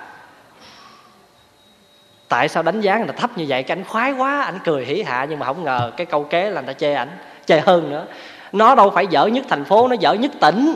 tại 2.28 2.48
sao 2.48 2.62
đánh 2.62 2.80
giá 2.80 2.98
người 2.98 3.06
ta 3.06 3.12
thấp 3.12 3.38
như 3.38 3.44
vậy? 3.48 3.62
Cái 3.62 3.76
anh 3.76 3.84
khoái 3.84 4.12
quá, 4.12 4.42
anh 4.42 4.58
cười 4.64 4.84
hỉ 4.84 5.02
hạ 5.02 5.26
nhưng 5.28 5.38
mà 5.38 5.46
không 5.46 5.64
ngờ 5.64 5.92
cái 5.96 6.06
câu 6.06 6.24
kế 6.24 6.50
là 6.50 6.60
người 6.60 6.74
ta 6.74 6.78
chê 6.78 6.94
ảnh, 6.94 7.10
chê 7.46 7.60
hơn 7.60 7.90
nữa 7.90 8.06
nó 8.52 8.74
đâu 8.74 8.90
phải 8.90 9.06
dở 9.06 9.26
nhất 9.26 9.44
thành 9.48 9.64
phố, 9.64 9.88
nó 9.88 9.96
dở 10.00 10.12
nhất 10.12 10.30
tỉnh. 10.40 10.74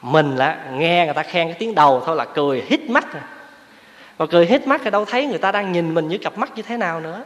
Mình 0.00 0.36
là 0.36 0.58
nghe 0.72 1.04
người 1.04 1.14
ta 1.14 1.22
khen 1.22 1.46
cái 1.46 1.56
tiếng 1.58 1.74
đầu 1.74 2.02
thôi 2.06 2.16
là 2.16 2.24
cười 2.24 2.64
hít 2.68 2.90
mắt 2.90 3.12
rồi 3.12 3.22
mà 4.20 4.26
cười 4.26 4.46
hít 4.46 4.66
mắt 4.66 4.80
thì 4.84 4.90
đâu 4.90 5.04
thấy 5.04 5.26
người 5.26 5.38
ta 5.38 5.52
đang 5.52 5.72
nhìn 5.72 5.94
mình 5.94 6.08
như 6.08 6.18
cặp 6.18 6.38
mắt 6.38 6.52
như 6.56 6.62
thế 6.62 6.76
nào 6.76 7.00
nữa. 7.00 7.22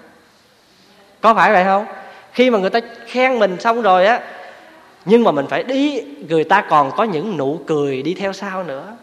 Có 1.21 1.35
phải 1.35 1.53
vậy 1.53 1.65
không? 1.65 1.87
Khi 2.33 2.51
mà 2.51 2.59
người 2.59 2.71
ta 2.71 2.81
khen 3.07 3.39
mình 3.39 3.61
xong 3.61 3.83
rồi 3.83 4.07
á, 4.07 4.21
nhưng 5.05 5.25
mà 5.25 5.31
mình 5.31 5.47
phải 5.47 5.63
đi, 5.63 6.03
người 6.29 6.45
ta 6.45 6.61
còn 6.61 6.91
có 6.91 7.05
những 7.05 7.37
nụ 7.37 7.61
cười 7.67 8.03
đi 8.03 8.15
theo 8.15 8.33
sau 8.33 8.65
nữa. 8.65 8.97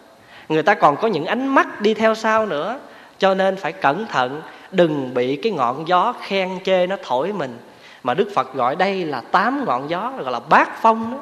Người 0.50 0.64
ta 0.64 0.74
còn 0.74 0.98
có 0.98 1.08
những 1.08 1.26
ánh 1.26 1.48
mắt 1.48 1.82
đi 1.82 1.94
theo 1.94 2.16
sau 2.16 2.46
nữa. 2.46 2.80
Cho 3.18 3.34
nên 3.34 3.56
phải 3.56 3.72
cẩn 3.72 4.06
thận, 4.08 4.42
đừng 4.72 5.14
bị 5.14 5.36
cái 5.36 5.52
ngọn 5.52 5.88
gió 5.88 6.14
khen 6.22 6.50
chê 6.64 6.88
nó 6.88 6.96
thổi 7.04 7.34
mình 7.34 7.58
mà 8.04 8.14
đức 8.14 8.30
phật 8.36 8.54
gọi 8.54 8.76
đây 8.76 9.06
là 9.06 9.22
tám 9.22 9.66
ngọn 9.66 9.90
gió 9.90 10.14
gọi 10.18 10.32
là 10.32 10.40
bát 10.40 10.70
phong 10.82 11.12
đó. 11.12 11.18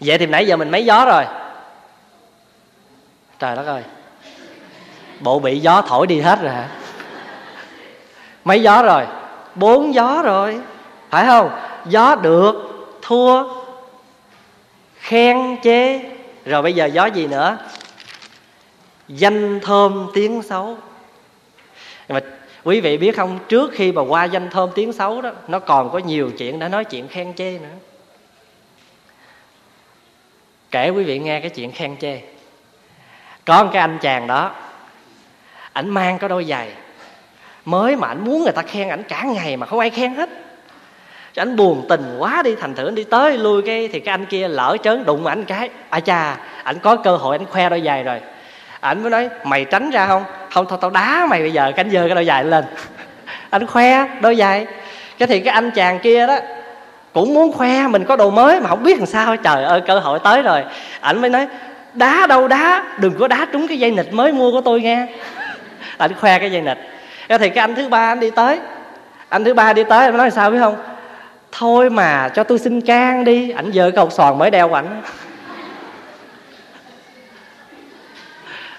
Vậy 0.00 0.18
thì 0.18 0.26
nãy 0.26 0.46
giờ 0.46 0.56
mình 0.56 0.70
mấy 0.70 0.84
gió 0.84 1.04
rồi? 1.04 1.24
Trời 3.38 3.56
đất 3.56 3.66
ơi. 3.66 3.82
Bộ 5.20 5.38
bị 5.38 5.58
gió 5.58 5.82
thổi 5.82 6.06
đi 6.06 6.20
hết 6.20 6.38
rồi 6.42 6.52
hả? 6.52 6.68
Mấy 8.44 8.62
gió 8.62 8.82
rồi? 8.82 9.06
Bốn 9.54 9.94
gió 9.94 10.22
rồi. 10.22 10.60
Phải 11.10 11.26
không? 11.26 11.50
Gió 11.86 12.14
được 12.14 12.54
thua 13.02 13.54
khen 14.96 15.56
chế, 15.62 16.10
rồi 16.44 16.62
bây 16.62 16.72
giờ 16.72 16.86
gió 16.86 17.06
gì 17.06 17.26
nữa? 17.26 17.56
Danh 19.08 19.60
thơm 19.60 20.10
tiếng 20.14 20.42
xấu. 20.42 20.76
Mà 22.08 22.20
quý 22.64 22.80
vị 22.80 22.96
biết 22.96 23.16
không? 23.16 23.38
Trước 23.48 23.70
khi 23.74 23.92
mà 23.92 24.02
qua 24.02 24.24
danh 24.24 24.50
thơm 24.50 24.70
tiếng 24.74 24.92
xấu 24.92 25.22
đó, 25.22 25.30
nó 25.48 25.58
còn 25.58 25.90
có 25.90 25.98
nhiều 25.98 26.30
chuyện 26.38 26.58
đã 26.58 26.68
nói 26.68 26.84
chuyện 26.84 27.08
khen 27.08 27.34
chê 27.34 27.58
nữa. 27.58 27.68
Kể 30.70 30.90
quý 30.90 31.04
vị 31.04 31.18
nghe 31.18 31.40
cái 31.40 31.50
chuyện 31.50 31.72
khen 31.72 31.96
chê. 31.96 32.20
Có 33.44 33.64
một 33.64 33.70
cái 33.72 33.80
anh 33.80 33.98
chàng 34.00 34.26
đó, 34.26 34.54
ảnh 35.72 35.90
mang 35.90 36.18
cái 36.18 36.28
đôi 36.28 36.44
giày. 36.44 36.72
Mới 37.64 37.96
mà 37.96 38.08
ảnh 38.08 38.24
muốn 38.24 38.42
người 38.42 38.52
ta 38.52 38.62
khen 38.62 38.88
ảnh 38.88 39.02
cả 39.02 39.22
ngày 39.22 39.56
mà 39.56 39.66
không 39.66 39.78
ai 39.78 39.90
khen 39.90 40.14
hết. 40.14 40.30
Cho 41.32 41.42
ảnh 41.42 41.56
buồn 41.56 41.86
tình 41.88 42.16
quá 42.18 42.42
đi, 42.44 42.54
thành 42.60 42.74
thử 42.74 42.88
anh 42.88 42.94
đi 42.94 43.04
tới 43.04 43.38
lui 43.38 43.62
cái, 43.62 43.88
thì 43.92 44.00
cái 44.00 44.12
anh 44.12 44.26
kia 44.26 44.48
lỡ 44.48 44.76
trớn 44.82 45.04
đụng 45.04 45.26
ảnh 45.26 45.44
cái. 45.44 45.70
À 45.90 46.00
cha 46.00 46.36
ảnh 46.64 46.78
có 46.78 46.96
cơ 46.96 47.16
hội 47.16 47.38
ảnh 47.38 47.46
khoe 47.46 47.68
đôi 47.68 47.82
giày 47.84 48.02
rồi. 48.02 48.20
Ảnh 48.80 49.02
mới 49.02 49.10
nói, 49.10 49.28
mày 49.44 49.64
tránh 49.64 49.90
ra 49.90 50.06
không? 50.06 50.24
Không, 50.52 50.66
thôi, 50.68 50.78
tao 50.82 50.90
đá 50.90 51.26
mày 51.30 51.40
bây 51.40 51.52
giờ, 51.52 51.72
cánh 51.76 51.90
dơ 51.90 52.06
cái 52.06 52.14
đôi 52.14 52.24
giày 52.24 52.44
lên. 52.44 52.64
Anh 53.50 53.66
khoe 53.66 54.06
đôi 54.20 54.36
giày. 54.36 54.66
Cái 55.18 55.28
thì 55.28 55.40
cái 55.40 55.54
anh 55.54 55.70
chàng 55.70 55.98
kia 55.98 56.26
đó, 56.26 56.36
cũng 57.12 57.34
muốn 57.34 57.52
khoe, 57.52 57.86
mình 57.86 58.04
có 58.04 58.16
đồ 58.16 58.30
mới 58.30 58.60
mà 58.60 58.68
không 58.68 58.82
biết 58.82 58.98
làm 58.98 59.06
sao. 59.06 59.36
Trời 59.36 59.64
ơi, 59.64 59.80
cơ 59.86 59.98
hội 59.98 60.18
tới 60.24 60.42
rồi. 60.42 60.64
Ảnh 61.00 61.20
mới 61.20 61.30
nói, 61.30 61.46
đá 61.94 62.26
đâu 62.26 62.48
đá, 62.48 62.84
đừng 62.98 63.18
có 63.18 63.28
đá 63.28 63.46
trúng 63.52 63.68
cái 63.68 63.78
dây 63.78 63.90
nịt 63.90 64.06
mới 64.12 64.32
mua 64.32 64.50
của 64.50 64.60
tôi 64.60 64.80
nghe. 64.80 65.06
Ảnh 65.98 66.14
khoe 66.14 66.38
cái 66.38 66.52
dây 66.52 66.62
nịt. 66.62 66.78
Cái 67.28 67.38
thì 67.38 67.48
cái 67.48 67.60
anh 67.64 67.74
thứ 67.74 67.88
ba 67.88 68.12
anh 68.12 68.20
đi 68.20 68.30
tới. 68.30 68.58
Anh 69.28 69.44
thứ 69.44 69.54
ba 69.54 69.72
đi 69.72 69.84
tới, 69.84 70.04
anh 70.04 70.16
nói 70.16 70.30
sao 70.30 70.50
biết 70.50 70.58
không? 70.60 70.76
Thôi 71.52 71.90
mà, 71.90 72.28
cho 72.34 72.44
tôi 72.44 72.58
xin 72.58 72.80
can 72.80 73.24
đi. 73.24 73.50
Ảnh 73.50 73.72
giơ 73.72 73.90
cái 73.90 74.00
hột 74.00 74.12
xoàn 74.12 74.38
mới 74.38 74.50
đeo 74.50 74.68
của 74.68 74.74
ảnh. 74.74 75.02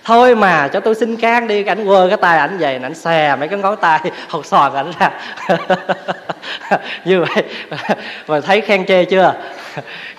Thôi 0.03 0.35
mà, 0.35 0.67
cho 0.67 0.79
tôi 0.79 0.95
xin 0.95 1.17
can 1.17 1.47
đi 1.47 1.63
ảnh 1.65 1.85
quơ 1.85 2.07
cái 2.07 2.17
tay 2.17 2.37
ảnh 2.37 2.57
về 2.57 2.79
ảnh 2.83 2.95
xè 2.95 3.35
mấy 3.35 3.47
cái 3.47 3.59
ngón 3.59 3.77
tay 3.81 3.99
hột 4.29 4.45
xoàn 4.45 4.73
ảnh 4.73 4.91
ra. 4.99 5.11
Như 7.05 7.25
vậy, 7.25 7.43
mà 8.27 8.41
thấy 8.41 8.61
khen 8.61 8.85
chê 8.85 9.05
chưa? 9.05 9.33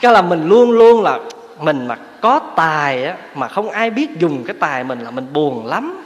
Cái 0.01 0.13
là 0.13 0.23
mình 0.23 0.49
luôn 0.49 0.71
luôn 0.71 1.03
là 1.03 1.19
mình 1.61 1.87
mà 1.87 1.97
có 2.21 2.41
tài 2.57 3.05
á, 3.05 3.15
mà 3.35 3.49
không 3.49 3.71
ai 3.71 3.91
biết 3.91 4.19
dùng 4.19 4.45
cái 4.45 4.57
tài 4.61 4.85
mình 4.85 5.01
là 5.01 5.11
mình 5.11 5.33
buồn 5.33 5.67
lắm. 5.67 6.03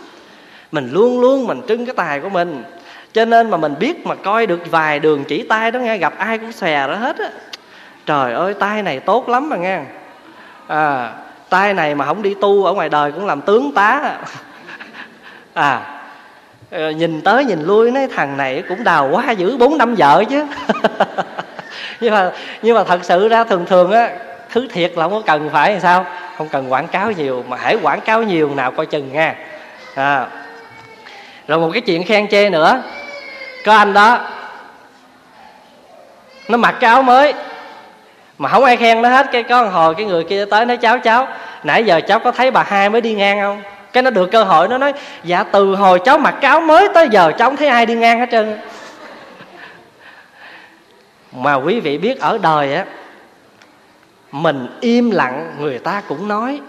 Mình 0.72 0.90
luôn 0.92 1.20
luôn 1.20 1.46
mình 1.46 1.60
trưng 1.68 1.86
cái 1.86 1.94
tài 1.96 2.20
của 2.20 2.28
mình. 2.28 2.64
Cho 3.12 3.24
nên 3.24 3.50
mà 3.50 3.56
mình 3.56 3.74
biết 3.78 4.06
mà 4.06 4.14
coi 4.14 4.46
được 4.46 4.70
vài 4.70 4.98
đường 4.98 5.24
chỉ 5.24 5.42
tay 5.42 5.70
đó 5.70 5.80
nghe, 5.80 5.98
gặp 5.98 6.18
ai 6.18 6.38
cũng 6.38 6.52
xòe 6.52 6.86
đó 6.86 6.94
hết 6.94 7.18
á. 7.18 7.28
Trời 8.06 8.32
ơi, 8.32 8.54
tay 8.54 8.82
này 8.82 9.00
tốt 9.00 9.28
lắm 9.28 9.48
mà 9.48 9.56
nghe. 9.56 9.80
À 10.66 11.12
tay 11.50 11.74
này 11.74 11.94
mà 11.94 12.04
không 12.04 12.22
đi 12.22 12.34
tu 12.40 12.64
ở 12.64 12.72
ngoài 12.72 12.88
đời 12.88 13.12
cũng 13.12 13.26
làm 13.26 13.40
tướng 13.40 13.72
tá. 13.74 14.18
À 15.54 15.98
ờ, 16.70 16.90
nhìn 16.90 17.20
tới 17.20 17.44
nhìn 17.44 17.62
lui, 17.62 17.90
nói 17.90 18.08
thằng 18.16 18.36
này 18.36 18.62
cũng 18.68 18.84
đào 18.84 19.08
quá 19.12 19.30
giữ 19.30 19.56
bốn 19.56 19.78
năm 19.78 19.94
vợ 19.94 20.24
chứ. 20.30 20.46
Nhưng 22.00 22.14
mà 22.14 22.30
nhưng 22.62 22.76
mà 22.76 22.84
thật 22.84 23.00
sự 23.02 23.28
ra 23.28 23.44
thường 23.44 23.66
thường 23.66 23.90
á, 23.92 24.10
thứ 24.50 24.68
thiệt 24.72 24.92
là 24.96 25.02
không 25.02 25.12
có 25.12 25.22
cần 25.26 25.50
phải 25.52 25.72
làm 25.72 25.80
sao, 25.80 26.06
không 26.36 26.48
cần 26.48 26.72
quảng 26.72 26.88
cáo 26.88 27.12
nhiều, 27.12 27.44
mà 27.48 27.56
hãy 27.60 27.76
quảng 27.82 28.00
cáo 28.00 28.22
nhiều, 28.22 28.54
nào 28.54 28.70
coi 28.70 28.86
chừng 28.86 29.12
nha. 29.12 29.34
À. 29.94 30.26
rồi 31.48 31.58
một 31.58 31.70
cái 31.72 31.80
chuyện 31.80 32.04
khen 32.04 32.28
chê 32.28 32.50
nữa. 32.50 32.82
Có 33.64 33.76
anh 33.76 33.92
đó, 33.92 34.20
nó 36.48 36.56
mặc 36.56 36.76
cái 36.80 36.90
áo 36.90 37.02
mới 37.02 37.34
mà 38.38 38.48
không 38.48 38.64
ai 38.64 38.76
khen 38.76 39.02
nó 39.02 39.08
hết. 39.08 39.26
Cái, 39.32 39.42
có 39.42 39.64
một 39.64 39.70
hồi 39.70 39.94
cái 39.94 40.06
người 40.06 40.24
kia 40.24 40.44
tới 40.44 40.66
nói, 40.66 40.76
cháu 40.76 40.98
cháu, 40.98 41.28
nãy 41.64 41.84
giờ 41.84 42.00
cháu 42.08 42.18
có 42.18 42.32
thấy 42.32 42.50
bà 42.50 42.62
hai 42.62 42.90
mới 42.90 43.00
đi 43.00 43.14
ngang 43.14 43.40
không? 43.40 43.62
Cái 43.92 44.02
nó 44.02 44.10
được 44.10 44.30
cơ 44.32 44.44
hội, 44.44 44.68
nó 44.68 44.78
nói 44.78 44.92
dạ 45.24 45.42
từ 45.42 45.74
hồi 45.74 46.00
cháu 46.04 46.18
mặc 46.18 46.34
cái 46.40 46.50
áo 46.50 46.60
mới 46.60 46.88
tới 46.94 47.08
giờ 47.10 47.32
cháu 47.38 47.48
không 47.48 47.56
thấy 47.56 47.68
ai 47.68 47.86
đi 47.86 47.94
ngang 47.94 48.20
hết 48.20 48.28
trơn. 48.30 48.58
Mà 51.32 51.54
quý 51.54 51.80
vị 51.80 51.98
biết, 51.98 52.20
ở 52.20 52.38
đời 52.38 52.74
á, 52.74 52.84
mình 54.32 54.66
im 54.80 55.10
lặng, 55.10 55.54
người 55.58 55.78
ta 55.78 56.02
cũng 56.08 56.28
nói. 56.28 56.60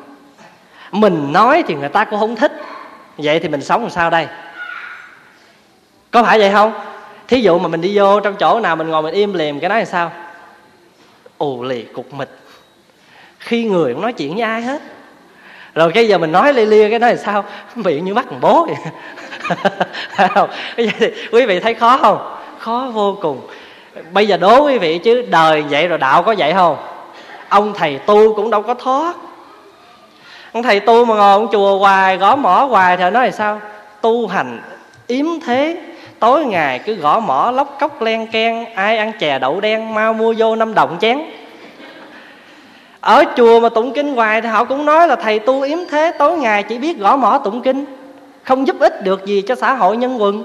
Mình 0.92 1.34
nói 1.34 1.64
thì 1.68 1.76
người 1.76 1.90
ta 1.90 2.06
cũng 2.06 2.20
không 2.20 2.36
thích. 2.36 2.52
Vậy 3.18 3.40
thì 3.40 3.48
mình 3.48 3.62
sống 3.62 3.82
làm 3.82 3.90
sao 3.90 4.10
đây? 4.10 4.28
Có 6.12 6.24
phải 6.24 6.40
vậy 6.40 6.52
không? 6.52 6.74
Thí 7.28 7.42
dụ 7.42 7.60
mà 7.60 7.68
mình 7.68 7.82
đi 7.82 7.98
vô 7.98 8.20
trong 8.20 8.36
chỗ 8.36 8.60
nào 8.60 8.76
mình 8.76 8.90
ngồi 8.90 9.02
mình 9.02 9.14
im 9.14 9.34
lìm, 9.34 9.60
cái 9.60 9.70
nói 9.70 9.78
làm 9.78 9.86
sao? 9.86 10.12
Ù 11.40 11.64
lì 11.64 11.84
cục 11.84 12.14
mịch. 12.14 12.30
Khi 13.40 13.64
người 13.64 13.94
không 13.94 14.02
nói 14.02 14.14
chuyện 14.14 14.34
với 14.34 14.42
ai 14.42 14.62
hết. 14.62 14.82
Rồi 15.76 15.92
cái 15.92 16.08
giờ 16.08 16.18
mình 16.18 16.32
nói 16.32 16.54
lia 16.54 16.66
lia, 16.66 16.90
cái 16.90 17.00
nói 17.00 17.10
là 17.10 17.18
sao? 17.18 17.44
Miệng 17.76 18.06
như 18.06 18.14
bắt 18.14 18.26
thằng 18.30 18.40
bố 18.42 18.66
vậy. 18.66 18.76
Không? 20.36 20.50
Quý 21.32 21.46
vị 21.46 21.60
thấy 21.60 21.74
khó 21.74 21.98
không? 21.98 22.38
Khó 22.60 22.92
vô 22.94 23.18
cùng. 23.22 23.42
Bây 24.12 24.28
giờ 24.28 24.38
đố 24.38 24.66
quý 24.66 24.78
vị 24.78 24.98
chứ, 24.98 25.22
đời 25.22 25.64
vậy 25.70 25.88
rồi 25.88 25.98
đạo 25.98 26.24
có 26.24 26.36
vậy 26.38 26.54
không? 26.54 26.78
Ông 27.50 27.74
thầy 27.74 27.98
tu 27.98 28.36
cũng 28.36 28.50
đâu 28.50 28.62
có 28.62 28.74
thoát. 28.74 29.16
Ông 30.52 30.64
thầy 30.64 30.80
tu 30.80 31.06
mà 31.06 31.16
ngồi 31.16 31.32
ông 31.32 31.48
chùa 31.52 31.78
hoài, 31.78 32.18
gõ 32.18 32.36
mỏ 32.36 32.68
hoài 32.70 32.98
thì 32.98 33.04
nói 33.04 33.26
là 33.26 33.32
sao? 33.32 33.62
Tu 34.02 34.28
hành 34.28 34.62
yếm 35.08 35.26
thế 35.46 35.78
tối 36.20 36.46
ngày 36.46 36.80
cứ 36.80 36.94
gõ 36.94 37.20
mỏ 37.20 37.52
lóc 37.56 37.78
cốc 37.80 38.02
len 38.02 38.28
ken 38.28 38.66
ai 38.76 38.98
ăn 38.98 39.12
chè 39.20 39.40
đậu 39.40 39.62
đen 39.62 39.94
mau 39.94 40.14
mua 40.14 40.34
vô 40.38 40.56
năm 40.56 40.74
đồng 40.74 40.98
chén. 41.02 41.20
Ở 43.02 43.24
chùa 43.38 43.60
mà 43.60 43.70
tụng 43.70 43.94
kinh 43.94 44.16
hoài 44.16 44.42
thì 44.42 44.48
họ 44.48 44.64
cũng 44.64 44.86
nói 44.86 45.08
là 45.08 45.16
thầy 45.16 45.40
tu 45.40 45.62
yếm 45.62 45.78
thế, 45.92 46.12
tối 46.20 46.38
ngày 46.38 46.64
chỉ 46.64 46.78
biết 46.78 46.98
gõ 46.98 47.16
mỏ 47.16 47.38
tụng 47.44 47.62
kinh, 47.62 47.86
không 48.44 48.68
giúp 48.68 48.76
ích 48.80 49.04
được 49.04 49.26
gì 49.26 49.42
cho 49.42 49.56
xã 49.56 49.74
hội 49.74 49.98
nhân 49.98 50.22
quần. 50.22 50.44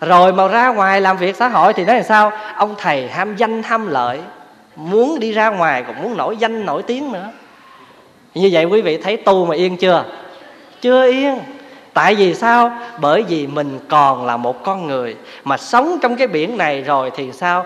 Rồi 0.00 0.32
mà 0.32 0.48
ra 0.48 0.68
ngoài 0.68 1.00
làm 1.00 1.16
việc 1.16 1.36
xã 1.36 1.48
hội 1.48 1.72
thì 1.72 1.84
nói 1.84 1.96
làm 1.96 2.04
sao? 2.04 2.32
Ông 2.56 2.74
thầy 2.78 3.08
ham 3.08 3.36
danh 3.36 3.62
ham 3.62 3.86
lợi, 3.86 4.18
muốn 4.76 5.20
đi 5.20 5.32
ra 5.32 5.50
ngoài 5.50 5.84
còn 5.86 6.02
muốn 6.02 6.16
nổi 6.16 6.36
danh 6.36 6.66
nổi 6.66 6.82
tiếng 6.82 7.12
nữa. 7.12 7.28
Như 8.34 8.48
vậy 8.52 8.64
quý 8.64 8.82
vị 8.82 8.98
thấy 8.98 9.16
tu 9.16 9.46
mà 9.46 9.54
yên 9.54 9.76
chưa? 9.76 10.04
Chưa 10.80 11.10
yên 11.10 11.38
tại 11.96 12.14
vì 12.14 12.34
sao? 12.34 12.72
Bởi 12.98 13.22
vì 13.22 13.46
mình 13.46 13.78
còn 13.88 14.26
là 14.26 14.36
một 14.36 14.64
con 14.64 14.86
người 14.86 15.16
mà 15.44 15.56
sống 15.56 15.98
trong 16.02 16.16
cái 16.16 16.26
biển 16.26 16.56
này 16.56 16.82
rồi 16.82 17.10
thì 17.16 17.32
sao? 17.32 17.64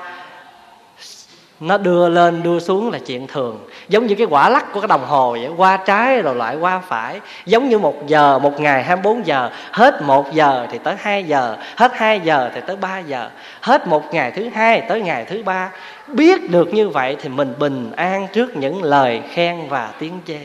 Nó 1.60 1.78
đưa 1.78 2.08
lên, 2.08 2.42
đưa 2.42 2.60
xuống 2.60 2.90
là 2.90 2.98
chuyện 3.06 3.26
thường. 3.26 3.58
Giống 3.88 4.06
như 4.06 4.14
cái 4.14 4.26
quả 4.30 4.48
lắc 4.48 4.72
của 4.72 4.80
cái 4.80 4.88
đồng 4.88 5.04
hồ 5.04 5.30
vậy, 5.32 5.50
qua 5.56 5.76
trái 5.76 6.22
rồi 6.22 6.34
lại 6.34 6.56
qua 6.56 6.80
phải. 6.88 7.20
Giống 7.46 7.68
như 7.68 7.78
một 7.78 8.06
giờ, 8.06 8.38
một 8.38 8.60
ngày 8.60 8.82
24 8.82 9.26
giờ, 9.26 9.50
hết 9.72 10.02
một 10.02 10.32
giờ 10.32 10.66
thì 10.72 10.78
tới 10.78 10.94
2 10.98 11.24
giờ, 11.24 11.56
hết 11.76 11.92
2 11.94 12.20
giờ 12.20 12.50
thì 12.54 12.60
tới 12.66 12.76
3 12.76 12.98
giờ, 12.98 13.30
hết 13.60 13.86
một 13.86 14.14
ngày 14.14 14.30
thứ 14.30 14.48
hai 14.54 14.80
tới 14.80 15.00
ngày 15.00 15.24
thứ 15.24 15.42
ba. 15.42 15.70
Biết 16.06 16.50
được 16.50 16.74
như 16.74 16.88
vậy 16.88 17.16
thì 17.22 17.28
mình 17.28 17.54
bình 17.58 17.92
an 17.96 18.26
trước 18.32 18.56
những 18.56 18.82
lời 18.82 19.22
khen 19.32 19.68
và 19.68 19.88
tiếng 19.98 20.18
chê 20.26 20.40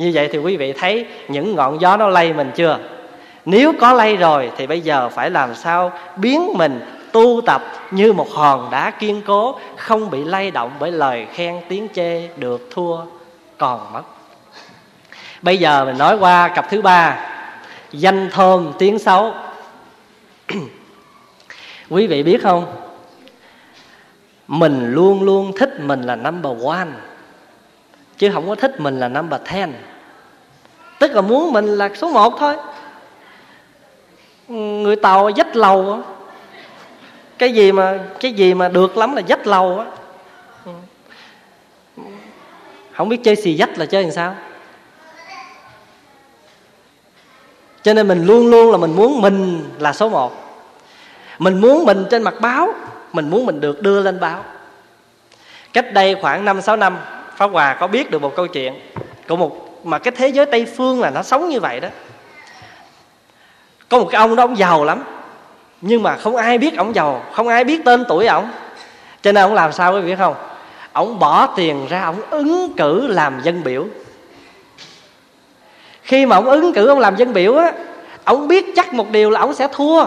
như 0.00 0.10
vậy 0.14 0.28
thì 0.32 0.38
quý 0.38 0.56
vị 0.56 0.72
thấy 0.72 1.06
những 1.28 1.54
ngọn 1.54 1.80
gió 1.80 1.96
nó 1.96 2.08
lay 2.08 2.32
mình 2.32 2.50
chưa? 2.54 2.78
Nếu 3.44 3.72
có 3.80 3.92
lay 3.92 4.16
rồi 4.16 4.50
thì 4.56 4.66
bây 4.66 4.80
giờ 4.80 5.08
phải 5.08 5.30
làm 5.30 5.54
sao 5.54 5.92
biến 6.16 6.52
mình 6.54 6.80
tu 7.12 7.40
tập 7.46 7.62
như 7.90 8.12
một 8.12 8.30
hòn 8.30 8.68
đá 8.70 8.90
kiên 8.90 9.22
cố, 9.26 9.58
không 9.76 10.10
bị 10.10 10.24
lay 10.24 10.50
động 10.50 10.70
bởi 10.78 10.92
lời 10.92 11.26
khen 11.32 11.60
tiếng 11.68 11.88
chê 11.94 12.28
được 12.36 12.68
thua 12.70 12.98
còn 13.58 13.92
mất. 13.92 14.02
Bây 15.42 15.58
giờ 15.58 15.84
mình 15.84 15.98
nói 15.98 16.16
qua 16.18 16.48
cặp 16.48 16.70
thứ 16.70 16.82
ba, 16.82 17.30
danh 17.92 18.30
thơm 18.32 18.72
tiếng 18.78 18.98
xấu. 18.98 19.34
Quý 21.90 22.06
vị 22.06 22.22
biết 22.22 22.42
không? 22.42 22.76
Mình 24.48 24.92
luôn 24.94 25.22
luôn 25.22 25.52
thích 25.58 25.80
mình 25.80 26.02
là 26.02 26.16
number 26.16 26.64
one, 26.64 26.88
chứ 28.18 28.30
không 28.34 28.48
có 28.48 28.54
thích 28.54 28.80
mình 28.80 29.00
là 29.00 29.08
number 29.08 29.40
ten 29.52 29.72
tức 31.00 31.12
là 31.12 31.20
muốn 31.20 31.52
mình 31.52 31.66
là 31.66 31.90
số 31.94 32.10
một 32.10 32.34
thôi. 32.38 32.56
Người 34.48 34.96
tàu 34.96 35.30
dách 35.36 35.56
lầu 35.56 36.02
cái 37.38 37.52
gì 37.52 37.72
mà, 37.72 37.98
cái 38.20 38.32
gì 38.32 38.54
mà 38.54 38.68
được 38.68 38.96
lắm 38.96 39.16
là 39.16 39.22
dách 39.28 39.46
lầu 39.46 39.78
á. 39.78 39.86
Không 42.92 43.08
biết 43.08 43.20
chơi 43.24 43.36
xì 43.36 43.56
dách 43.56 43.78
là 43.78 43.86
chơi 43.86 44.02
làm 44.02 44.12
sao. 44.12 44.34
Cho 47.82 47.94
nên 47.94 48.08
mình 48.08 48.24
luôn 48.24 48.50
luôn 48.50 48.70
là 48.70 48.76
mình 48.76 48.96
muốn 48.96 49.20
mình 49.20 49.70
là 49.78 49.92
số 49.92 50.08
một. 50.08 50.32
Mình 51.38 51.60
muốn 51.60 51.84
mình 51.84 52.04
trên 52.10 52.22
mặt 52.22 52.34
báo, 52.40 52.74
mình 53.12 53.30
muốn 53.30 53.46
mình 53.46 53.60
được 53.60 53.82
đưa 53.82 54.00
lên 54.00 54.20
báo. 54.20 54.44
Cách 55.72 55.92
đây 55.92 56.16
khoảng 56.22 56.44
năm, 56.44 56.60
sáu 56.60 56.76
năm, 56.76 56.98
pháp 57.36 57.46
hòa 57.46 57.76
có 57.80 57.86
biết 57.86 58.10
được 58.10 58.22
một 58.22 58.36
câu 58.36 58.46
chuyện 58.46 58.80
của 59.28 59.36
một 59.36 59.69
mà 59.84 59.98
cái 59.98 60.12
thế 60.16 60.28
giới 60.28 60.46
tây 60.46 60.66
phương 60.76 61.00
là 61.00 61.10
nó 61.10 61.22
sống 61.22 61.48
như 61.48 61.60
vậy 61.60 61.80
đó. 61.80 61.88
Có 63.88 63.98
một 63.98 64.08
cái 64.10 64.18
ông 64.18 64.36
đó, 64.36 64.44
ông 64.44 64.58
giàu 64.58 64.84
lắm. 64.84 65.04
Nhưng 65.80 66.02
mà 66.02 66.16
không 66.16 66.36
ai 66.36 66.58
biết 66.58 66.76
ông 66.76 66.94
giàu, 66.94 67.22
không 67.32 67.48
ai 67.48 67.64
biết 67.64 67.84
tên 67.84 68.04
tuổi 68.08 68.26
ông. 68.26 68.50
cho 69.22 69.32
nên 69.32 69.44
ông 69.44 69.54
làm 69.54 69.72
sao 69.72 69.94
quý 69.94 70.00
vị 70.00 70.06
biết 70.06 70.18
không? 70.18 70.34
Ông 70.92 71.18
bỏ 71.18 71.46
tiền 71.46 71.86
ra, 71.88 72.02
ông 72.02 72.20
ứng 72.30 72.72
cử 72.76 73.06
làm 73.06 73.40
dân 73.42 73.64
biểu. 73.64 73.86
Khi 76.02 76.26
mà 76.26 76.36
ông 76.36 76.44
ứng 76.44 76.72
cử 76.72 76.86
ông 76.86 76.98
làm 76.98 77.16
dân 77.16 77.32
biểu 77.32 77.56
á, 77.56 77.72
ông 78.24 78.48
biết 78.48 78.72
chắc 78.76 78.94
một 78.94 79.10
điều 79.10 79.30
là 79.30 79.40
ông 79.40 79.54
sẽ 79.54 79.68
thua. 79.72 80.06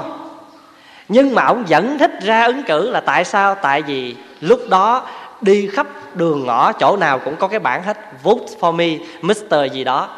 Nhưng 1.08 1.36
mà 1.36 1.46
ông 1.46 1.66
vẫn 1.68 1.98
thích 1.98 2.12
ra 2.22 2.46
ứng 2.46 2.64
cử 2.64 2.90
là 2.90 3.00
tại 3.00 3.26
sao? 3.26 3.56
Tại 3.56 3.82
vì 3.82 4.16
lúc 4.42 4.60
đó 4.70 5.06
đi 5.44 5.70
khắp 5.74 5.88
đường 6.16 6.46
ngõ 6.46 6.72
chỗ 6.72 6.98
nào 6.98 7.20
cũng 7.20 7.36
có 7.36 7.48
cái 7.48 7.60
bảng 7.60 7.84
hết. 7.84 7.98
Vote 8.24 8.46
for 8.60 8.72
me 8.72 8.88
Mr 9.22 9.74
gì 9.74 9.84
đó. 9.84 10.10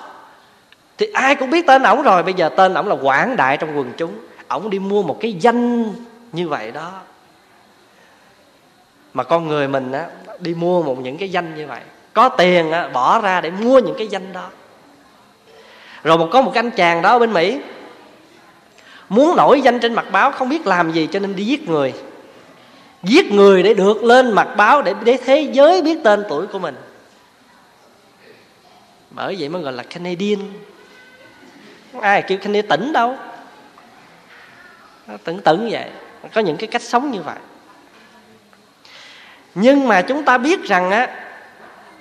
Thì 0.98 1.08
ai 1.14 1.36
cũng 1.36 1.50
biết 1.50 1.68
tên 1.68 1.84
ổng 1.84 2.02
rồi. 2.02 2.24
Bây 2.24 2.34
giờ 2.34 2.50
tên 2.50 2.74
ổng 2.74 2.88
là 2.88 2.96
quảng 3.02 3.36
đại 3.36 3.58
trong 3.58 3.78
quần 3.78 3.92
chúng. 3.98 4.12
Ổng 4.48 4.70
đi 4.70 4.80
mua 4.80 5.04
một 5.04 5.18
cái 5.22 5.34
danh 5.34 5.94
như 6.32 6.50
vậy 6.50 6.72
đó. 6.72 6.92
Mà 9.14 9.24
con 9.24 9.48
người 9.48 9.68
mình 9.68 9.92
á 9.92 10.06
đi 10.40 10.54
mua 10.54 10.84
một 10.84 11.00
những 11.00 11.18
cái 11.18 11.30
danh 11.30 11.56
như 11.56 11.68
vậy. 11.68 11.82
Có 12.14 12.30
tiền 12.30 12.72
á, 12.72 12.88
bỏ 12.88 13.22
ra 13.22 13.42
để 13.42 13.52
mua 13.52 13.80
những 13.80 13.96
cái 13.98 14.08
danh 14.08 14.34
đó. 14.34 14.48
Rồi 16.04 16.18
một 16.18 16.30
có 16.32 16.42
một 16.42 16.52
anh 16.56 16.72
chàng 16.72 17.02
đó 17.02 17.10
ở 17.10 17.20
bên 17.20 17.34
mỹ. 17.34 17.60
Muốn 19.10 19.36
nổi 19.36 19.62
danh 19.62 19.80
trên 19.80 19.94
mặt 19.94 20.06
báo 20.12 20.32
không 20.32 20.50
biết 20.50 20.68
làm 20.68 20.92
gì 20.92 21.08
cho 21.12 21.20
nên 21.20 21.36
đi 21.36 21.46
giết 21.46 21.70
người 21.70 21.94
giết 23.06 23.32
người 23.32 23.64
để 23.64 23.74
được 23.74 24.04
lên 24.04 24.32
mặt 24.32 24.48
báo 24.58 24.82
để 24.82 24.94
để 25.04 25.18
thế 25.26 25.50
giới 25.54 25.82
biết 25.82 26.00
tên 26.04 26.24
tuổi 26.30 26.48
của 26.48 26.60
mình. 26.60 26.76
Bởi 29.12 29.36
vậy 29.40 29.50
mới 29.50 29.62
gọi 29.62 29.74
là 29.74 29.84
Canadian. 29.84 30.40
Ai 32.02 32.22
kêu 32.22 32.38
Canadian 32.38 32.68
tỉnh 32.68 32.94
đâu. 32.94 33.16
Tưởng 35.24 35.40
tưởng 35.40 35.70
vậy. 35.72 35.90
Có 36.34 36.42
những 36.42 36.58
cái 36.58 36.68
cách 36.68 36.82
sống 36.82 37.12
như 37.12 37.22
vậy. 37.22 37.38
Nhưng 39.56 39.88
mà 39.88 40.02
chúng 40.02 40.24
ta 40.24 40.38
biết 40.38 40.64
rằng 40.64 40.92
á 40.92 41.08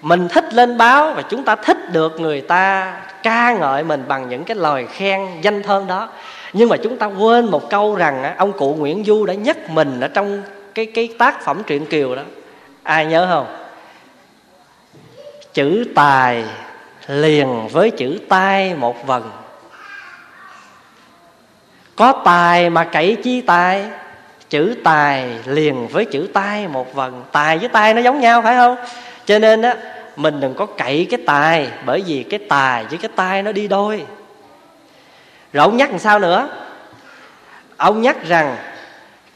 mình 0.02 0.28
thích 0.28 0.55
lên 0.55 0.78
báo 0.78 1.12
và 1.12 1.22
chúng 1.22 1.44
ta 1.44 1.57
thích 1.57 1.92
được 1.92 2.20
người 2.20 2.40
ta 2.40 2.96
ca 3.22 3.52
ngợi 3.52 3.84
mình 3.84 4.05
bằng 4.09 4.28
những 4.28 4.44
cái 4.44 4.57
lời 4.57 4.86
khen 4.86 5.20
danh 5.40 5.62
thơm 5.62 5.86
đó. 5.86 6.09
Nhưng 6.52 6.68
mà 6.68 6.76
chúng 6.76 6.96
ta 6.96 7.07
quên 7.07 7.46
một 7.46 7.70
câu 7.70 7.94
rằng 7.94 8.22
á, 8.22 8.34
ông 8.38 8.52
cụ 8.52 8.74
Nguyễn 8.74 9.05
Du 9.05 9.26
đã 9.26 9.34
nhắc 9.34 9.70
mình 9.70 10.00
ở 10.00 10.09
trong 10.09 10.42
cái 10.75 10.87
cái 10.87 11.14
tác 11.18 11.45
phẩm 11.45 11.62
truyện 11.66 11.87
kiều 11.87 12.14
đó. 12.14 12.22
Ai 12.83 13.07
nhớ 13.07 13.27
không? 13.31 13.57
Chữ 15.55 15.85
tài 15.95 16.45
liền 17.07 17.68
với 17.68 17.91
chữ 17.91 18.18
tai 18.29 18.75
một 18.75 19.07
vần. 19.07 19.31
Có 21.97 22.22
tài 22.25 22.70
mà 22.70 22.85
cậy 22.85 23.16
chi 23.25 23.41
tài? 23.41 23.85
Chữ 24.49 24.77
tài 24.85 25.31
liền 25.47 25.89
với 25.89 26.05
chữ 26.05 26.29
tai 26.33 26.68
một 26.68 26.95
vần. 26.95 27.25
Tài 27.33 27.59
với 27.59 27.68
tai 27.68 27.95
nó 27.95 28.01
giống 28.01 28.20
nhau, 28.20 28.43
phải 28.43 28.57
không? 28.57 28.77
Cho 29.25 29.39
nên 29.39 29.62
á, 29.62 29.77
mình 30.16 30.41
đừng 30.41 30.55
có 30.55 30.66
cậy 30.66 31.07
cái 31.11 31.20
tài, 31.27 31.68
bởi 31.87 32.03
vì 32.07 32.22
cái 32.22 32.41
tài 32.49 32.85
với 32.85 32.99
cái 32.99 33.11
tai 33.16 33.43
nó 33.43 33.53
đi 33.53 33.68
đôi. 33.68 34.05
Rồi 35.53 35.64
ông 35.64 35.77
nhắc 35.77 35.91
làm 35.91 35.99
sao 35.99 36.18
nữa? 36.18 36.49
Ông 37.77 38.03
nhắc 38.03 38.16
rằng 38.27 38.57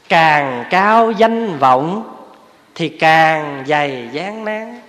càng 0.09 0.65
cao 0.69 1.11
danh 1.11 1.57
vọng 1.57 2.15
thì 2.75 2.89
càng 2.89 3.63
dày 3.67 4.09
gian 4.11 4.45
nan 4.45 4.81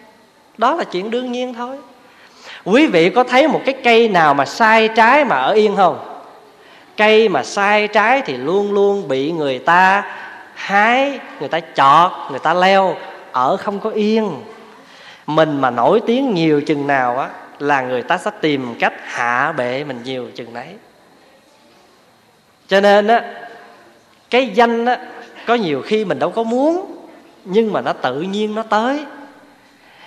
đó 0.58 0.74
là 0.74 0.84
chuyện 0.84 1.10
đương 1.10 1.32
nhiên 1.32 1.54
thôi. 1.54 1.76
Quý 2.64 2.86
vị 2.86 3.10
có 3.10 3.24
thấy 3.24 3.48
một 3.48 3.60
cái 3.64 3.74
cây 3.84 4.08
nào 4.08 4.34
mà 4.34 4.44
sai 4.44 4.88
trái 4.88 5.24
mà 5.24 5.36
ở 5.36 5.52
yên 5.52 5.76
không? 5.76 6.22
Cây 6.96 7.28
mà 7.28 7.42
sai 7.42 7.88
trái 7.88 8.22
thì 8.26 8.36
luôn 8.36 8.72
luôn 8.72 9.08
bị 9.08 9.32
người 9.32 9.58
ta 9.58 10.04
hái, 10.54 11.18
người 11.40 11.48
ta 11.48 11.60
chọt, 11.74 12.12
người 12.30 12.38
ta 12.38 12.54
leo 12.54 12.96
ở 13.32 13.56
không 13.56 13.80
có 13.80 13.90
yên. 13.90 14.30
Mình 15.26 15.60
mà 15.60 15.70
nổi 15.70 16.00
tiếng 16.06 16.34
nhiều 16.34 16.60
chừng 16.60 16.86
nào 16.86 17.18
á 17.18 17.28
là 17.58 17.82
người 17.82 18.02
ta 18.02 18.18
sẽ 18.18 18.30
tìm 18.40 18.74
cách 18.80 18.92
hạ 19.04 19.52
bệ 19.56 19.84
mình 19.84 20.00
nhiều 20.04 20.28
chừng 20.34 20.54
đấy. 20.54 20.68
Cho 22.68 22.80
nên 22.80 23.06
á 23.06 23.22
cái 24.30 24.50
danh 24.54 24.84
á, 24.84 24.98
có 25.46 25.54
nhiều 25.54 25.82
khi 25.82 26.04
mình 26.04 26.18
đâu 26.18 26.30
có 26.30 26.42
muốn, 26.42 26.96
nhưng 27.44 27.72
mà 27.72 27.80
nó 27.80 27.92
tự 27.92 28.20
nhiên 28.20 28.54
nó 28.54 28.62
tới. 28.62 29.04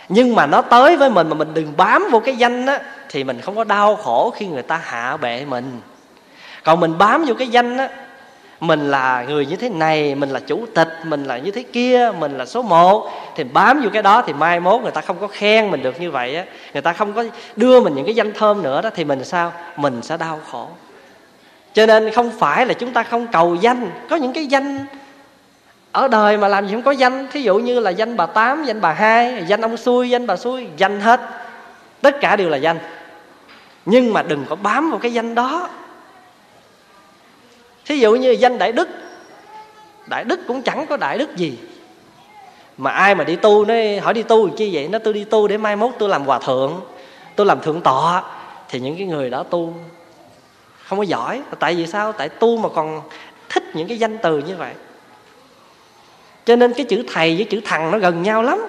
Nhưng 0.10 0.36
mà 0.36 0.46
nó 0.46 0.62
tới 0.62 0.98
với 0.98 1.10
mình 1.10 1.30
mà 1.30 1.36
mình 1.36 1.54
đừng 1.54 1.74
bám 1.78 2.08
vô 2.12 2.20
cái 2.20 2.36
danh 2.36 2.66
á, 2.66 2.80
thì 3.10 3.24
mình 3.24 3.42
không 3.42 3.56
có 3.56 3.64
đau 3.64 3.96
khổ 3.96 4.34
khi 4.36 4.48
người 4.48 4.62
ta 4.62 4.82
hạ 4.84 5.18
bệ 5.18 5.46
mình. 5.46 5.82
Còn 6.64 6.80
mình 6.80 6.98
bám 6.98 7.26
vô 7.26 7.34
cái 7.34 7.48
danh 7.48 7.78
á, 7.78 7.90
mình 8.60 8.92
là 8.92 9.26
người 9.28 9.46
như 9.46 9.56
thế 9.56 9.70
này, 9.70 10.16
mình 10.16 10.30
là 10.30 10.40
chủ 10.40 10.66
tịch, 10.76 10.90
mình 11.06 11.24
là 11.24 11.38
như 11.38 11.52
thế 11.52 11.64
kia, 11.64 12.12
mình 12.20 12.38
là 12.38 12.46
số 12.46 12.62
một, 12.62 13.10
thì 13.36 13.44
bám 13.44 13.82
vô 13.82 13.90
cái 13.94 14.02
đó 14.02 14.22
thì 14.22 14.34
mai 14.34 14.60
mốt 14.60 14.82
người 14.82 14.92
ta 14.92 15.02
không 15.02 15.18
có 15.20 15.28
khen 15.28 15.72
mình 15.72 15.84
được 15.84 16.02
như 16.02 16.12
vậy 16.12 16.36
á. 16.36 16.46
Người 16.74 16.82
ta 16.82 16.94
không 16.94 17.14
có 17.14 17.24
đưa 17.56 17.82
mình 17.82 17.96
những 17.96 18.06
cái 18.06 18.16
danh 18.16 18.34
thơm 18.34 18.64
nữa 18.64 18.82
đó, 18.82 18.90
thì 18.96 19.04
mình 19.04 19.24
sao? 19.24 19.54
Mình 19.78 20.02
sẽ 20.02 20.18
đau 20.18 20.40
khổ 20.52 20.68
cho 21.74 21.86
nên 21.86 22.12
không 22.12 22.32
phải 22.40 22.66
là 22.66 22.74
chúng 22.74 22.94
ta 22.94 23.04
không 23.04 23.28
cầu 23.28 23.56
danh. 23.56 23.92
Có 24.10 24.16
những 24.16 24.34
cái 24.34 24.46
danh 24.46 24.86
ở 25.92 26.08
đời 26.08 26.38
mà 26.38 26.48
làm 26.48 26.68
gì 26.68 26.74
không 26.74 26.82
có 26.82 26.92
danh. 26.92 27.28
Thí 27.32 27.42
dụ 27.42 27.56
như 27.56 27.80
là 27.80 27.90
danh 27.90 28.18
bà 28.18 28.26
tám, 28.26 28.64
danh 28.64 28.82
bà 28.82 28.94
hai, 28.94 29.44
danh 29.48 29.62
ông 29.62 29.78
xui, 29.78 30.10
danh 30.10 30.28
bà 30.28 30.36
xui, 30.36 30.68
danh 30.78 31.02
hết. 31.02 31.22
Tất 32.02 32.16
cả 32.22 32.36
đều 32.36 32.50
là 32.50 32.58
danh. 32.58 32.78
Nhưng 33.86 34.14
mà 34.14 34.24
đừng 34.24 34.46
có 34.50 34.56
bám 34.56 34.90
vào 34.90 35.00
cái 35.00 35.14
danh 35.14 35.36
đó. 35.36 35.70
Thí 37.86 37.98
dụ 37.98 38.16
như 38.16 38.32
danh 38.32 38.58
đại 38.58 38.72
đức. 38.72 38.90
Đại 40.08 40.24
đức 40.24 40.40
cũng 40.48 40.62
chẳng 40.62 40.86
có 40.90 40.98
đại 40.98 41.18
đức 41.18 41.36
gì. 41.36 41.58
Mà 42.78 42.92
ai 42.92 43.16
mà 43.16 43.24
đi 43.24 43.36
tu 43.36 43.66
nó 43.66 43.74
hỏi 44.02 44.14
đi 44.14 44.24
tu 44.24 44.50
chi 44.50 44.70
vậy? 44.74 44.88
Nó 44.88 45.00
tôi 45.00 45.14
đi 45.14 45.24
tu 45.24 45.48
để 45.48 45.58
mai 45.58 45.76
mốt 45.76 45.92
tôi 46.00 46.10
làm 46.10 46.26
hòa 46.26 46.40
thượng, 46.40 46.82
tôi 47.36 47.46
làm 47.46 47.62
thượng 47.62 47.82
tọa. 47.82 48.24
Thì 48.70 48.80
những 48.80 48.98
cái 48.98 49.08
người 49.08 49.30
đó 49.30 49.44
tu 49.44 49.74
không 50.94 51.06
có 51.06 51.10
giỏi. 51.10 51.42
Tại 51.60 51.76
vì 51.76 51.88
sao? 51.88 52.12
Tại 52.12 52.30
tu 52.30 52.58
mà 52.58 52.70
còn 52.76 53.02
thích 53.50 53.64
những 53.74 53.88
cái 53.88 54.00
danh 54.00 54.18
từ 54.18 54.38
như 54.40 54.56
vậy. 54.56 54.74
Cho 56.46 56.56
nên 56.56 56.74
cái 56.74 56.86
chữ 56.86 57.04
thầy 57.14 57.36
với 57.36 57.46
chữ 57.46 57.62
thằng 57.66 57.92
nó 57.92 57.98
gần 57.98 58.24
nhau 58.24 58.44
lắm. 58.44 58.66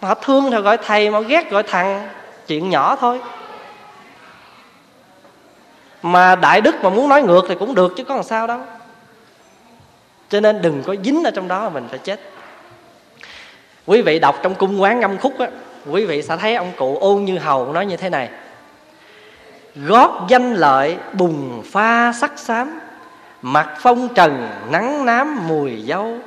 Họ 0.00 0.14
thương 0.14 0.50
thì 0.50 0.56
gọi 0.56 0.78
thầy, 0.86 1.10
mà 1.10 1.20
ghét 1.20 1.50
gọi 1.50 1.62
thằng, 1.62 2.08
chuyện 2.46 2.70
nhỏ 2.70 2.96
thôi. 2.96 3.20
Mà 6.02 6.36
đại 6.36 6.60
đức 6.60 6.74
mà 6.82 6.90
muốn 6.90 7.08
nói 7.08 7.22
ngược 7.22 7.44
thì 7.48 7.54
cũng 7.54 7.74
được, 7.74 7.94
chứ 7.96 8.04
có 8.04 8.14
làm 8.14 8.24
sao 8.24 8.46
đâu. 8.46 8.60
Cho 10.28 10.40
nên 10.40 10.62
đừng 10.62 10.82
có 10.82 10.94
dính 11.04 11.24
ở 11.24 11.30
trong 11.30 11.48
đó 11.48 11.60
mà 11.60 11.68
mình 11.68 11.86
phải 11.90 11.98
chết. 11.98 12.20
Quý 13.86 14.02
vị 14.02 14.18
đọc 14.18 14.38
trong 14.42 14.54
cung 14.54 14.82
quán 14.82 15.00
ngâm 15.00 15.18
khúc 15.18 15.38
á, 15.38 15.48
quý 15.90 16.06
vị 16.06 16.22
sẽ 16.22 16.36
thấy 16.36 16.54
ông 16.54 16.72
cụ 16.76 16.98
ôn 17.00 17.24
như 17.24 17.38
hầu 17.38 17.72
nói 17.72 17.86
như 17.86 17.96
thế 17.96 18.10
này 18.10 18.28
gót 19.76 20.26
danh 20.28 20.54
lợi 20.54 20.96
bùng 21.12 21.62
pha 21.72 22.12
sắc 22.12 22.38
xám 22.38 22.80
mặt 23.42 23.68
phong 23.78 24.08
trần 24.14 24.48
nắng 24.70 25.04
nám 25.04 25.48
mùi 25.48 25.82
dâu 25.88 26.18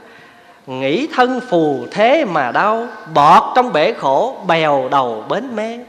nghĩ 0.67 1.07
thân 1.15 1.39
phù 1.49 1.85
thế 1.91 2.25
mà 2.25 2.51
đau, 2.51 2.87
bọt 3.13 3.43
trong 3.55 3.73
bể 3.73 3.93
khổ 3.93 4.37
bèo 4.47 4.87
đầu 4.91 5.23
bến 5.29 5.55
mê 5.55 5.79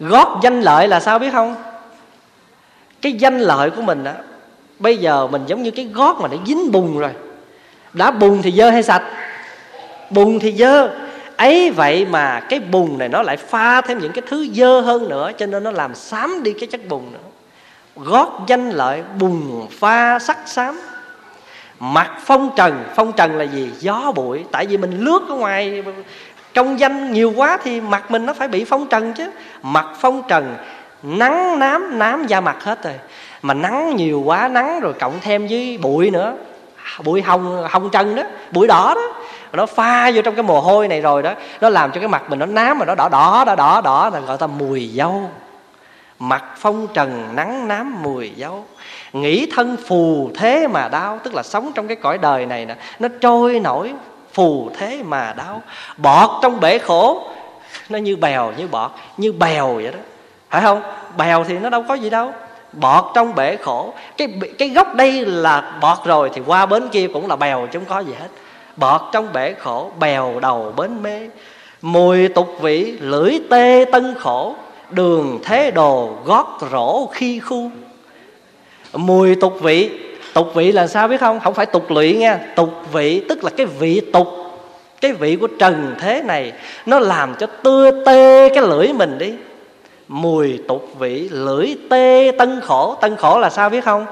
gót 0.00 0.40
danh 0.42 0.60
lợi 0.60 0.88
là 0.88 1.00
sao 1.00 1.18
biết 1.18 1.32
không? 1.32 1.54
Cái 3.02 3.12
danh 3.12 3.38
lợi 3.38 3.70
của 3.70 3.82
mình 3.82 4.04
á, 4.04 4.14
bây 4.78 4.96
giờ 4.96 5.26
mình 5.26 5.42
giống 5.46 5.62
như 5.62 5.70
cái 5.70 5.84
gót 5.84 6.20
mà 6.20 6.28
nó 6.28 6.36
dính 6.46 6.72
bùn 6.72 6.98
rồi. 6.98 7.10
Đã 7.92 8.10
bùn 8.10 8.42
thì 8.42 8.52
dơ 8.52 8.70
hay 8.70 8.82
sạch? 8.82 9.02
Bùn 10.10 10.38
thì 10.38 10.52
dơ 10.52 10.90
ấy 11.42 11.70
vậy 11.70 12.06
mà 12.10 12.40
cái 12.40 12.60
bùn 12.60 12.98
này 12.98 13.08
nó 13.08 13.22
lại 13.22 13.36
pha 13.36 13.80
thêm 13.80 13.98
những 13.98 14.12
cái 14.12 14.22
thứ 14.28 14.46
dơ 14.52 14.80
hơn 14.80 15.08
nữa, 15.08 15.30
cho 15.38 15.46
nên 15.46 15.64
nó 15.64 15.70
làm 15.70 15.94
xám 15.94 16.42
đi 16.42 16.52
cái 16.52 16.66
chất 16.66 16.88
bùn 16.88 17.12
nữa. 17.12 17.18
Gót 17.96 18.40
danh 18.46 18.70
lợi, 18.70 19.02
bùn 19.18 19.66
pha 19.80 20.18
sắc 20.18 20.38
xám. 20.46 20.80
Mặt 21.80 22.10
phong 22.24 22.50
trần 22.56 22.84
phong 22.96 23.12
trần 23.12 23.38
là 23.38 23.44
gì? 23.44 23.70
Gió 23.78 24.12
bụi. 24.14 24.44
Tại 24.52 24.66
vì 24.66 24.76
mình 24.76 25.00
lướt 25.00 25.22
ở 25.28 25.34
ngoài 25.34 25.82
trong 26.54 26.80
danh 26.80 27.12
nhiều 27.12 27.32
quá 27.36 27.58
thì 27.64 27.80
mặt 27.80 28.10
mình 28.10 28.26
nó 28.26 28.34
phải 28.34 28.48
bị 28.48 28.64
phong 28.64 28.86
trần 28.86 29.12
chứ. 29.12 29.30
Mặt 29.62 29.86
phong 30.00 30.22
trần, 30.28 30.56
nắng 31.02 31.58
nám 31.58 31.98
nám 31.98 32.26
da 32.26 32.40
mặt 32.40 32.64
hết 32.64 32.84
rồi. 32.84 32.94
Mà 33.42 33.54
nắng 33.54 33.96
nhiều 33.96 34.22
quá, 34.24 34.48
nắng 34.48 34.80
rồi 34.80 34.92
cộng 34.92 35.20
thêm 35.20 35.46
với 35.46 35.78
bụi 35.82 36.10
nữa. 36.10 36.34
Bụi 37.04 37.22
hồng 37.22 37.66
hồng 37.70 37.88
trần 37.92 38.14
đó, 38.14 38.22
bụi 38.52 38.66
đỏ 38.66 38.92
đó 38.94 39.14
nó 39.52 39.66
pha 39.66 40.10
vô 40.14 40.22
trong 40.22 40.34
cái 40.34 40.42
mồ 40.42 40.60
hôi 40.60 40.88
này 40.88 41.00
rồi 41.00 41.22
đó. 41.22 41.34
Nó 41.60 41.68
làm 41.68 41.92
cho 41.92 42.00
cái 42.00 42.08
mặt 42.08 42.22
mình 42.28 42.38
nó 42.38 42.46
nám 42.46 42.78
mà 42.78 42.84
nó 42.84 42.94
đỏ 42.94 43.08
đỏ 43.08 43.44
đỏ 43.46 43.54
đỏ 43.54 43.80
đỏ 43.80 44.10
là 44.12 44.20
gọi 44.20 44.38
ta 44.38 44.46
mùi 44.46 44.90
dâu. 44.94 45.30
Mặt 46.18 46.44
phong 46.56 46.86
trần, 46.94 47.28
nắng 47.34 47.68
nám, 47.68 48.02
mùi 48.02 48.32
dâu. 48.36 48.64
Nghĩ 49.12 49.46
thân 49.54 49.76
phù 49.86 50.30
thế 50.34 50.66
mà 50.68 50.88
đau, 50.88 51.18
tức 51.24 51.34
là 51.34 51.42
sống 51.42 51.72
trong 51.74 51.88
cái 51.88 51.96
cõi 51.96 52.18
đời 52.18 52.46
này 52.46 52.66
nè, 52.66 52.74
nó 52.98 53.08
trôi 53.20 53.60
nổi 53.60 53.92
phù 54.32 54.70
thế 54.78 55.02
mà 55.02 55.34
đau. 55.36 55.62
Bọt 55.96 56.30
trong 56.42 56.60
bể 56.60 56.78
khổ, 56.78 57.28
nó 57.88 57.98
như 57.98 58.16
bèo, 58.16 58.52
như 58.56 58.68
bọt, 58.68 58.90
như 59.16 59.32
bèo 59.32 59.74
vậy 59.74 59.92
đó. 59.92 59.98
Phải 60.50 60.62
không? 60.62 60.82
Bèo 61.16 61.44
thì 61.44 61.58
nó 61.58 61.70
đâu 61.70 61.84
có 61.88 61.94
gì 61.94 62.10
đâu. 62.10 62.32
Bọt 62.72 63.04
trong 63.14 63.34
bể 63.34 63.56
khổ. 63.56 63.94
Cái 64.16 64.28
cái 64.58 64.68
gốc 64.68 64.94
đây 64.94 65.26
là 65.26 65.72
bọt 65.80 65.98
rồi 66.04 66.30
thì 66.34 66.42
qua 66.46 66.66
bến 66.66 66.88
kia 66.88 67.08
cũng 67.14 67.28
là 67.28 67.36
bèo 67.36 67.66
chứ 67.66 67.78
không 67.78 67.88
có 67.88 67.98
gì 68.00 68.14
hết 68.20 68.28
bọt 68.76 69.00
trong 69.12 69.32
bể 69.32 69.54
khổ, 69.58 69.90
bèo 69.98 70.40
đầu 70.40 70.72
bến 70.76 71.02
mê. 71.02 71.28
Mùi 71.82 72.28
tục 72.28 72.48
vị, 72.60 72.96
lưỡi 73.00 73.40
tê 73.50 73.84
tân 73.92 74.14
khổ. 74.18 74.54
Đường 74.90 75.40
thế 75.44 75.70
đồ, 75.70 76.10
gót 76.24 76.58
rổ 76.72 77.06
khi 77.06 77.40
khu. 77.40 77.70
Mùi 78.92 79.34
tục 79.34 79.60
vị 79.60 79.90
tục 80.34 80.54
vị 80.54 80.72
là 80.72 80.86
sao 80.86 81.08
biết 81.08 81.20
không? 81.20 81.40
Không 81.40 81.54
phải 81.54 81.66
tục 81.66 81.90
lụy 81.90 82.16
nha 82.16 82.38
tục 82.56 82.70
vị 82.92 83.24
tức 83.28 83.44
là 83.44 83.50
cái 83.50 83.66
vị 83.66 84.00
tục. 84.12 84.28
Cái 85.00 85.12
vị 85.12 85.36
của 85.36 85.46
trần 85.46 85.94
thế 86.00 86.22
này, 86.22 86.52
nó 86.86 86.98
làm 86.98 87.34
cho 87.34 87.46
tưa 87.46 88.04
tê 88.04 88.48
cái 88.48 88.62
lưỡi 88.62 88.92
mình 88.92 89.18
đi. 89.18 89.34
Mùi 90.08 90.60
tục 90.68 90.88
vị, 90.98 91.28
lưỡi 91.32 91.74
tê 91.90 92.32
tân 92.38 92.60
khổ. 92.60 92.96
Tân 93.00 93.16
khổ 93.16 93.38
là 93.38 93.50
sao 93.50 93.70
biết 93.70 93.84
không? 93.84 94.06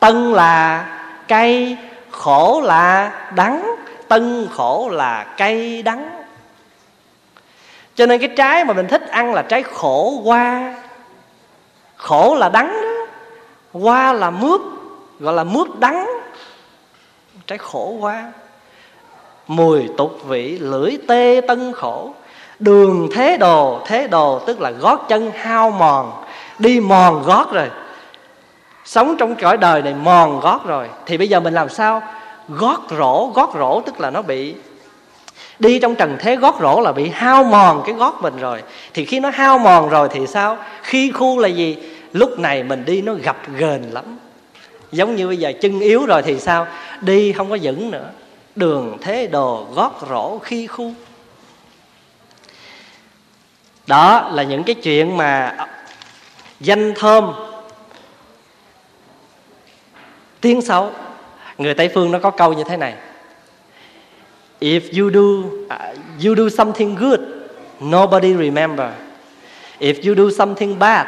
Tân 0.00 0.32
là 0.32 0.86
cây 1.28 1.76
khổ 2.10 2.62
là 2.64 3.12
đắng 3.36 3.76
tân 4.08 4.48
khổ 4.52 4.88
là 4.92 5.24
cay 5.24 5.82
đắng. 5.82 6.22
Cho 7.94 8.06
nên 8.06 8.20
cái 8.20 8.28
trái 8.36 8.64
mà 8.64 8.74
mình 8.74 8.88
thích 8.88 9.08
ăn 9.10 9.34
là 9.34 9.42
trái 9.42 9.62
khổ 9.62 10.20
qua. 10.24 10.74
Khổ 11.96 12.36
là 12.38 12.48
đắng 12.48 12.72
đó, 12.82 13.06
qua 13.72 14.12
là 14.12 14.30
mướp, 14.30 14.60
gọi 15.20 15.34
là 15.34 15.44
mướp 15.44 15.78
đắng. 15.78 16.06
Trái 17.46 17.58
khổ 17.58 17.96
qua. 18.00 18.32
Mùi 19.46 19.88
tục 19.96 20.18
vị 20.24 20.58
lưỡi 20.58 20.98
tê 21.08 21.40
tân 21.48 21.72
khổ. 21.72 22.14
Đường 22.58 23.08
thế 23.14 23.36
đồ 23.36 23.80
thế 23.86 24.06
đồ 24.06 24.38
tức 24.46 24.60
là 24.60 24.70
gót 24.70 25.06
chân 25.08 25.30
hao 25.30 25.70
mòn. 25.70 26.24
Đi 26.58 26.80
mòn 26.80 27.22
gót 27.22 27.52
rồi. 27.52 27.70
Sống 28.84 29.16
trong 29.18 29.34
cõi 29.34 29.56
đời 29.56 29.82
này 29.82 29.94
mòn 29.94 30.40
gót 30.40 30.60
rồi. 30.66 30.88
Thì 31.06 31.16
bây 31.16 31.28
giờ 31.28 31.40
mình 31.40 31.54
làm 31.54 31.68
sao? 31.68 32.02
Gót 32.48 32.80
rổ 32.90 33.26
gót 33.34 33.50
rổ 33.58 33.80
tức 33.80 34.00
là 34.00 34.10
nó 34.10 34.22
bị 34.22 34.54
đi 35.58 35.78
trong 35.78 35.94
trần 35.94 36.16
thế 36.20 36.36
gót 36.36 36.56
rổ 36.60 36.80
là 36.80 36.92
bị 36.92 37.08
hao 37.08 37.44
mòn 37.44 37.82
cái 37.86 37.94
gót 37.94 38.22
mình 38.22 38.36
rồi. 38.36 38.62
Thì 38.94 39.04
khi 39.04 39.20
nó 39.20 39.30
hao 39.30 39.58
mòn 39.58 39.88
rồi 39.88 40.08
thì 40.12 40.26
sao? 40.26 40.58
Khi 40.82 41.10
khu 41.10 41.38
là 41.38 41.48
gì? 41.48 41.76
Lúc 42.12 42.38
này 42.38 42.62
mình 42.62 42.84
đi 42.84 43.02
nó 43.02 43.14
gập 43.14 43.36
ghềnh 43.56 43.92
lắm. 43.92 44.18
Giống 44.92 45.16
như 45.16 45.26
bây 45.26 45.36
giờ 45.36 45.52
chân 45.60 45.80
yếu 45.80 46.06
rồi 46.06 46.22
thì 46.22 46.40
sao? 46.40 46.66
Đi 47.00 47.32
không 47.32 47.50
có 47.50 47.58
vững 47.62 47.90
nữa. 47.90 48.10
Đường 48.56 48.98
thế 49.00 49.26
đồ 49.26 49.66
gót 49.74 50.06
rổ 50.10 50.38
khi 50.38 50.66
khu. 50.66 50.92
Đó 53.86 54.30
là 54.32 54.42
những 54.42 54.64
cái 54.64 54.74
chuyện 54.74 55.16
mà 55.16 55.56
danh 56.60 56.94
thơm. 56.94 57.32
Tiếng 60.40 60.62
xấu 60.62 60.90
người 61.58 61.74
tây 61.74 61.90
phương 61.94 62.12
nó 62.12 62.18
có 62.18 62.30
câu 62.30 62.52
như 62.52 62.64
thế 62.64 62.76
này. 62.76 62.94
If 64.60 64.80
you 65.00 65.10
do 65.10 65.48
uh, 65.74 66.24
you 66.24 66.34
do 66.36 66.48
something 66.48 66.94
good 66.94 67.20
nobody 67.80 68.34
remember. 68.34 68.88
If 69.80 69.94
you 70.08 70.14
do 70.14 70.36
something 70.38 70.78
bad 70.78 71.06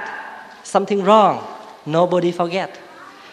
something 0.64 1.04
wrong 1.04 1.36
nobody 1.86 2.32
forget. 2.32 2.66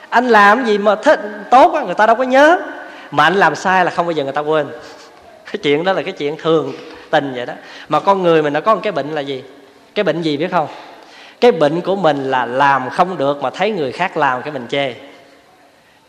Anh 0.10 0.28
làm 0.28 0.66
gì 0.66 0.78
mà 0.78 0.96
thích 0.96 1.20
tốt 1.52 1.84
người 1.86 1.96
ta 1.96 2.06
đâu 2.06 2.16
có 2.16 2.24
nhớ. 2.24 2.60
Mà 3.12 3.24
anh 3.24 3.36
làm 3.36 3.56
sai 3.56 3.86
là 3.86 3.92
không 3.92 4.06
bao 4.06 4.12
giờ 4.12 4.24
người 4.24 4.34
ta 4.34 4.42
quên. 4.42 4.68
Cái 5.46 5.58
chuyện 5.64 5.84
đó 5.84 5.94
là 5.94 6.02
cái 6.02 6.12
chuyện 6.12 6.36
thường 6.38 6.74
tình 7.10 7.34
vậy 7.36 7.46
đó. 7.46 7.54
Mà 7.90 8.00
con 8.00 8.24
người 8.24 8.42
mình 8.42 8.54
nó 8.54 8.62
có 8.62 8.76
một 8.76 8.82
cái 8.84 8.92
bệnh 8.92 9.12
là 9.12 9.22
gì? 9.22 9.44
Cái 9.96 10.04
bệnh 10.04 10.22
gì 10.22 10.38
biết 10.38 10.52
không? 10.52 10.68
Cái 11.42 11.52
bệnh 11.52 11.82
của 11.82 11.96
mình 11.96 12.24
là 12.24 12.46
làm 12.46 12.90
không 12.90 13.18
được 13.18 13.42
mà 13.42 13.50
thấy 13.50 13.72
người 13.72 13.92
khác 13.92 14.18
làm 14.18 14.42
cái 14.42 14.54
mình 14.54 14.68
chê 14.70 14.94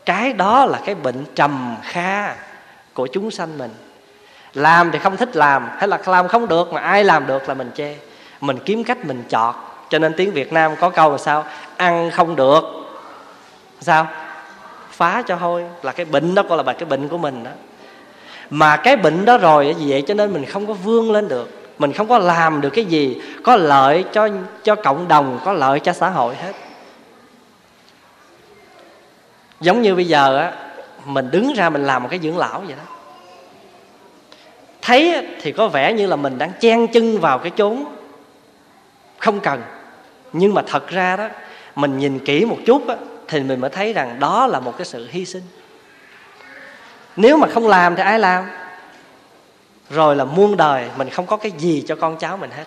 cái 0.04 0.32
đó 0.32 0.64
là 0.66 0.80
cái 0.84 0.94
bệnh 0.94 1.24
trầm 1.34 1.76
kha 1.82 2.34
của 2.94 3.06
chúng 3.06 3.30
sanh 3.30 3.58
mình. 3.58 3.70
Làm 4.54 4.90
thì 4.90 4.98
không 4.98 5.16
thích 5.16 5.36
làm, 5.36 5.68
hay 5.78 5.88
là 5.88 5.98
làm 6.06 6.28
không 6.28 6.48
được 6.48 6.72
mà 6.72 6.80
ai 6.80 7.04
làm 7.04 7.26
được 7.26 7.48
là 7.48 7.54
mình 7.54 7.70
chê. 7.74 7.96
Mình 8.40 8.58
kiếm 8.64 8.84
cách 8.84 9.04
mình 9.04 9.22
chọt, 9.28 9.54
cho 9.88 9.98
nên 9.98 10.14
tiếng 10.16 10.32
việt 10.32 10.52
nam 10.52 10.76
có 10.80 10.90
câu 10.90 11.12
là 11.12 11.18
sao? 11.18 11.44
Ăn 11.76 12.10
không 12.10 12.36
được. 12.36 12.64
Sao? 13.80 14.06
Phá 14.90 15.22
cho 15.26 15.36
thôi 15.36 15.64
là 15.82 15.92
cái 15.92 16.06
bệnh 16.06 16.34
đó 16.34 16.42
gọi 16.48 16.56
là 16.56 16.62
bài 16.62 16.76
cái 16.78 16.88
bệnh 16.88 17.08
của 17.08 17.18
mình 17.18 17.44
đó. 17.44 17.50
Mà 18.50 18.76
cái 18.76 18.96
bệnh 18.96 19.24
đó 19.24 19.38
rồi 19.38 19.76
vậy 19.86 20.04
cho 20.06 20.14
nên 20.14 20.32
mình 20.32 20.44
không 20.44 20.66
có 20.66 20.72
vươn 20.72 21.12
lên 21.12 21.28
được. 21.28 21.50
Mình 21.78 21.92
không 21.92 22.08
có 22.08 22.18
làm 22.18 22.60
được 22.60 22.70
cái 22.70 22.84
gì, 22.84 23.22
có 23.44 23.56
lợi 23.56 24.04
cho 24.12 24.28
cho 24.62 24.74
cộng 24.74 25.08
đồng, 25.08 25.38
có 25.44 25.52
lợi 25.52 25.80
cho 25.80 25.92
xã 25.92 26.10
hội 26.10 26.34
hết 26.34 26.52
giống 29.60 29.82
như 29.82 29.94
bây 29.94 30.04
giờ 30.04 30.38
á 30.38 30.52
mình 31.04 31.30
đứng 31.30 31.52
ra 31.54 31.70
mình 31.70 31.84
làm 31.86 32.02
một 32.02 32.08
cái 32.10 32.20
dưỡng 32.22 32.38
lão 32.38 32.60
vậy 32.60 32.76
đó. 32.76 32.94
Thấy 34.82 35.26
thì 35.42 35.52
có 35.52 35.68
vẻ 35.68 35.92
như 35.92 36.06
là 36.06 36.16
mình 36.16 36.38
đang 36.38 36.52
chen 36.60 36.86
chân 36.86 37.20
vào 37.20 37.38
cái 37.38 37.52
chốn 37.56 37.84
không 39.18 39.40
cần. 39.40 39.62
Nhưng 40.32 40.54
mà 40.54 40.62
thật 40.66 40.88
ra 40.88 41.16
đó 41.16 41.28
mình 41.74 41.98
nhìn 41.98 42.18
kỹ 42.18 42.44
một 42.44 42.58
chút 42.66 42.88
á, 42.88 42.96
thì 43.28 43.40
mình 43.40 43.60
mới 43.60 43.70
thấy 43.70 43.92
rằng 43.92 44.16
đó 44.20 44.46
là 44.46 44.60
một 44.60 44.76
cái 44.78 44.84
sự 44.84 45.08
hy 45.10 45.24
sinh. 45.24 45.42
Nếu 47.16 47.36
mà 47.36 47.48
không 47.48 47.68
làm 47.68 47.96
thì 47.96 48.02
ai 48.02 48.18
làm? 48.18 48.44
Rồi 49.90 50.16
là 50.16 50.24
muôn 50.24 50.56
đời 50.56 50.88
mình 50.96 51.10
không 51.10 51.26
có 51.26 51.36
cái 51.36 51.52
gì 51.58 51.84
cho 51.88 51.96
con 51.96 52.16
cháu 52.16 52.36
mình 52.36 52.50
hết. 52.50 52.64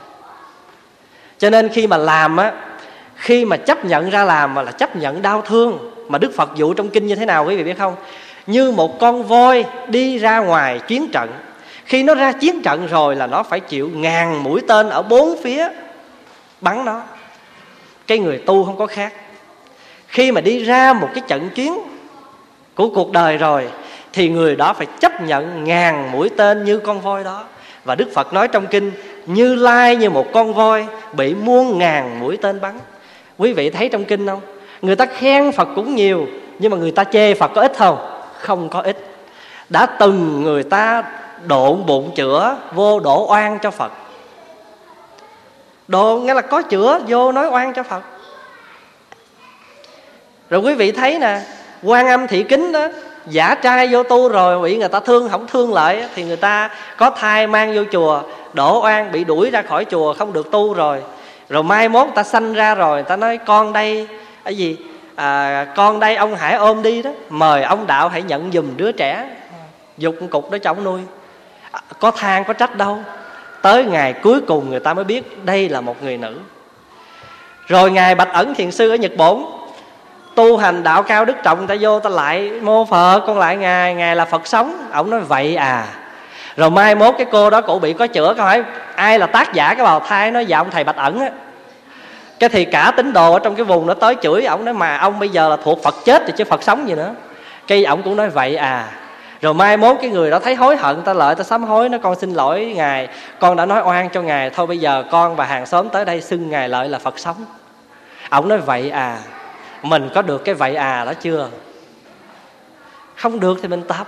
Cho 1.37 1.49
nên 1.49 1.69
khi 1.69 1.87
mà 1.87 1.97
làm 1.97 2.37
á 2.37 2.53
khi 3.15 3.45
mà 3.45 3.57
chấp 3.57 3.85
nhận 3.85 4.09
ra 4.09 4.23
làm 4.23 4.53
mà 4.53 4.61
là 4.61 4.71
chấp 4.71 4.95
nhận 4.95 5.21
đau 5.21 5.41
thương 5.41 5.96
mà 6.07 6.17
đức 6.17 6.35
phật 6.35 6.49
dụ 6.55 6.73
trong 6.73 6.89
kinh 6.89 7.07
như 7.07 7.15
thế 7.15 7.25
nào 7.25 7.45
quý 7.45 7.55
vị 7.55 7.63
biết 7.63 7.77
không? 7.77 7.95
Như 8.47 8.71
một 8.71 8.99
con 8.99 9.23
voi 9.23 9.65
đi 9.87 10.17
ra 10.17 10.39
ngoài 10.39 10.79
chiến 10.87 11.07
trận. 11.11 11.29
Khi 11.85 12.03
nó 12.03 12.15
ra 12.15 12.31
chiến 12.31 12.61
trận 12.61 12.87
rồi 12.87 13.15
là 13.15 13.27
nó 13.27 13.43
phải 13.43 13.59
chịu 13.59 13.89
ngàn 13.93 14.43
mũi 14.43 14.61
tên 14.67 14.89
ở 14.89 15.01
bốn 15.01 15.41
phía 15.43 15.67
bắn 16.61 16.85
nó. 16.85 17.01
Cái 18.07 18.19
người 18.19 18.37
tu 18.37 18.65
không 18.65 18.77
có 18.77 18.87
khác. 18.87 19.13
Khi 20.07 20.31
mà 20.31 20.41
đi 20.41 20.63
ra 20.63 20.93
một 20.93 21.09
cái 21.13 21.23
trận 21.27 21.49
chiến 21.55 21.77
của 22.75 22.89
cuộc 22.89 23.11
đời 23.11 23.37
rồi, 23.37 23.67
thì 24.13 24.29
người 24.29 24.55
đó 24.55 24.73
phải 24.73 24.87
chấp 24.99 25.21
nhận 25.21 25.63
ngàn 25.63 26.11
mũi 26.11 26.29
tên 26.29 26.63
như 26.63 26.79
con 26.79 27.01
voi 27.01 27.23
đó. 27.23 27.43
Và 27.83 27.95
đức 27.95 28.09
phật 28.13 28.33
nói 28.33 28.47
trong 28.47 28.67
kinh, 28.67 28.91
như 29.25 29.55
lai 29.55 29.95
như 29.95 30.09
một 30.09 30.27
con 30.33 30.53
voi 30.53 30.85
bị 31.13 31.33
muôn 31.33 31.77
ngàn 31.77 32.19
mũi 32.19 32.37
tên 32.37 32.61
bắn. 32.61 32.79
Quý 33.37 33.53
vị 33.53 33.69
thấy 33.69 33.89
trong 33.89 34.05
kinh 34.05 34.27
không? 34.27 34.41
Người 34.81 34.95
ta 34.95 35.05
khen 35.05 35.51
phật 35.51 35.67
cũng 35.75 35.95
nhiều, 35.95 36.27
nhưng 36.59 36.71
mà 36.71 36.77
người 36.77 36.91
ta 36.91 37.03
chê 37.03 37.33
phật 37.33 37.51
có 37.55 37.61
ít 37.61 37.73
không? 37.77 37.97
Không 38.39 38.69
có 38.69 38.81
ít. 38.81 38.97
Đã 39.69 39.85
từng 39.85 40.43
người 40.43 40.63
ta 40.63 41.03
độn 41.45 41.85
bụng 41.85 42.11
chữa, 42.15 42.57
vô 42.73 42.99
đổ 42.99 43.27
oan 43.29 43.59
cho 43.59 43.71
phật. 43.71 43.91
Đồ 45.87 46.17
nghĩa 46.17 46.33
là 46.33 46.41
có 46.41 46.61
chữa, 46.61 46.99
vô 47.07 47.31
nói 47.31 47.47
oan 47.47 47.73
cho 47.73 47.83
phật. 47.83 48.01
Rồi 50.49 50.61
quý 50.61 50.73
vị 50.73 50.91
thấy 50.91 51.19
nè, 51.19 51.39
quan 51.83 52.07
âm 52.07 52.27
thị 52.27 52.43
kính 52.43 52.71
đó, 52.71 52.87
giả 53.25 53.55
trai 53.55 53.87
vô 53.87 54.03
tu 54.03 54.29
rồi, 54.29 54.61
bị 54.61 54.77
người 54.77 54.89
ta 54.89 54.99
thương, 54.99 55.29
không 55.29 55.47
thương 55.47 55.73
lại, 55.73 56.05
thì 56.15 56.23
người 56.23 56.37
ta 56.37 56.69
có 56.97 57.09
thai 57.09 57.47
mang 57.47 57.75
vô 57.75 57.81
chùa, 57.91 58.21
đổ 58.53 58.83
oan, 58.83 59.11
bị 59.11 59.23
đuổi 59.23 59.49
ra 59.49 59.61
khỏi 59.61 59.85
chùa, 59.85 60.13
không 60.13 60.33
được 60.33 60.51
tu 60.51 60.73
rồi. 60.73 61.03
Rồi 61.49 61.63
mai 61.63 61.89
mốt 61.89 62.07
ta 62.15 62.23
sanh 62.23 62.53
ra 62.53 62.75
rồi 62.75 63.03
ta 63.03 63.15
nói, 63.15 63.37
con 63.37 63.73
đây 63.73 64.07
cái 64.47 64.55
gì 64.55 64.77
à, 65.15 65.65
con 65.75 65.99
đây 65.99 66.15
ông 66.15 66.35
hãy 66.35 66.53
ôm 66.53 66.83
đi 66.83 67.01
đó 67.01 67.09
mời 67.29 67.63
ông 67.63 67.87
đạo 67.87 68.09
hãy 68.09 68.21
nhận 68.21 68.51
dùm 68.51 68.77
đứa 68.77 68.91
trẻ 68.91 69.25
dục 69.97 70.15
cục 70.31 70.51
đó 70.51 70.57
cho 70.57 70.71
ông 70.71 70.83
nuôi. 70.83 71.01
À, 71.71 71.81
có 71.99 72.11
than 72.11 72.43
có 72.43 72.53
trách 72.53 72.75
đâu. 72.75 72.99
Tới 73.61 73.85
ngày 73.85 74.13
cuối 74.13 74.41
cùng 74.41 74.69
người 74.69 74.79
ta 74.79 74.93
mới 74.93 75.03
biết 75.03 75.45
đây 75.45 75.69
là 75.69 75.81
một 75.81 76.03
người 76.03 76.17
nữ. 76.17 76.39
Rồi 77.67 77.91
ngài 77.91 78.15
bạch 78.15 78.33
ẩn 78.33 78.55
thiền 78.55 78.71
sư 78.71 78.89
ở 78.89 78.95
nhật 78.95 79.11
bổn 79.17 79.43
tu 80.35 80.57
hành 80.57 80.83
đạo 80.83 81.03
cao 81.03 81.25
đức 81.25 81.35
trọng 81.43 81.67
ta 81.67 81.75
vô 81.79 81.99
ta 81.99 82.09
lại 82.09 82.51
mô 82.61 82.85
phật 82.85 83.19
con 83.27 83.39
lại 83.39 83.57
ngài 83.57 83.95
ngài 83.95 84.15
là 84.15 84.25
phật 84.25 84.47
sống. 84.47 84.89
Ổng 84.93 85.09
nói 85.09 85.19
vậy 85.19 85.55
à. 85.55 85.85
Rồi 86.57 86.69
mai 86.69 86.95
mốt 86.95 87.15
cái 87.17 87.27
cô 87.31 87.49
đó 87.49 87.61
cổ 87.61 87.79
bị 87.79 87.93
có 87.93 88.07
chữa 88.07 88.33
câu 88.37 88.45
hỏi 88.45 88.63
ai 88.95 89.19
là 89.19 89.27
tác 89.27 89.53
giả 89.53 89.73
cái 89.73 89.85
bào 89.85 89.99
thai? 89.99 90.31
Nói 90.31 90.45
dạ 90.45 90.57
ông 90.57 90.71
thầy 90.71 90.83
bạch 90.83 90.95
ẩn 90.95 91.19
á 91.19 91.29
cái 92.39 92.49
thì 92.49 92.65
cả 92.65 92.91
tín 92.97 93.13
đồ 93.13 93.33
ở 93.33 93.39
trong 93.39 93.55
cái 93.55 93.65
vùng 93.65 93.87
nó 93.87 93.93
tới 93.93 94.15
chửi 94.21 94.45
ổng 94.45 94.65
nói, 94.65 94.73
mà 94.73 94.97
ông 94.97 95.19
bây 95.19 95.29
giờ 95.29 95.49
là 95.49 95.57
thuộc 95.63 95.83
phật 95.83 95.95
chết 96.05 96.23
thì 96.27 96.33
chứ 96.37 96.43
phật 96.43 96.63
sống 96.63 96.87
gì 96.87 96.95
nữa. 96.95 97.13
Cái 97.67 97.85
ổng 97.85 98.03
cũng 98.03 98.15
nói, 98.15 98.29
vậy 98.29 98.55
à 98.55 98.87
rồi 99.41 99.53
mai 99.53 99.77
mốt 99.77 99.97
cái 100.01 100.09
người 100.09 100.31
đó 100.31 100.39
thấy 100.39 100.55
hối 100.55 100.77
hận, 100.77 101.01
ta 101.01 101.13
lợi 101.13 101.35
ta 101.35 101.43
sám 101.43 101.63
hối 101.63 101.89
nó 101.89 101.97
con 101.97 102.15
xin 102.15 102.33
lỗi 102.33 102.73
ngài, 102.75 103.07
con 103.39 103.55
đã 103.55 103.65
nói 103.65 103.81
oan 103.85 104.09
cho 104.09 104.21
ngài, 104.21 104.49
thôi 104.49 104.67
bây 104.67 104.77
giờ 104.77 105.03
con 105.11 105.35
và 105.35 105.45
hàng 105.45 105.65
xóm 105.65 105.89
tới 105.89 106.05
đây 106.05 106.21
xưng 106.21 106.49
ngài 106.49 106.69
lợi 106.69 106.89
là 106.89 106.99
phật 106.99 107.19
sống. 107.19 107.45
Ổng 108.29 108.47
nói, 108.47 108.57
vậy 108.57 108.89
à 108.89 109.17
mình 109.81 110.09
có 110.15 110.21
được 110.21 110.45
cái 110.45 110.55
vậy 110.55 110.75
à 110.75 111.05
đó 111.05 111.13
chưa? 111.13 111.49
Không 113.15 113.39
được 113.39 113.59
thì 113.61 113.67
mình 113.67 113.83
tập. 113.87 114.07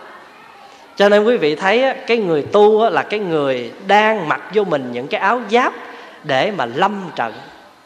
Cho 0.95 1.09
nên 1.09 1.23
quý 1.23 1.38
vị 1.38 1.55
thấy 1.55 1.93
cái 2.07 2.17
người 2.17 2.41
tu 2.41 2.89
là 2.89 3.03
cái 3.03 3.19
người 3.19 3.71
đang 3.88 4.27
mặc 4.27 4.41
vô 4.53 4.63
mình 4.63 4.89
những 4.91 5.07
cái 5.07 5.21
áo 5.21 5.41
giáp 5.51 5.73
để 6.23 6.51
mà 6.51 6.65
lâm 6.65 7.09
trận 7.15 7.34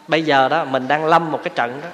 bây 0.08 0.24
giờ 0.24 0.50
đó, 0.50 0.66
mình 0.66 0.88
đang 0.88 1.06
lâm 1.06 1.32
một 1.32 1.40
cái 1.44 1.52
trận 1.56 1.80
đó. 1.82 1.88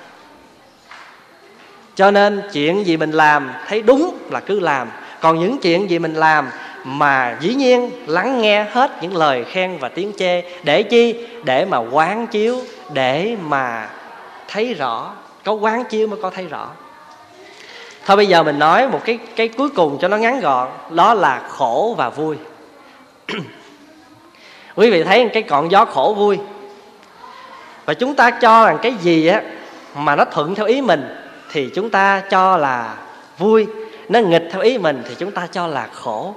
Cho 1.96 2.12
nên 2.12 2.42
chuyện 2.54 2.86
gì 2.86 2.98
mình 2.98 3.12
làm, 3.12 3.52
thấy 3.68 3.82
đúng 3.82 4.18
là 4.30 4.40
cứ 4.40 4.60
làm. 4.60 4.88
Còn 5.22 5.40
những 5.40 5.58
chuyện 5.58 5.90
gì 5.90 6.00
mình 6.00 6.14
làm 6.14 6.50
mà 6.84 7.38
dĩ 7.40 7.54
nhiên 7.54 7.92
lắng 8.08 8.42
nghe 8.42 8.64
hết 8.64 8.92
những 9.02 9.16
lời 9.16 9.44
khen 9.44 9.78
và 9.78 9.90
tiếng 9.90 10.12
chê, 10.18 10.42
để 10.64 10.84
chi? 10.84 11.28
Để 11.44 11.66
mà 11.66 11.78
quán 11.78 12.28
chiếu, 12.28 12.58
để 12.94 13.36
mà 13.42 13.90
thấy 14.48 14.74
rõ. 14.74 15.14
Có 15.46 15.54
quán 15.54 15.84
chiếu 15.90 16.08
mới 16.08 16.20
có 16.22 16.30
thấy 16.30 16.46
rõ. 16.46 16.70
Thôi 18.06 18.18
bây 18.18 18.26
giờ 18.26 18.44
mình 18.44 18.60
nói 18.60 18.88
một 18.88 19.00
cái 19.06 19.20
cái 19.36 19.48
cuối 19.48 19.70
cùng 19.70 19.98
cho 20.02 20.08
nó 20.08 20.18
ngắn 20.18 20.40
gọn. 20.40 20.68
Đó 20.90 21.14
là 21.14 21.42
khổ 21.50 21.96
và 21.98 22.10
vui. 22.10 22.36
Quý 24.76 24.92
vị 24.92 25.04
thấy 25.04 25.30
cái 25.34 25.44
cọn 25.44 25.72
gió 25.72 25.86
khổ 25.86 26.16
vui 26.18 26.38
và 27.90 27.94
chúng 27.94 28.16
ta 28.16 28.32
cho 28.32 28.66
rằng 28.66 28.78
cái 28.82 28.94
gì 28.94 29.28
á 29.28 29.42
mà 29.96 30.16
nó 30.16 30.26
thuận 30.26 30.56
theo 30.56 30.66
ý 30.66 30.82
mình 30.82 31.16
thì 31.52 31.70
chúng 31.76 31.90
ta 31.90 32.24
cho 32.30 32.58
là 32.58 32.96
vui, 33.38 33.68
nó 34.10 34.20
nghịch 34.20 34.50
theo 34.52 34.62
ý 34.62 34.78
mình 34.78 35.04
thì 35.08 35.16
chúng 35.16 35.32
ta 35.32 35.48
cho 35.52 35.68
là 35.68 35.88
khổ. 35.94 36.36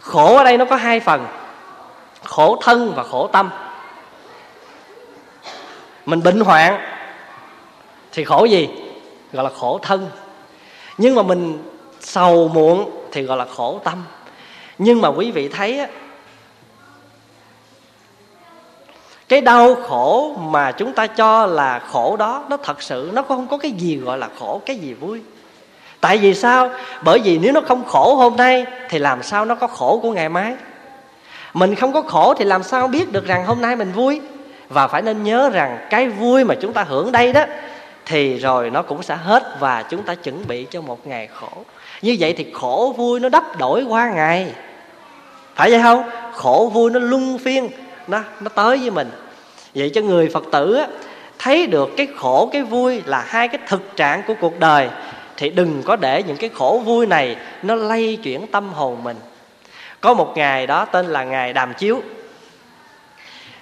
Khổ 0.00 0.36
ở 0.36 0.44
đây 0.44 0.58
nó 0.58 0.64
có 0.64 0.76
hai 0.76 1.00
phần, 1.00 1.26
khổ 2.24 2.58
thân 2.62 2.92
và 2.96 3.02
khổ 3.02 3.26
tâm. 3.26 3.50
Mình 6.06 6.22
bệnh 6.22 6.40
hoạn 6.40 6.80
thì 8.12 8.24
khổ 8.24 8.44
gì? 8.44 8.68
Gọi 9.32 9.44
là 9.44 9.50
khổ 9.58 9.78
thân. 9.82 10.10
Nhưng 10.98 11.14
mà 11.14 11.22
mình 11.22 11.62
sầu 12.00 12.48
muộn 12.48 12.90
thì 13.12 13.22
gọi 13.22 13.36
là 13.36 13.46
khổ 13.56 13.80
tâm. 13.84 14.04
Nhưng 14.78 15.00
mà 15.00 15.08
quý 15.08 15.30
vị 15.30 15.48
thấy 15.48 15.86
cái 19.28 19.40
đau 19.40 19.74
khổ 19.74 20.34
mà 20.38 20.72
chúng 20.72 20.92
ta 20.92 21.06
cho 21.06 21.46
là 21.46 21.80
khổ 21.92 22.16
đó, 22.16 22.44
nó 22.48 22.56
thật 22.56 22.82
sự, 22.82 23.10
nó 23.12 23.22
không 23.22 23.46
có 23.46 23.58
cái 23.58 23.70
gì 23.70 23.96
gọi 23.96 24.18
là 24.18 24.28
khổ, 24.38 24.60
cái 24.66 24.76
gì 24.76 24.94
vui. 24.94 25.20
Tại 26.00 26.18
vì 26.18 26.34
sao? 26.34 26.70
Bởi 27.02 27.18
vì 27.24 27.38
nếu 27.38 27.52
nó 27.52 27.60
không 27.60 27.84
khổ 27.84 28.14
hôm 28.14 28.36
nay, 28.36 28.66
thì 28.88 28.98
làm 28.98 29.22
sao 29.22 29.44
nó 29.44 29.54
có 29.54 29.66
khổ 29.66 29.98
của 30.02 30.10
ngày 30.10 30.28
mai? 30.28 30.54
Mình 31.54 31.74
không 31.74 31.92
có 31.92 32.02
khổ 32.02 32.34
thì 32.34 32.44
làm 32.44 32.62
sao 32.62 32.88
biết 32.88 33.12
được 33.12 33.26
rằng 33.26 33.44
hôm 33.46 33.60
nay 33.60 33.76
mình 33.76 33.92
vui? 33.92 34.20
Và 34.68 34.88
phải 34.88 35.02
nên 35.02 35.22
nhớ 35.22 35.50
rằng 35.52 35.86
cái 35.90 36.08
vui 36.08 36.44
mà 36.44 36.54
chúng 36.54 36.72
ta 36.72 36.82
hưởng 36.82 37.12
đây 37.12 37.32
đó, 37.32 37.44
thì 38.06 38.38
rồi 38.38 38.70
nó 38.70 38.82
cũng 38.82 39.02
sẽ 39.02 39.16
hết 39.16 39.56
và 39.60 39.82
chúng 39.82 40.02
ta 40.02 40.14
chuẩn 40.14 40.46
bị 40.48 40.66
cho 40.70 40.80
một 40.80 41.06
ngày 41.06 41.28
khổ. 41.34 41.64
Như 42.02 42.16
vậy 42.18 42.34
thì 42.36 42.46
khổ 42.54 42.94
vui 42.96 43.20
nó 43.20 43.28
đắp 43.28 43.58
đổi 43.58 43.84
qua 43.88 44.10
ngày. 44.10 44.52
Phải 45.54 45.70
vậy 45.70 45.80
không? 45.82 46.10
Khổ 46.32 46.70
vui 46.74 46.90
nó 46.90 47.00
luân 47.00 47.38
phiên 47.38 47.68
nó 48.06 48.22
nó 48.40 48.48
tới 48.48 48.78
với 48.78 48.90
mình. 48.90 49.10
Vậy 49.74 49.90
cho 49.94 50.00
người 50.00 50.30
phật 50.34 50.44
tử 50.52 50.74
á, 50.74 50.86
thấy 51.38 51.66
được 51.66 51.90
cái 51.96 52.08
khổ 52.16 52.50
cái 52.52 52.62
vui 52.62 53.02
là 53.06 53.24
hai 53.26 53.48
cái 53.48 53.60
thực 53.66 53.96
trạng 53.96 54.22
của 54.22 54.34
cuộc 54.40 54.58
đời 54.58 54.88
thì 55.36 55.50
đừng 55.50 55.82
có 55.82 55.96
để 55.96 56.22
những 56.22 56.36
cái 56.36 56.50
khổ 56.54 56.82
vui 56.84 57.06
này 57.06 57.36
nó 57.62 57.74
lay 57.74 58.18
chuyển 58.22 58.46
tâm 58.46 58.72
hồn 58.72 59.04
mình. 59.04 59.16
Có 60.00 60.14
một 60.14 60.32
ngày 60.36 60.66
đó 60.66 60.84
tên 60.84 61.06
là 61.06 61.24
ngày 61.24 61.52
đàm 61.52 61.74
chiếu. 61.74 62.02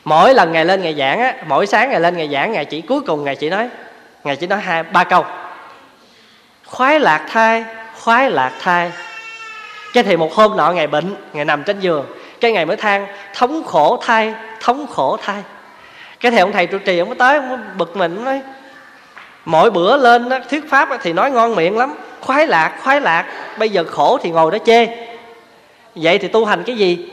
Mỗi 0.04 0.34
lần 0.34 0.52
ngày 0.52 0.64
lên 0.64 0.82
ngày 0.82 0.94
giảng 0.98 1.20
á 1.20 1.34
mỗi 1.46 1.66
sáng 1.66 1.90
ngày 1.90 2.00
lên 2.00 2.16
ngày 2.16 2.28
giảng 2.32 2.52
ngày 2.52 2.64
chỉ 2.64 2.80
cuối 2.80 3.00
cùng 3.00 3.24
ngày 3.24 3.36
chỉ 3.36 3.50
nói 3.50 3.68
ngày 4.24 4.36
chỉ 4.36 4.46
nói 4.46 4.60
hai 4.60 4.82
ba 4.82 5.04
câu. 5.04 5.24
Khoái 6.66 7.00
lạc 7.00 7.26
thai 7.28 7.64
khoái 8.00 8.30
lạc 8.30 8.52
thai. 8.60 8.92
Cái 9.92 10.02
thì 10.02 10.16
một 10.16 10.34
hôm 10.34 10.56
nọ 10.56 10.72
ngày 10.72 10.86
bệnh 10.86 11.14
ngày 11.32 11.44
nằm 11.44 11.62
trên 11.62 11.80
giường 11.80 12.06
cái 12.42 12.52
ngày 12.52 12.66
mới 12.66 12.76
than 12.76 13.06
thống 13.34 13.64
khổ 13.64 13.98
thai 14.02 14.34
thống 14.60 14.86
khổ 14.86 15.16
thai 15.22 15.42
cái 16.20 16.32
thầy 16.32 16.40
ông 16.40 16.52
thầy 16.52 16.66
trụ 16.66 16.78
trì 16.78 16.98
ông 16.98 17.08
mới 17.08 17.18
tới 17.18 17.36
ông 17.36 17.48
mới 17.48 17.58
bực 17.78 17.96
mình 17.96 18.16
ông 18.16 18.24
nói 18.24 18.40
mỗi 19.44 19.70
bữa 19.70 19.96
lên 19.96 20.28
đó, 20.28 20.38
thuyết 20.50 20.70
pháp 20.70 20.88
thì 21.02 21.12
nói 21.12 21.30
ngon 21.30 21.56
miệng 21.56 21.78
lắm 21.78 21.94
khoái 22.20 22.46
lạc 22.46 22.78
khoái 22.82 23.00
lạc 23.00 23.26
bây 23.58 23.68
giờ 23.68 23.84
khổ 23.84 24.18
thì 24.22 24.30
ngồi 24.30 24.50
đó 24.50 24.58
chê. 24.66 24.86
Vậy 25.94 26.18
thì 26.18 26.28
tu 26.28 26.44
hành 26.44 26.62
cái 26.66 26.76
gì? 26.76 27.10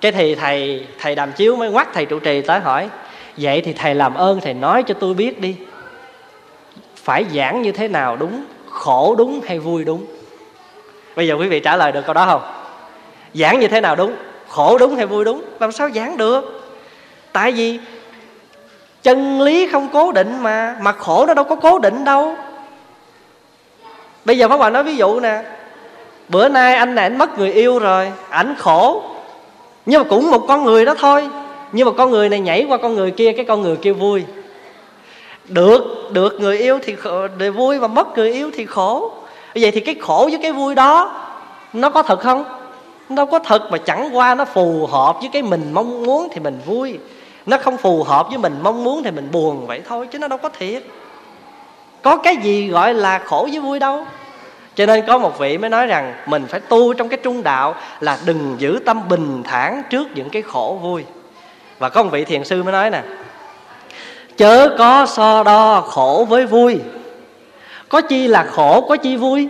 Cái 0.00 0.12
thì 0.12 0.34
thầy 0.34 0.86
thầy 0.98 1.14
đàm 1.14 1.32
chiếu 1.32 1.56
mới 1.56 1.68
quát 1.68 1.88
thầy 1.94 2.06
trụ 2.06 2.18
trì 2.18 2.42
tới 2.42 2.60
hỏi 2.60 2.88
vậy 3.36 3.62
thì 3.64 3.72
thầy 3.72 3.94
làm 3.94 4.14
ơn 4.14 4.40
thầy 4.40 4.54
nói 4.54 4.82
cho 4.82 4.94
tôi 4.94 5.14
biết 5.14 5.40
đi 5.40 5.56
phải 6.96 7.24
giảng 7.34 7.62
như 7.62 7.72
thế 7.72 7.88
nào 7.88 8.16
đúng 8.16 8.44
khổ 8.70 9.14
đúng 9.18 9.40
hay 9.46 9.58
vui 9.58 9.84
đúng? 9.84 10.06
Bây 11.16 11.26
giờ 11.26 11.34
quý 11.34 11.48
vị 11.48 11.60
trả 11.60 11.76
lời 11.76 11.92
được 11.92 12.06
câu 12.06 12.14
đó 12.14 12.26
không? 12.26 12.42
Giảng 13.34 13.60
như 13.60 13.68
thế 13.68 13.80
nào 13.80 13.96
đúng? 13.96 14.16
Khổ 14.52 14.78
đúng 14.78 14.96
hay 14.96 15.06
vui 15.06 15.24
đúng 15.24 15.42
làm 15.60 15.72
sao 15.72 15.90
giảng 15.94 16.16
được? 16.16 16.62
Tại 17.32 17.52
vì 17.52 17.78
chân 19.02 19.40
lý 19.40 19.68
không 19.72 19.88
cố 19.92 20.12
định 20.12 20.42
mà 20.42 20.76
mà 20.80 20.92
khổ 20.92 21.26
nó 21.26 21.34
đâu 21.34 21.44
có 21.44 21.54
cố 21.54 21.78
định 21.78 22.04
đâu. 22.04 22.36
Bây 24.24 24.38
giờ 24.38 24.48
pháp 24.48 24.56
hòa 24.56 24.70
nói 24.70 24.84
ví 24.84 24.96
dụ 24.96 25.20
nè 25.20 25.42
bữa 26.28 26.48
nay 26.48 26.74
anh 26.74 26.94
này 26.94 27.04
anh 27.04 27.18
mất 27.18 27.38
người 27.38 27.52
yêu 27.52 27.78
rồi 27.78 28.12
ảnh 28.28 28.54
khổ. 28.58 29.02
Nhưng 29.86 30.02
mà 30.02 30.08
cũng 30.08 30.30
một 30.30 30.44
con 30.48 30.64
người 30.64 30.84
đó 30.84 30.94
thôi 30.98 31.28
nhưng 31.72 31.86
mà 31.86 31.92
con 31.98 32.10
người 32.10 32.28
này 32.28 32.40
nhảy 32.40 32.66
qua 32.68 32.78
con 32.78 32.94
người 32.94 33.10
kia 33.10 33.32
cái 33.32 33.44
con 33.44 33.62
người 33.62 33.76
kia 33.76 33.92
vui. 33.92 34.24
Được 35.48 36.10
được 36.12 36.40
người 36.40 36.58
yêu 36.58 36.78
thì 36.82 36.96
khổ, 36.96 37.28
để 37.38 37.50
vui 37.50 37.78
mà 37.78 37.86
mất 37.86 38.18
người 38.18 38.32
yêu 38.32 38.50
thì 38.54 38.66
khổ. 38.66 39.12
Vậy 39.54 39.70
thì 39.70 39.80
cái 39.80 39.94
khổ 40.00 40.28
với 40.30 40.38
cái 40.42 40.52
vui 40.52 40.74
đó 40.74 41.12
nó 41.72 41.90
có 41.90 42.02
thật 42.02 42.20
không? 42.20 42.61
Nó 43.14 43.24
có 43.24 43.38
thật 43.38 43.62
mà 43.70 43.78
chẳng 43.78 44.16
qua 44.16 44.34
nó 44.34 44.44
phù 44.44 44.86
hợp 44.86 45.16
với 45.20 45.30
cái 45.32 45.42
mình 45.42 45.70
mong 45.72 46.02
muốn 46.02 46.28
thì 46.32 46.40
mình 46.40 46.60
vui. 46.66 46.98
Nó 47.46 47.58
không 47.58 47.76
phù 47.76 48.02
hợp 48.02 48.28
với 48.28 48.38
mình 48.38 48.58
mong 48.62 48.84
muốn 48.84 49.02
thì 49.02 49.10
mình 49.10 49.28
buồn 49.32 49.66
vậy 49.66 49.82
thôi, 49.88 50.08
chứ 50.12 50.18
nó 50.18 50.28
đâu 50.28 50.38
có 50.38 50.48
thiệt. 50.48 50.82
Có 52.02 52.16
cái 52.16 52.36
gì 52.36 52.68
gọi 52.68 52.94
là 52.94 53.18
khổ 53.18 53.48
với 53.50 53.60
vui 53.60 53.78
đâu. 53.78 54.04
Cho 54.74 54.86
nên 54.86 55.06
có 55.06 55.18
một 55.18 55.38
vị 55.38 55.58
mới 55.58 55.70
nói 55.70 55.86
rằng, 55.86 56.14
mình 56.26 56.46
phải 56.48 56.60
tu 56.60 56.94
trong 56.94 57.08
cái 57.08 57.18
trung 57.22 57.42
đạo 57.42 57.74
là 58.00 58.18
đừng 58.26 58.54
giữ 58.58 58.80
tâm 58.86 59.08
bình 59.08 59.42
thản 59.42 59.82
trước 59.90 60.08
những 60.14 60.30
cái 60.30 60.42
khổ 60.42 60.78
vui. 60.82 61.04
Và 61.78 61.88
có 61.88 62.02
một 62.02 62.08
vị 62.12 62.24
thiền 62.24 62.44
sư 62.44 62.62
mới 62.62 62.72
nói 62.72 62.90
nè, 62.90 63.02
chớ 64.36 64.74
có 64.78 65.06
so 65.06 65.42
đo 65.42 65.80
khổ 65.80 66.26
với 66.28 66.46
vui. 66.46 66.78
Có 67.88 68.00
chi 68.00 68.28
là 68.28 68.44
khổ, 68.44 68.86
có 68.88 68.96
chi 68.96 69.16
vui? 69.16 69.48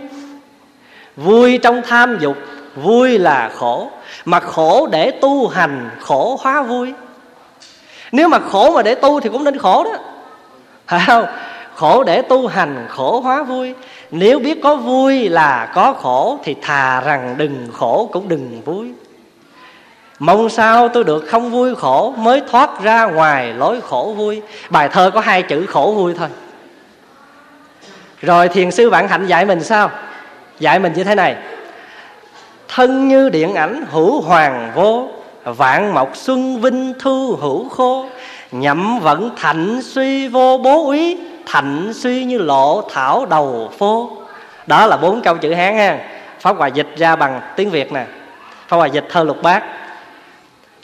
Vui 1.15 1.57
trong 1.57 1.81
tham 1.87 2.17
dục 2.21 2.37
vui 2.75 3.17
là 3.17 3.51
khổ, 3.55 3.89
mà 4.25 4.39
khổ 4.39 4.87
để 4.91 5.11
tu 5.11 5.47
hành 5.47 5.89
khổ 5.99 6.39
hóa 6.41 6.61
vui. 6.61 6.93
Nếu 8.11 8.27
mà 8.27 8.39
khổ 8.39 8.71
mà 8.75 8.81
để 8.81 8.95
tu 8.95 9.19
thì 9.19 9.29
cũng 9.29 9.43
nên 9.43 9.57
khổ 9.57 9.83
đó. 9.83 9.91
Phải 10.87 11.01
không? 11.07 11.25
Khổ 11.75 12.03
để 12.03 12.21
tu 12.21 12.47
hành 12.47 12.85
khổ 12.89 13.19
hóa 13.19 13.43
vui. 13.43 13.73
Nếu 14.11 14.39
biết 14.39 14.59
có 14.63 14.75
vui 14.75 15.29
là 15.29 15.71
có 15.73 15.93
khổ 15.93 16.39
thì 16.43 16.55
thà 16.61 17.01
rằng 17.01 17.35
đừng 17.37 17.67
khổ 17.73 18.09
cũng 18.11 18.27
đừng 18.27 18.61
vui. 18.65 18.91
Mong 20.19 20.49
sao 20.49 20.89
tôi 20.89 21.03
được 21.03 21.25
không 21.27 21.51
vui 21.51 21.75
khổ 21.75 22.13
mới 22.17 22.41
thoát 22.51 22.81
ra 22.83 23.05
ngoài 23.05 23.53
lối 23.53 23.81
khổ 23.81 24.13
vui. 24.17 24.41
Bài 24.69 24.89
thơ 24.89 25.11
có 25.13 25.19
hai 25.19 25.41
chữ 25.41 25.65
khổ 25.65 25.93
vui 25.95 26.13
thôi. 26.17 26.27
Rồi 28.21 28.49
thiền 28.49 28.71
sư 28.71 28.89
bạn 28.89 29.07
hạnh 29.07 29.27
dạy 29.27 29.45
mình 29.45 29.63
sao? 29.63 29.89
Dạy 30.59 30.79
mình 30.79 30.93
như 30.93 31.03
thế 31.03 31.15
này 31.15 31.35
thân 32.75 33.07
như 33.07 33.29
điện 33.29 33.55
ảnh 33.55 33.85
hữu 33.91 34.21
hoàng 34.21 34.71
vô, 34.75 35.09
vạn 35.43 35.93
mộc 35.93 36.15
xuân 36.15 36.61
vinh 36.61 36.93
thu 36.99 37.37
hữu 37.41 37.69
khô. 37.69 38.05
Nhậm 38.51 38.99
vận 38.99 39.35
thạnh 39.35 39.81
suy 39.83 40.27
vô 40.27 40.57
bố 40.63 40.85
úy, 40.85 41.17
thạnh 41.45 41.91
suy 41.93 42.23
như 42.23 42.37
lộ 42.37 42.89
thảo 42.93 43.25
đầu 43.25 43.71
phố 43.79 44.11
đó 44.67 44.85
là 44.85 44.97
bốn 44.97 45.21
câu 45.21 45.37
chữ 45.37 45.53
hán 45.53 45.77
ha. 45.77 45.99
Pháp 46.39 46.57
hòa 46.57 46.67
dịch 46.67 46.87
ra 46.97 47.15
bằng 47.15 47.41
tiếng 47.55 47.69
việt 47.69 47.91
nè. 47.91 48.05
Pháp 48.67 48.77
hòa 48.77 48.87
dịch 48.87 49.05
thơ 49.09 49.23
lục 49.23 49.41
bát. 49.41 49.63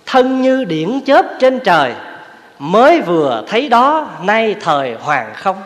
Thân 0.06 0.42
như 0.42 0.64
điển 0.64 1.02
chớp 1.06 1.26
trên 1.40 1.60
trời, 1.60 1.94
mới 2.60 3.02
vừa 3.02 3.44
thấy 3.48 3.70
đó, 3.70 4.08
nay 4.22 4.56
thời 4.62 4.96
hoàng 5.02 5.34
không. 5.36 5.64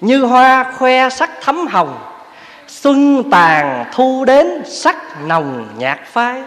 Như 0.00 0.24
hoa 0.24 0.72
khoe 0.78 1.08
sắc 1.08 1.30
thấm 1.42 1.66
hồng 1.66 1.98
xuân 2.80 3.30
tàn 3.30 3.84
thu 3.92 4.24
đến 4.24 4.62
sắc 4.64 4.96
nồng 5.26 5.68
nhạt 5.78 5.98
phai 6.06 6.42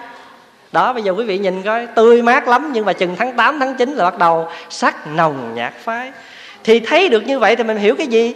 đó, 0.71 0.93
bây 0.93 1.03
giờ 1.03 1.11
quý 1.11 1.23
vị 1.23 1.37
nhìn 1.37 1.61
coi, 1.61 1.87
tươi 1.87 2.21
mát 2.21 2.47
lắm, 2.47 2.69
nhưng 2.73 2.85
mà 2.85 2.93
chừng 2.93 3.15
tháng 3.15 3.35
8 3.35 3.59
tháng 3.59 3.75
9 3.75 3.93
là 3.93 4.03
bắt 4.03 4.17
đầu 4.17 4.47
sắc 4.69 5.07
nồng 5.07 5.55
nhạt 5.55 5.73
phai 5.83 6.11
thì 6.63 6.79
thấy 6.79 7.09
được 7.09 7.27
như 7.27 7.39
vậy 7.39 7.55
thì 7.55 7.63
mình 7.63 7.77
hiểu 7.77 7.95
cái 7.95 8.07
gì? 8.07 8.33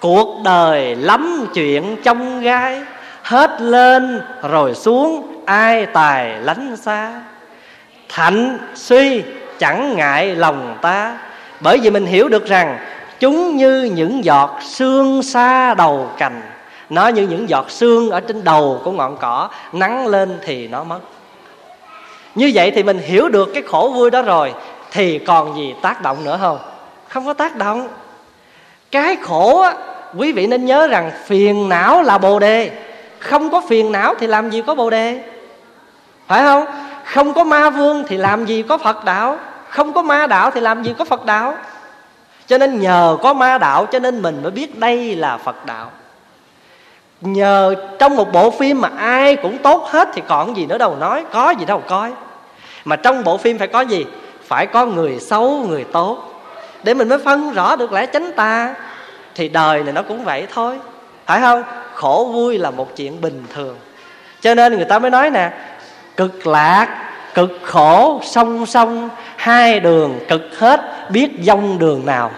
Cuộc 0.00 0.42
đời 0.44 0.96
lắm 0.96 1.46
chuyện 1.54 1.96
trong 2.04 2.40
gai, 2.40 2.82
hết 3.22 3.60
lên 3.60 4.22
rồi 4.42 4.74
xuống, 4.74 5.42
ai 5.46 5.86
tài 5.86 6.40
lánh 6.40 6.76
xa? 6.76 7.22
Thạnh 8.08 8.58
suy 8.74 9.22
chẳng 9.58 9.96
ngại 9.96 10.34
lòng 10.34 10.78
ta, 10.82 11.18
bởi 11.60 11.78
vì 11.78 11.90
mình 11.90 12.06
hiểu 12.06 12.28
được 12.28 12.46
rằng 12.46 12.78
chúng 13.20 13.56
như 13.56 13.82
những 13.82 14.24
giọt 14.24 14.58
sương 14.62 15.22
xa 15.22 15.74
đầu 15.74 16.10
cành 16.18 16.42
nó 16.94 17.08
như 17.08 17.22
những 17.22 17.48
giọt 17.48 17.70
sương 17.70 18.10
ở 18.10 18.20
trên 18.20 18.44
đầu 18.44 18.80
của 18.84 18.92
ngọn 18.92 19.16
cỏ, 19.20 19.48
nắng 19.72 20.06
lên 20.06 20.38
thì 20.44 20.68
nó 20.68 20.84
mất. 20.84 21.00
Như 22.34 22.50
vậy 22.54 22.70
thì 22.70 22.82
mình 22.82 22.98
hiểu 22.98 23.28
được 23.28 23.50
cái 23.54 23.62
khổ 23.62 23.92
vui 23.94 24.10
đó 24.10 24.22
rồi, 24.22 24.54
thì 24.92 25.18
còn 25.18 25.56
gì 25.56 25.74
tác 25.82 26.02
động 26.02 26.24
nữa 26.24 26.38
không? 26.40 26.58
Không 27.08 27.26
có 27.26 27.34
tác 27.34 27.56
động. 27.56 27.88
Cái 28.90 29.16
khổ 29.16 29.60
á, 29.60 29.74
quý 30.16 30.32
vị 30.32 30.46
nên 30.46 30.64
nhớ 30.64 30.86
rằng 30.86 31.10
phiền 31.24 31.68
não 31.68 32.02
là 32.02 32.18
bồ 32.18 32.38
đề. 32.38 32.70
Không 33.18 33.50
có 33.50 33.62
phiền 33.68 33.92
não 33.92 34.14
thì 34.18 34.26
làm 34.26 34.50
gì 34.50 34.62
có 34.66 34.74
bồ 34.74 34.90
đề? 34.90 35.20
Phải 36.26 36.42
không? 36.42 36.64
Không 37.04 37.34
có 37.34 37.44
ma 37.44 37.70
vương 37.70 38.04
thì 38.08 38.16
làm 38.16 38.46
gì 38.46 38.62
có 38.62 38.78
phật 38.78 39.04
đạo? 39.04 39.38
Không 39.68 39.92
có 39.92 40.02
ma 40.02 40.26
đạo 40.26 40.50
thì 40.50 40.60
làm 40.60 40.82
gì 40.82 40.94
có 40.98 41.04
phật 41.04 41.24
đạo? 41.24 41.54
Cho 42.46 42.58
nên 42.58 42.80
nhờ 42.80 43.16
có 43.22 43.34
ma 43.34 43.58
đạo 43.58 43.86
cho 43.86 43.98
nên 43.98 44.22
mình 44.22 44.42
mới 44.42 44.50
biết 44.50 44.78
đây 44.78 45.16
là 45.16 45.36
phật 45.36 45.66
đạo 45.66 45.90
nhờ 47.26 47.74
trong 47.98 48.16
một 48.16 48.32
bộ 48.32 48.50
phim 48.50 48.80
mà 48.80 48.90
ai 48.98 49.36
cũng 49.36 49.58
tốt 49.58 49.88
hết 49.90 50.08
thì 50.14 50.22
còn 50.28 50.56
gì 50.56 50.66
nữa 50.66 50.78
đâu, 50.78 50.96
nói 50.96 51.24
có 51.32 51.50
gì 51.50 51.64
đâu 51.64 51.82
coi. 51.88 52.12
Mà 52.84 52.96
trong 52.96 53.24
bộ 53.24 53.36
phim 53.36 53.58
phải 53.58 53.68
có 53.68 53.80
gì? 53.80 54.06
Phải 54.46 54.66
có 54.66 54.86
người 54.86 55.20
xấu, 55.20 55.66
người 55.68 55.84
tốt. 55.84 56.18
Để 56.82 56.94
mình 56.94 57.08
mới 57.08 57.18
phân 57.18 57.52
rõ 57.52 57.76
được 57.76 57.92
lẽ 57.92 58.06
chánh 58.06 58.32
ta, 58.32 58.74
thì 59.34 59.48
đời 59.48 59.82
này 59.82 59.92
nó 59.92 60.02
cũng 60.02 60.24
vậy 60.24 60.46
thôi. 60.54 60.78
Phải 61.26 61.40
không? 61.40 61.62
Khổ 61.94 62.30
vui 62.32 62.58
là 62.58 62.70
một 62.70 62.96
chuyện 62.96 63.20
bình 63.20 63.44
thường. 63.54 63.76
Cho 64.40 64.54
nên 64.54 64.76
người 64.76 64.84
ta 64.84 64.98
mới 64.98 65.10
nói 65.10 65.30
nè, 65.30 65.50
cực 66.16 66.46
lạc, 66.46 66.88
cực 67.34 67.60
khổ, 67.62 68.20
song 68.24 68.66
song, 68.66 69.08
hai 69.36 69.80
đường 69.80 70.20
cực 70.28 70.42
hết, 70.58 71.10
biết 71.10 71.30
dông 71.42 71.78
đường 71.78 72.06
nào. 72.06 72.30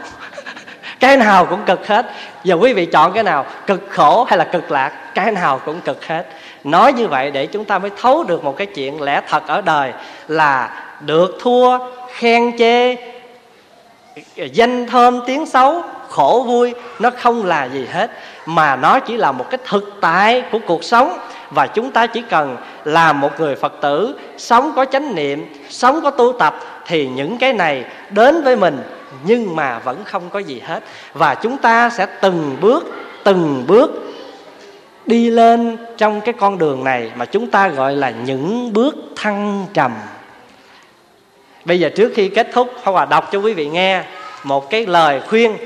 Cái 1.01 1.17
nào 1.17 1.47
cũng 1.47 1.65
cực 1.67 1.87
hết 1.87 2.07
giờ 2.47 2.55
quý 2.55 2.73
vị 2.73 2.87
chọn 2.87 3.13
cái 3.13 3.23
nào, 3.23 3.47
cực 3.67 3.83
khổ 3.91 4.25
hay 4.25 4.39
là 4.39 4.45
cực 4.45 4.71
lạc, 4.71 4.93
cái 5.15 5.33
nào 5.33 5.61
cũng 5.65 5.81
cực 5.81 6.07
hết. 6.07 6.27
Nói 6.65 6.93
như 6.93 7.09
vậy 7.09 7.31
để 7.31 7.47
chúng 7.47 7.65
ta 7.65 7.79
mới 7.79 7.91
thấu 8.01 8.25
được 8.25 8.45
một 8.45 8.57
cái 8.57 8.67
chuyện 8.67 9.03
lẽ 9.03 9.21
thật 9.29 9.47
ở 9.47 9.61
đời 9.61 9.93
là 10.29 10.71
được 11.01 11.39
thua, 11.41 11.79
khen 12.15 12.59
chê, 12.59 12.97
danh 14.37 14.87
thơm 14.87 15.21
tiếng 15.27 15.47
xấu, 15.47 15.83
khổ 16.09 16.45
vui, 16.47 16.75
nó 16.99 17.11
không 17.11 17.47
là 17.47 17.65
gì 17.65 17.87
hết. 17.93 18.11
Mà 18.47 18.77
nó 18.77 19.01
chỉ 19.01 19.17
là 19.17 19.33
một 19.33 19.51
cái 19.51 19.59
thực 19.69 19.95
tại 20.01 20.43
của 20.53 20.59
cuộc 20.67 20.85
sống. 20.85 21.19
Và 21.51 21.67
chúng 21.67 21.91
ta 21.91 22.07
chỉ 22.07 22.23
cần 22.31 22.57
là 22.85 23.13
một 23.13 23.41
người 23.41 23.57
phật 23.57 23.73
tử, 23.81 24.19
sống 24.39 24.73
có 24.77 24.85
chánh 24.85 25.15
niệm, 25.15 25.55
sống 25.69 26.01
có 26.03 26.11
tu 26.11 26.33
tập, 26.33 26.57
thì 26.87 27.07
những 27.07 27.39
cái 27.39 27.53
này 27.53 27.85
đến 28.11 28.43
với 28.43 28.57
mình 28.57 28.83
nhưng 29.27 29.57
mà 29.57 29.79
vẫn 29.79 30.05
không 30.05 30.31
có 30.31 30.39
gì 30.39 30.61
hết. 30.61 30.81
Và 31.13 31.35
chúng 31.35 31.59
ta 31.59 31.91
sẽ 31.91 32.07
từng 32.21 32.57
bước 32.61 32.85
từng 33.25 33.65
bước 33.67 33.91
đi 35.07 35.31
lên 35.31 35.77
trong 35.97 36.21
cái 36.21 36.35
con 36.39 36.59
đường 36.59 36.85
này 36.85 37.11
mà 37.17 37.25
chúng 37.25 37.51
ta 37.51 37.69
gọi 37.69 37.97
là 37.97 38.11
những 38.11 38.73
bước 38.73 38.95
thăng 39.17 39.67
trầm. 39.75 39.93
Bây 41.65 41.81
giờ 41.81 41.91
trước 41.97 42.13
khi 42.15 42.29
kết 42.29 42.49
thúc, 42.53 42.71
hoa 42.83 42.93
Hòa 42.93 43.05
đọc 43.05 43.29
cho 43.33 43.39
quý 43.39 43.55
vị 43.55 43.69
nghe 43.69 44.03
một 44.45 44.71
cái 44.71 44.87
lời 44.87 45.21
khuyên 45.29 45.57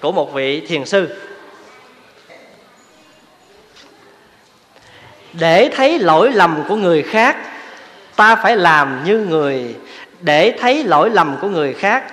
của 0.00 0.12
một 0.12 0.34
vị 0.34 0.66
thiền 0.66 0.84
sư. 0.84 1.16
Để 5.32 5.70
thấy 5.76 5.98
lỗi 5.98 6.32
lầm 6.32 6.62
của 6.68 6.76
người 6.76 7.02
khác, 7.02 7.36
ta 8.16 8.36
phải 8.36 8.56
làm 8.56 9.04
như 9.04 9.18
người. 9.18 9.74
Để 10.20 10.56
thấy 10.60 10.84
lỗi 10.84 11.10
lầm 11.10 11.36
của 11.40 11.48
người 11.48 11.74
khác 11.74 12.04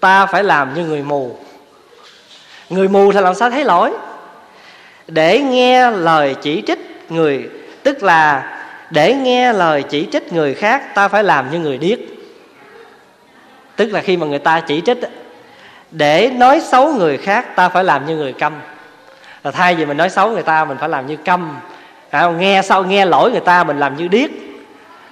ta 0.00 0.26
phải 0.26 0.44
làm 0.44 0.74
như 0.74 0.84
người 0.84 1.02
mù. 1.02 1.36
Người 2.70 2.88
mù 2.88 3.12
thì 3.12 3.20
làm 3.20 3.34
sao 3.34 3.50
thấy 3.50 3.64
lỗi? 3.64 3.92
Để 5.08 5.40
nghe 5.40 5.90
lời 5.90 6.36
chỉ 6.42 6.62
trích 6.66 7.06
người 7.08 7.48
tức 7.82 8.02
là 8.02 8.52
để 8.90 9.14
nghe 9.14 9.52
lời 9.52 9.82
chỉ 9.82 10.08
trích 10.12 10.32
người 10.32 10.54
khác 10.54 10.94
ta 10.94 11.08
phải 11.08 11.24
làm 11.24 11.50
như 11.50 11.58
người 11.58 11.78
điếc. 11.78 11.98
Tức 13.76 13.86
là 13.86 14.00
khi 14.00 14.16
mà 14.16 14.26
người 14.26 14.38
ta 14.38 14.60
chỉ 14.60 14.82
trích 14.86 14.98
để 15.90 16.30
nói 16.36 16.60
xấu 16.60 16.92
người 16.92 17.18
khác 17.18 17.56
ta 17.56 17.68
phải 17.68 17.84
làm 17.84 18.06
như 18.06 18.16
người 18.16 18.32
câm. 18.32 18.52
Là 19.44 19.50
thay 19.50 19.74
vì 19.74 19.86
mình 19.86 19.96
nói 19.96 20.10
xấu 20.10 20.30
người 20.30 20.42
ta 20.42 20.64
mình 20.64 20.78
phải 20.78 20.88
làm 20.88 21.06
như 21.06 21.16
câm. 21.16 21.56
À, 22.10 22.30
nghe 22.38 22.62
sau 22.64 22.84
nghe 22.84 23.04
lỗi 23.04 23.30
người 23.30 23.40
ta 23.40 23.64
mình 23.64 23.78
làm 23.78 23.96
như 23.96 24.08
điếc. 24.08 24.30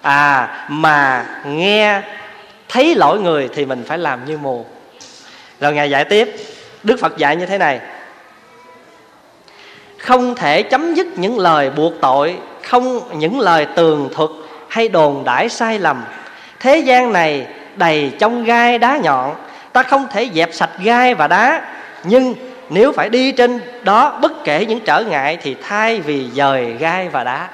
À 0.02 0.48
mà 0.68 1.26
nghe 1.46 2.02
thấy 2.68 2.94
lỗi 2.94 3.20
người 3.20 3.48
thì 3.54 3.64
mình 3.64 3.84
phải 3.86 3.98
làm 3.98 4.24
như 4.24 4.38
mù 4.38 4.66
rồi 5.64 5.74
ngài 5.74 5.90
dạy 5.90 6.04
tiếp, 6.04 6.36
đức 6.82 6.96
phật 7.00 7.16
dạy 7.16 7.36
như 7.36 7.46
thế 7.46 7.58
này. 7.58 7.80
Không 9.98 10.34
thể 10.34 10.62
chấm 10.62 10.94
dứt 10.94 11.06
những 11.16 11.38
lời 11.38 11.70
buộc 11.70 11.92
tội, 12.00 12.36
không 12.62 13.18
những 13.18 13.40
lời 13.40 13.66
tường 13.76 14.08
thuật 14.14 14.30
hay 14.68 14.88
đồn 14.88 15.24
đãi 15.24 15.48
sai 15.48 15.78
lầm. 15.78 16.04
Thế 16.60 16.78
gian 16.78 17.12
này 17.12 17.46
đầy 17.76 18.12
trong 18.18 18.44
gai 18.44 18.78
đá 18.78 18.96
nhọn, 18.96 19.34
ta 19.72 19.82
không 19.82 20.06
thể 20.12 20.28
dẹp 20.34 20.54
sạch 20.54 20.70
gai 20.82 21.14
và 21.14 21.28
đá. 21.28 21.62
Nhưng 22.04 22.34
nếu 22.70 22.92
phải 22.92 23.08
đi 23.08 23.32
trên 23.32 23.60
đó 23.82 24.18
bất 24.22 24.44
kể 24.44 24.66
những 24.66 24.80
trở 24.80 25.00
ngại 25.02 25.38
thì 25.42 25.56
thay 25.62 26.00
vì 26.00 26.30
dời 26.34 26.72
gai 26.78 27.08
và 27.08 27.24
đá. 27.24 27.48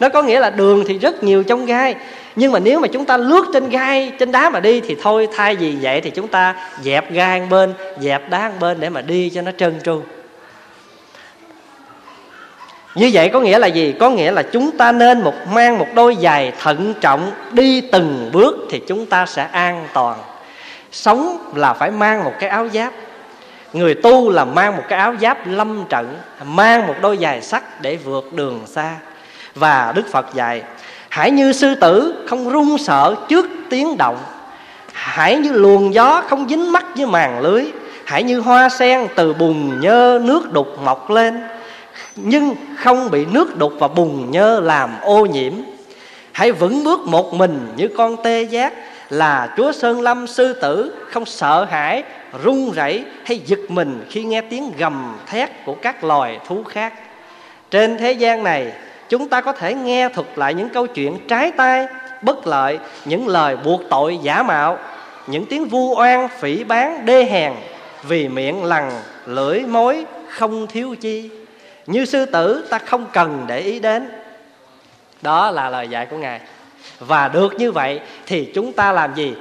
Nó 0.00 0.08
có 0.08 0.22
nghĩa 0.22 0.40
là 0.40 0.50
đường 0.50 0.84
thì 0.88 0.98
rất 0.98 1.22
nhiều 1.22 1.42
trong 1.42 1.66
gai 1.66 1.94
nhưng 2.36 2.52
mà 2.52 2.58
nếu 2.58 2.80
mà 2.80 2.88
chúng 2.88 3.04
ta 3.04 3.16
lướt 3.16 3.44
trên 3.52 3.68
gai, 3.68 4.12
trên 4.18 4.32
đá 4.32 4.50
mà 4.50 4.60
đi 4.60 4.80
thì 4.80 4.96
thôi, 5.02 5.28
thay 5.36 5.56
vì 5.56 5.76
vậy 5.82 6.00
thì 6.00 6.10
chúng 6.10 6.28
ta 6.28 6.54
dẹp 6.82 7.12
gai 7.12 7.40
bên, 7.50 7.74
dẹp 8.00 8.30
đá 8.30 8.52
bên 8.60 8.80
để 8.80 8.88
mà 8.88 9.00
đi 9.00 9.30
cho 9.30 9.42
nó 9.42 9.50
trơn 9.58 9.80
tru. 9.84 10.02
Như 12.94 13.10
vậy 13.12 13.28
có 13.28 13.40
nghĩa 13.40 13.58
là 13.58 13.66
gì? 13.66 13.94
Có 14.00 14.10
nghĩa 14.10 14.30
là 14.30 14.42
chúng 14.42 14.70
ta 14.70 14.92
nên 14.92 15.20
một, 15.20 15.34
mang 15.52 15.78
một 15.78 15.86
đôi 15.94 16.16
giày 16.20 16.52
thận 16.60 16.94
trọng 17.00 17.32
đi 17.52 17.80
từng 17.80 18.30
bước 18.32 18.56
thì 18.70 18.82
chúng 18.88 19.06
ta 19.06 19.26
sẽ 19.26 19.48
an 19.52 19.86
toàn. 19.94 20.18
Sống 20.92 21.52
là 21.54 21.72
phải 21.72 21.90
mang 21.90 22.24
một 22.24 22.32
cái 22.40 22.50
áo 22.50 22.68
giáp. 22.68 22.92
Người 23.72 23.94
tu 23.94 24.30
là 24.30 24.44
mang 24.44 24.76
một 24.76 24.82
cái 24.88 24.98
áo 24.98 25.14
giáp 25.20 25.46
lâm 25.46 25.84
trận, 25.88 26.18
mang 26.44 26.86
một 26.86 26.94
đôi 27.00 27.18
giày 27.20 27.42
sắt 27.42 27.82
để 27.82 27.96
vượt 27.96 28.32
đường 28.32 28.60
xa. 28.66 28.96
Và 29.54 29.92
đức 29.96 30.12
phật 30.12 30.34
dạy 30.34 30.62
hãy 31.10 31.30
như 31.30 31.52
sư 31.52 31.74
tử, 31.74 32.24
không 32.26 32.48
run 32.50 32.78
sợ 32.78 33.14
trước 33.28 33.50
tiếng 33.70 33.96
động. 33.96 34.18
Hãy 34.92 35.36
như 35.36 35.52
luồng 35.52 35.94
gió, 35.94 36.22
không 36.28 36.48
dính 36.48 36.72
mắt 36.72 36.86
với 36.96 37.06
màn 37.06 37.40
lưới. 37.40 37.64
Hãy 38.04 38.22
như 38.22 38.40
hoa 38.40 38.68
sen 38.68 39.08
từ 39.14 39.32
bùn 39.32 39.80
nhơ 39.80 40.20
nước 40.24 40.52
đục 40.52 40.66
mọc 40.84 41.10
lên, 41.10 41.40
nhưng 42.16 42.54
không 42.76 43.10
bị 43.10 43.26
nước 43.26 43.58
đục 43.58 43.72
và 43.78 43.88
bùn 43.88 44.30
nhơ 44.30 44.60
làm 44.60 44.90
ô 45.02 45.26
nhiễm. 45.26 45.52
Hãy 46.32 46.52
vững 46.52 46.84
bước 46.84 47.00
một 47.00 47.34
mình 47.34 47.68
như 47.76 47.88
con 47.96 48.16
tê 48.24 48.42
giác, 48.42 48.72
là 49.10 49.54
chúa 49.56 49.72
sơn 49.72 50.00
lâm 50.00 50.26
sư 50.26 50.52
tử, 50.52 50.94
không 51.10 51.26
sợ 51.26 51.66
hãi, 51.70 52.02
run 52.44 52.70
rẩy 52.70 53.04
hay 53.24 53.40
giật 53.46 53.58
mình 53.68 54.04
khi 54.10 54.22
nghe 54.22 54.40
tiếng 54.40 54.72
gầm 54.78 55.16
thét 55.26 55.50
của 55.64 55.74
các 55.74 56.04
loài 56.04 56.38
thú 56.46 56.62
khác. 56.68 56.92
Trên 57.70 57.98
thế 57.98 58.12
gian 58.12 58.44
này 58.44 58.72
chúng 59.10 59.28
ta 59.28 59.40
có 59.40 59.52
thể 59.52 59.74
nghe 59.74 60.08
thuật 60.08 60.26
lại 60.36 60.54
những 60.54 60.68
câu 60.68 60.86
chuyện 60.86 61.18
trái 61.28 61.52
tai, 61.56 61.86
bất 62.22 62.46
lợi, 62.46 62.78
những 63.04 63.28
lời 63.28 63.56
buộc 63.56 63.80
tội 63.90 64.18
giả 64.22 64.42
mạo, 64.42 64.78
những 65.26 65.46
tiếng 65.46 65.64
vu 65.64 65.94
oan, 65.94 66.28
phỉ 66.28 66.64
bán, 66.64 67.06
đê 67.06 67.24
hèn, 67.24 67.52
vì 68.02 68.28
miệng 68.28 68.64
lằn, 68.64 68.90
lưỡi 69.26 69.60
mối, 69.60 70.04
không 70.28 70.66
thiếu 70.66 70.94
chi. 71.00 71.30
Như 71.86 72.04
sư 72.04 72.26
tử, 72.26 72.66
ta 72.70 72.78
không 72.78 73.06
cần 73.12 73.44
để 73.46 73.58
ý 73.58 73.80
đến. 73.80 74.10
Đó 75.22 75.50
là 75.50 75.70
lời 75.70 75.88
dạy 75.88 76.06
của 76.06 76.16
ngài. 76.16 76.40
Và 76.98 77.28
được 77.28 77.54
như 77.58 77.72
vậy 77.72 78.00
thì 78.26 78.50
chúng 78.54 78.72
ta 78.72 78.92
làm 78.92 79.14
gì? 79.14 79.34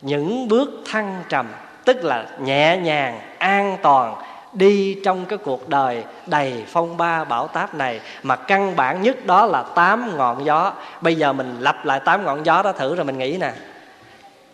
Những 0.00 0.48
bước 0.48 0.70
thăng 0.84 1.22
trầm, 1.28 1.46
tức 1.84 2.04
là 2.04 2.26
nhẹ 2.40 2.76
nhàng, 2.76 3.20
an 3.38 3.76
toàn 3.82 4.14
đi 4.52 4.98
trong 5.04 5.26
cái 5.26 5.38
cuộc 5.38 5.68
đời 5.68 6.04
đầy 6.26 6.64
phong 6.68 6.96
ba 6.96 7.24
bão 7.24 7.46
táp 7.48 7.74
này, 7.74 8.00
mà 8.22 8.36
căn 8.36 8.76
bản 8.76 9.02
nhất 9.02 9.26
đó 9.26 9.46
là 9.46 9.62
tám 9.62 10.16
ngọn 10.16 10.44
gió. 10.44 10.72
Bây 11.00 11.14
giờ 11.14 11.32
mình 11.32 11.56
lặp 11.60 11.84
lại 11.84 12.00
tám 12.04 12.24
ngọn 12.24 12.46
gió 12.46 12.62
đó 12.62 12.72
thử 12.72 12.94
rồi 12.94 13.04
mình 13.04 13.18
nghĩ 13.18 13.36
nè. 13.40 13.52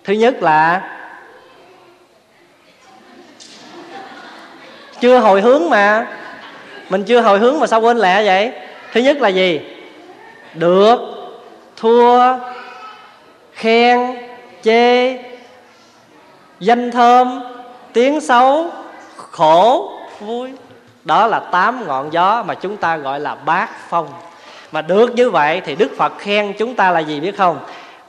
Thứ 0.05 0.13
nhất 0.13 0.43
là, 0.43 0.83
chưa 5.01 5.19
hồi 5.19 5.41
hướng 5.41 5.71
mà. 5.71 6.07
Mình 6.89 7.05
chưa 7.05 7.21
hồi 7.21 7.39
hướng 7.39 7.61
mà 7.61 7.67
sao 7.67 7.81
quên 7.81 7.97
lẹ 7.97 8.25
vậy? 8.25 8.53
Thứ 8.93 9.01
nhất 9.01 9.17
là 9.17 9.29
gì? 9.29 9.61
Được, 10.55 11.01
thua, 11.77 12.39
khen, 13.53 14.17
chê, 14.63 15.19
danh 16.61 16.91
thơm, 16.91 17.41
tiếng 17.93 18.21
xấu 18.21 18.71
khổ, 19.35 19.93
vui. 20.21 20.53
Đó 21.05 21.27
là 21.27 21.41
tám 21.41 21.87
ngọn 21.87 22.13
gió 22.13 22.43
mà 22.47 22.55
chúng 22.55 22.77
ta 22.77 22.97
gọi 22.97 23.21
là 23.21 23.35
bát 23.35 23.71
phong. 23.89 24.09
Mà 24.73 24.83
được 24.83 25.15
như 25.15 25.31
vậy 25.31 25.63
thì 25.65 25.75
đức 25.75 25.91
phật 25.97 26.13
khen 26.19 26.53
chúng 26.59 26.75
ta 26.75 26.91
là 26.91 27.01
gì 27.01 27.21
biết 27.21 27.37
không? 27.37 27.59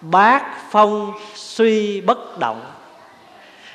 Bát 0.02 0.44
phong 0.72 1.14
suy 1.36 2.02
bất 2.02 2.40
động. 2.40 2.62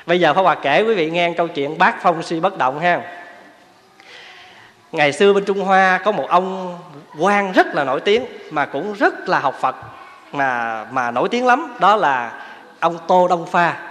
Bây 0.05 0.19
giờ 0.19 0.33
pháp 0.33 0.41
hòa 0.41 0.55
kể 0.55 0.83
quý 0.87 0.93
vị 0.93 1.09
nghe 1.09 1.33
câu 1.37 1.47
chuyện 1.47 1.77
bát 1.77 1.95
phong 2.01 2.23
suy 2.23 2.39
bất 2.39 2.57
động 2.57 2.79
ha. 2.79 3.01
Ngày 4.91 5.13
xưa 5.13 5.33
bên 5.33 5.45
trung 5.45 5.61
hoa 5.61 5.97
có 6.05 6.11
một 6.11 6.25
ông 6.29 6.77
quan 7.19 7.51
rất 7.51 7.67
là 7.75 7.83
nổi 7.83 7.99
tiếng 7.99 8.25
mà 8.51 8.65
cũng 8.65 8.93
rất 8.93 9.29
là 9.29 9.39
học 9.39 9.55
phật 9.61 9.75
mà 10.31 10.83
mà 10.91 11.11
nổi 11.11 11.29
tiếng 11.29 11.45
lắm. 11.45 11.75
Đó 11.79 11.95
là 11.95 12.31
ông 12.79 12.97
tô 13.07 13.27
đông 13.27 13.45
pha 13.45 13.90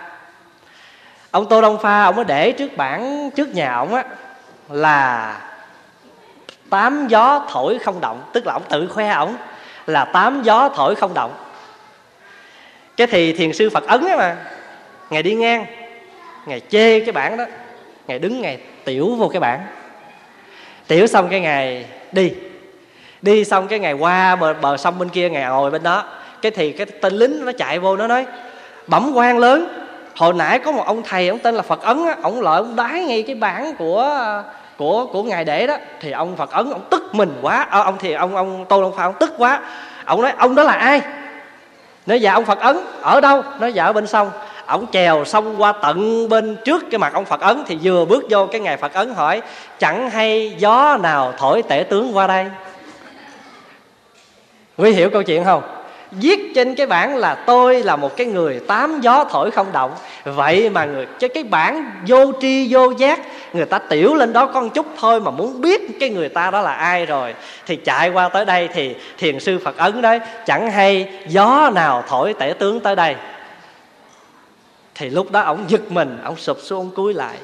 ông 1.31 1.49
tô 1.49 1.61
đông 1.61 1.79
pha 1.79 2.05
ông 2.05 2.17
mới 2.17 2.25
để 2.25 2.53
trước 2.53 2.77
bảng 2.77 3.31
trước 3.37 3.55
nhà 3.55 3.75
ông 3.75 3.95
á 3.95 4.05
là 4.69 5.41
tám 6.71 7.07
gió 7.09 7.47
thổi 7.51 7.79
không 7.79 8.01
động 8.01 8.23
tức 8.33 8.47
là 8.47 8.53
ông 8.53 8.63
tự 8.69 8.87
khoe 8.87 9.09
ổng 9.09 9.37
là 9.87 10.05
tám 10.05 10.43
gió 10.43 10.69
thổi 10.69 10.95
không 10.95 11.15
động. 11.15 11.35
Cái 12.97 13.07
thì 13.07 13.33
thiền 13.33 13.53
sư 13.53 13.71
phật 13.71 13.87
ấn 13.87 14.07
á 14.07 14.17
mà 14.17 14.37
ngày 15.11 15.23
đi 15.23 15.35
ngang 15.35 15.67
ngày 16.47 16.61
chê 16.61 17.01
cái 17.01 17.13
bảng 17.13 17.37
đó 17.37 17.45
ngày 18.07 18.19
đứng 18.19 18.41
ngày 18.41 18.59
tiểu 18.85 19.15
vô 19.19 19.29
cái 19.29 19.41
bảng. 19.41 19.67
Tiểu 20.87 21.07
xong 21.07 21.29
cái 21.29 21.41
ngày 21.41 21.87
đi 22.13 22.33
đi 23.23 23.45
xong 23.45 23.69
cái 23.69 23.79
ngày 23.79 23.93
qua 23.93 24.37
bờ, 24.37 24.55
bờ 24.55 24.77
sông 24.77 24.99
bên 24.99 25.09
kia 25.09 25.31
ngày 25.31 25.45
ngồi 25.45 25.71
bên 25.71 25.83
đó. 25.83 26.05
Cái 26.43 26.53
thì 26.53 26.73
cái 26.73 26.87
tên 26.87 27.13
lính 27.13 27.45
nó 27.45 27.53
chạy 27.53 27.79
vô 27.79 27.97
nó 27.97 28.07
nói 28.07 28.27
bẩm 28.87 29.13
quan 29.15 29.39
lớn 29.39 29.80
hồi 30.17 30.33
nãy 30.33 30.59
có 30.59 30.73
một 30.73 30.83
ông 30.87 31.03
thầy 31.03 31.29
ông 31.29 31.39
tên 31.39 31.55
là 31.55 31.63
phật 31.63 31.83
ấn 31.83 32.07
á 32.07 32.17
ông 32.23 32.41
lợi 32.41 32.57
ông 32.57 32.77
đái 32.77 33.05
ngay 33.05 33.23
cái 33.23 33.35
bảng 33.35 33.75
của 33.79 34.21
của 34.77 35.07
của 35.07 35.23
ngài 35.23 35.45
để 35.45 35.67
đó. 35.67 35.77
Thì 36.01 36.11
ông 36.11 36.37
phật 36.37 36.51
ấn 36.51 36.71
ông 36.71 36.85
tức 36.91 37.15
mình 37.15 37.39
quá. 37.43 37.67
À, 37.71 37.81
ông 37.81 37.97
thì 37.99 38.13
ông 38.13 38.37
ông 38.37 38.65
tô 38.69 38.83
long 38.83 38.97
pha 38.97 39.05
ông 39.05 39.15
tức 39.21 39.33
quá. 39.39 39.61
Ông 40.05 40.23
nói 40.23 40.33
ông 40.37 40.55
đó 40.55 40.63
là 40.63 40.73
ai? 40.73 41.01
Nói 42.07 42.21
dạ 42.21 42.33
ông 42.33 42.45
phật 42.45 42.61
ấn. 42.61 42.77
Ở 43.03 43.21
đâu? 43.21 43.43
Nói 43.61 43.73
dạ 43.73 43.85
ở 43.85 43.93
bên 43.93 44.07
sông. 44.07 44.31
Ông 44.67 44.87
chèo 44.93 45.25
xong 45.25 45.63
qua 45.63 45.73
tận 45.73 46.29
bên 46.29 46.57
trước 46.65 46.85
cái 46.91 46.99
mặt 46.99 47.13
ông 47.15 47.25
phật 47.25 47.41
ấn 47.41 47.63
thì 47.67 47.79
vừa 47.83 48.05
bước 48.05 48.25
vô 48.31 48.47
cái 48.47 48.61
ngày 48.61 48.77
phật 48.77 48.93
ấn 48.93 49.15
hỏi 49.15 49.43
chẳng 49.79 50.11
hay 50.11 50.55
gió 50.59 50.99
nào 51.03 51.33
thổi 51.39 51.63
tể 51.63 51.83
tướng 51.83 52.17
qua 52.17 52.27
đây? 52.27 52.47
Quý 54.77 54.93
hiểu 54.93 55.11
câu 55.11 55.23
chuyện 55.23 55.45
không? 55.45 55.63
Viết 56.11 56.53
trên 56.55 56.75
cái 56.75 56.87
bảng 56.87 57.17
là 57.17 57.35
tôi 57.35 57.83
là 57.83 57.97
một 57.97 58.17
cái 58.17 58.27
người 58.27 58.61
tám 58.67 59.01
gió 59.01 59.25
thổi 59.25 59.51
không 59.51 59.73
động. 59.73 59.95
Vậy 60.25 60.71
mà 60.71 60.85
người 60.85 61.07
cái 61.21 61.31
cái 61.35 61.45
bảng 61.45 61.91
vô 62.07 62.33
tri 62.41 62.75
vô 62.75 62.91
giác, 62.91 63.21
người 63.53 63.67
ta 63.67 63.79
tiểu 63.79 64.15
lên 64.15 64.33
đó 64.33 64.47
con 64.47 64.71
chút 64.71 64.87
thôi 65.01 65.21
mà 65.21 65.31
muốn 65.31 65.61
biết 65.61 66.01
cái 66.01 66.11
người 66.11 66.29
ta 66.29 66.51
đó 66.51 66.61
là 66.61 66.73
ai 66.73 67.07
rồi. 67.07 67.35
Thì 67.67 67.77
chạy 67.77 68.11
qua 68.11 68.29
tới 68.29 68.45
đây 68.45 68.69
thì 68.73 68.95
thiền 69.19 69.41
sư 69.41 69.59
phật 69.65 69.77
ấn 69.77 70.03
đấy 70.03 70.21
chẳng 70.47 70.71
hay 70.71 71.09
gió 71.29 71.71
nào 71.75 72.05
thổi 72.09 72.35
tể 72.35 72.55
tướng 72.59 72.81
tới 72.81 72.97
đây. 72.97 73.17
Thì 74.95 75.11
lúc 75.11 75.31
đó 75.31 75.41
ổng 75.41 75.65
giật 75.69 75.93
mình, 75.93 76.19
ổng 76.25 76.37
sụp 76.37 76.59
xuống 76.61 76.91
cúi 76.91 77.15
lại. 77.15 77.37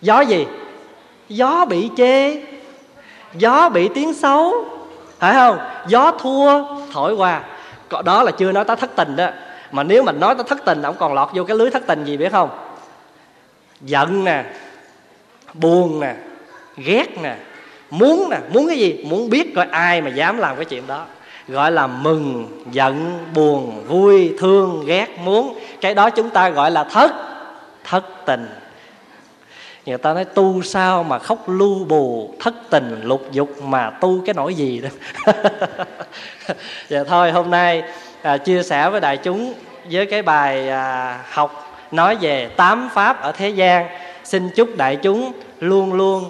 Gió 0.00 0.20
gì? 0.20 0.46
Gió 1.28 1.64
bị 1.64 1.90
chê. 1.96 2.42
Gió 3.34 3.68
bị 3.68 3.88
tiếng 3.94 4.14
xấu. 4.14 4.64
Phải 5.18 5.34
không? 5.34 5.58
Gió 5.86 6.10
thua, 6.10 6.64
thổi 6.92 7.14
qua 7.14 7.42
còn 7.94 8.04
đó 8.04 8.22
là 8.22 8.30
chưa 8.30 8.52
nói 8.52 8.64
tới 8.64 8.76
thất 8.76 8.90
tình 8.96 9.16
đó. 9.16 9.28
Mà 9.72 9.82
nếu 9.82 10.02
mình 10.02 10.20
nói 10.20 10.34
tới 10.34 10.44
thất 10.48 10.64
tình 10.64 10.82
ổng 10.82 10.96
còn 10.98 11.14
lọt 11.14 11.28
vô 11.34 11.44
cái 11.44 11.56
lưới 11.56 11.70
thất 11.70 11.86
tình 11.86 12.04
gì 12.04 12.16
biết 12.16 12.32
không? 12.32 12.50
Giận 13.80 14.24
nè, 14.24 14.44
buồn 15.54 16.00
nè, 16.00 16.14
ghét 16.76 17.22
nè, 17.22 17.36
muốn 17.90 18.30
nè. 18.30 18.38
Muốn 18.52 18.68
cái 18.68 18.78
gì? 18.78 19.04
Muốn 19.08 19.30
biết 19.30 19.52
coi 19.56 19.66
ai 19.70 20.00
mà 20.02 20.10
dám 20.10 20.38
làm 20.38 20.56
cái 20.56 20.64
chuyện 20.64 20.86
đó. 20.86 21.04
Gọi 21.48 21.72
là 21.72 21.86
mừng, 21.86 22.48
giận, 22.70 23.18
buồn, 23.34 23.84
vui, 23.88 24.34
thương, 24.38 24.84
ghét, 24.86 25.08
muốn. 25.18 25.58
Cái 25.80 25.94
đó 25.94 26.10
chúng 26.10 26.30
ta 26.30 26.48
gọi 26.48 26.70
là 26.70 26.84
thất 26.84 27.12
thất 27.84 28.04
tình 28.26 28.46
người 29.86 29.98
ta 29.98 30.14
nói 30.14 30.24
tu 30.24 30.62
sao 30.62 31.02
mà 31.02 31.18
khóc 31.18 31.48
lu 31.48 31.84
bù 31.84 32.34
thất 32.40 32.54
tình 32.70 33.00
lục 33.02 33.28
dục 33.32 33.62
mà 33.62 33.90
tu 33.90 34.22
cái 34.26 34.34
nỗi 34.34 34.54
gì 34.54 34.80
đó. 34.80 34.88
Dạ 36.88 37.04
thôi 37.04 37.32
hôm 37.32 37.50
nay 37.50 37.82
à, 38.22 38.36
chia 38.36 38.62
sẻ 38.62 38.90
với 38.90 39.00
đại 39.00 39.16
chúng 39.16 39.54
với 39.90 40.06
cái 40.06 40.22
bài 40.22 40.68
à, 40.68 41.18
học 41.30 41.78
nói 41.90 42.16
về 42.20 42.48
tám 42.56 42.88
pháp 42.94 43.20
ở 43.20 43.32
thế 43.32 43.48
gian. 43.48 43.86
Xin 44.24 44.50
chúc 44.50 44.76
đại 44.76 44.96
chúng 44.96 45.32
luôn 45.60 45.92
luôn 45.92 46.28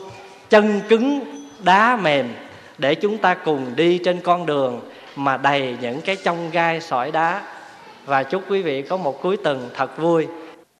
chân 0.50 0.80
cứng 0.88 1.20
đá 1.58 1.96
mềm 1.96 2.34
để 2.78 2.94
chúng 2.94 3.18
ta 3.18 3.34
cùng 3.34 3.72
đi 3.76 3.98
trên 3.98 4.20
con 4.20 4.46
đường 4.46 4.80
mà 5.16 5.36
đầy 5.36 5.76
những 5.80 6.00
cái 6.00 6.16
trong 6.16 6.50
gai 6.50 6.80
sỏi 6.80 7.10
đá. 7.10 7.42
Và 8.06 8.22
chúc 8.22 8.42
quý 8.48 8.62
vị 8.62 8.82
có 8.82 8.96
một 8.96 9.22
cuối 9.22 9.36
tuần 9.36 9.70
thật 9.74 9.98
vui. 9.98 10.26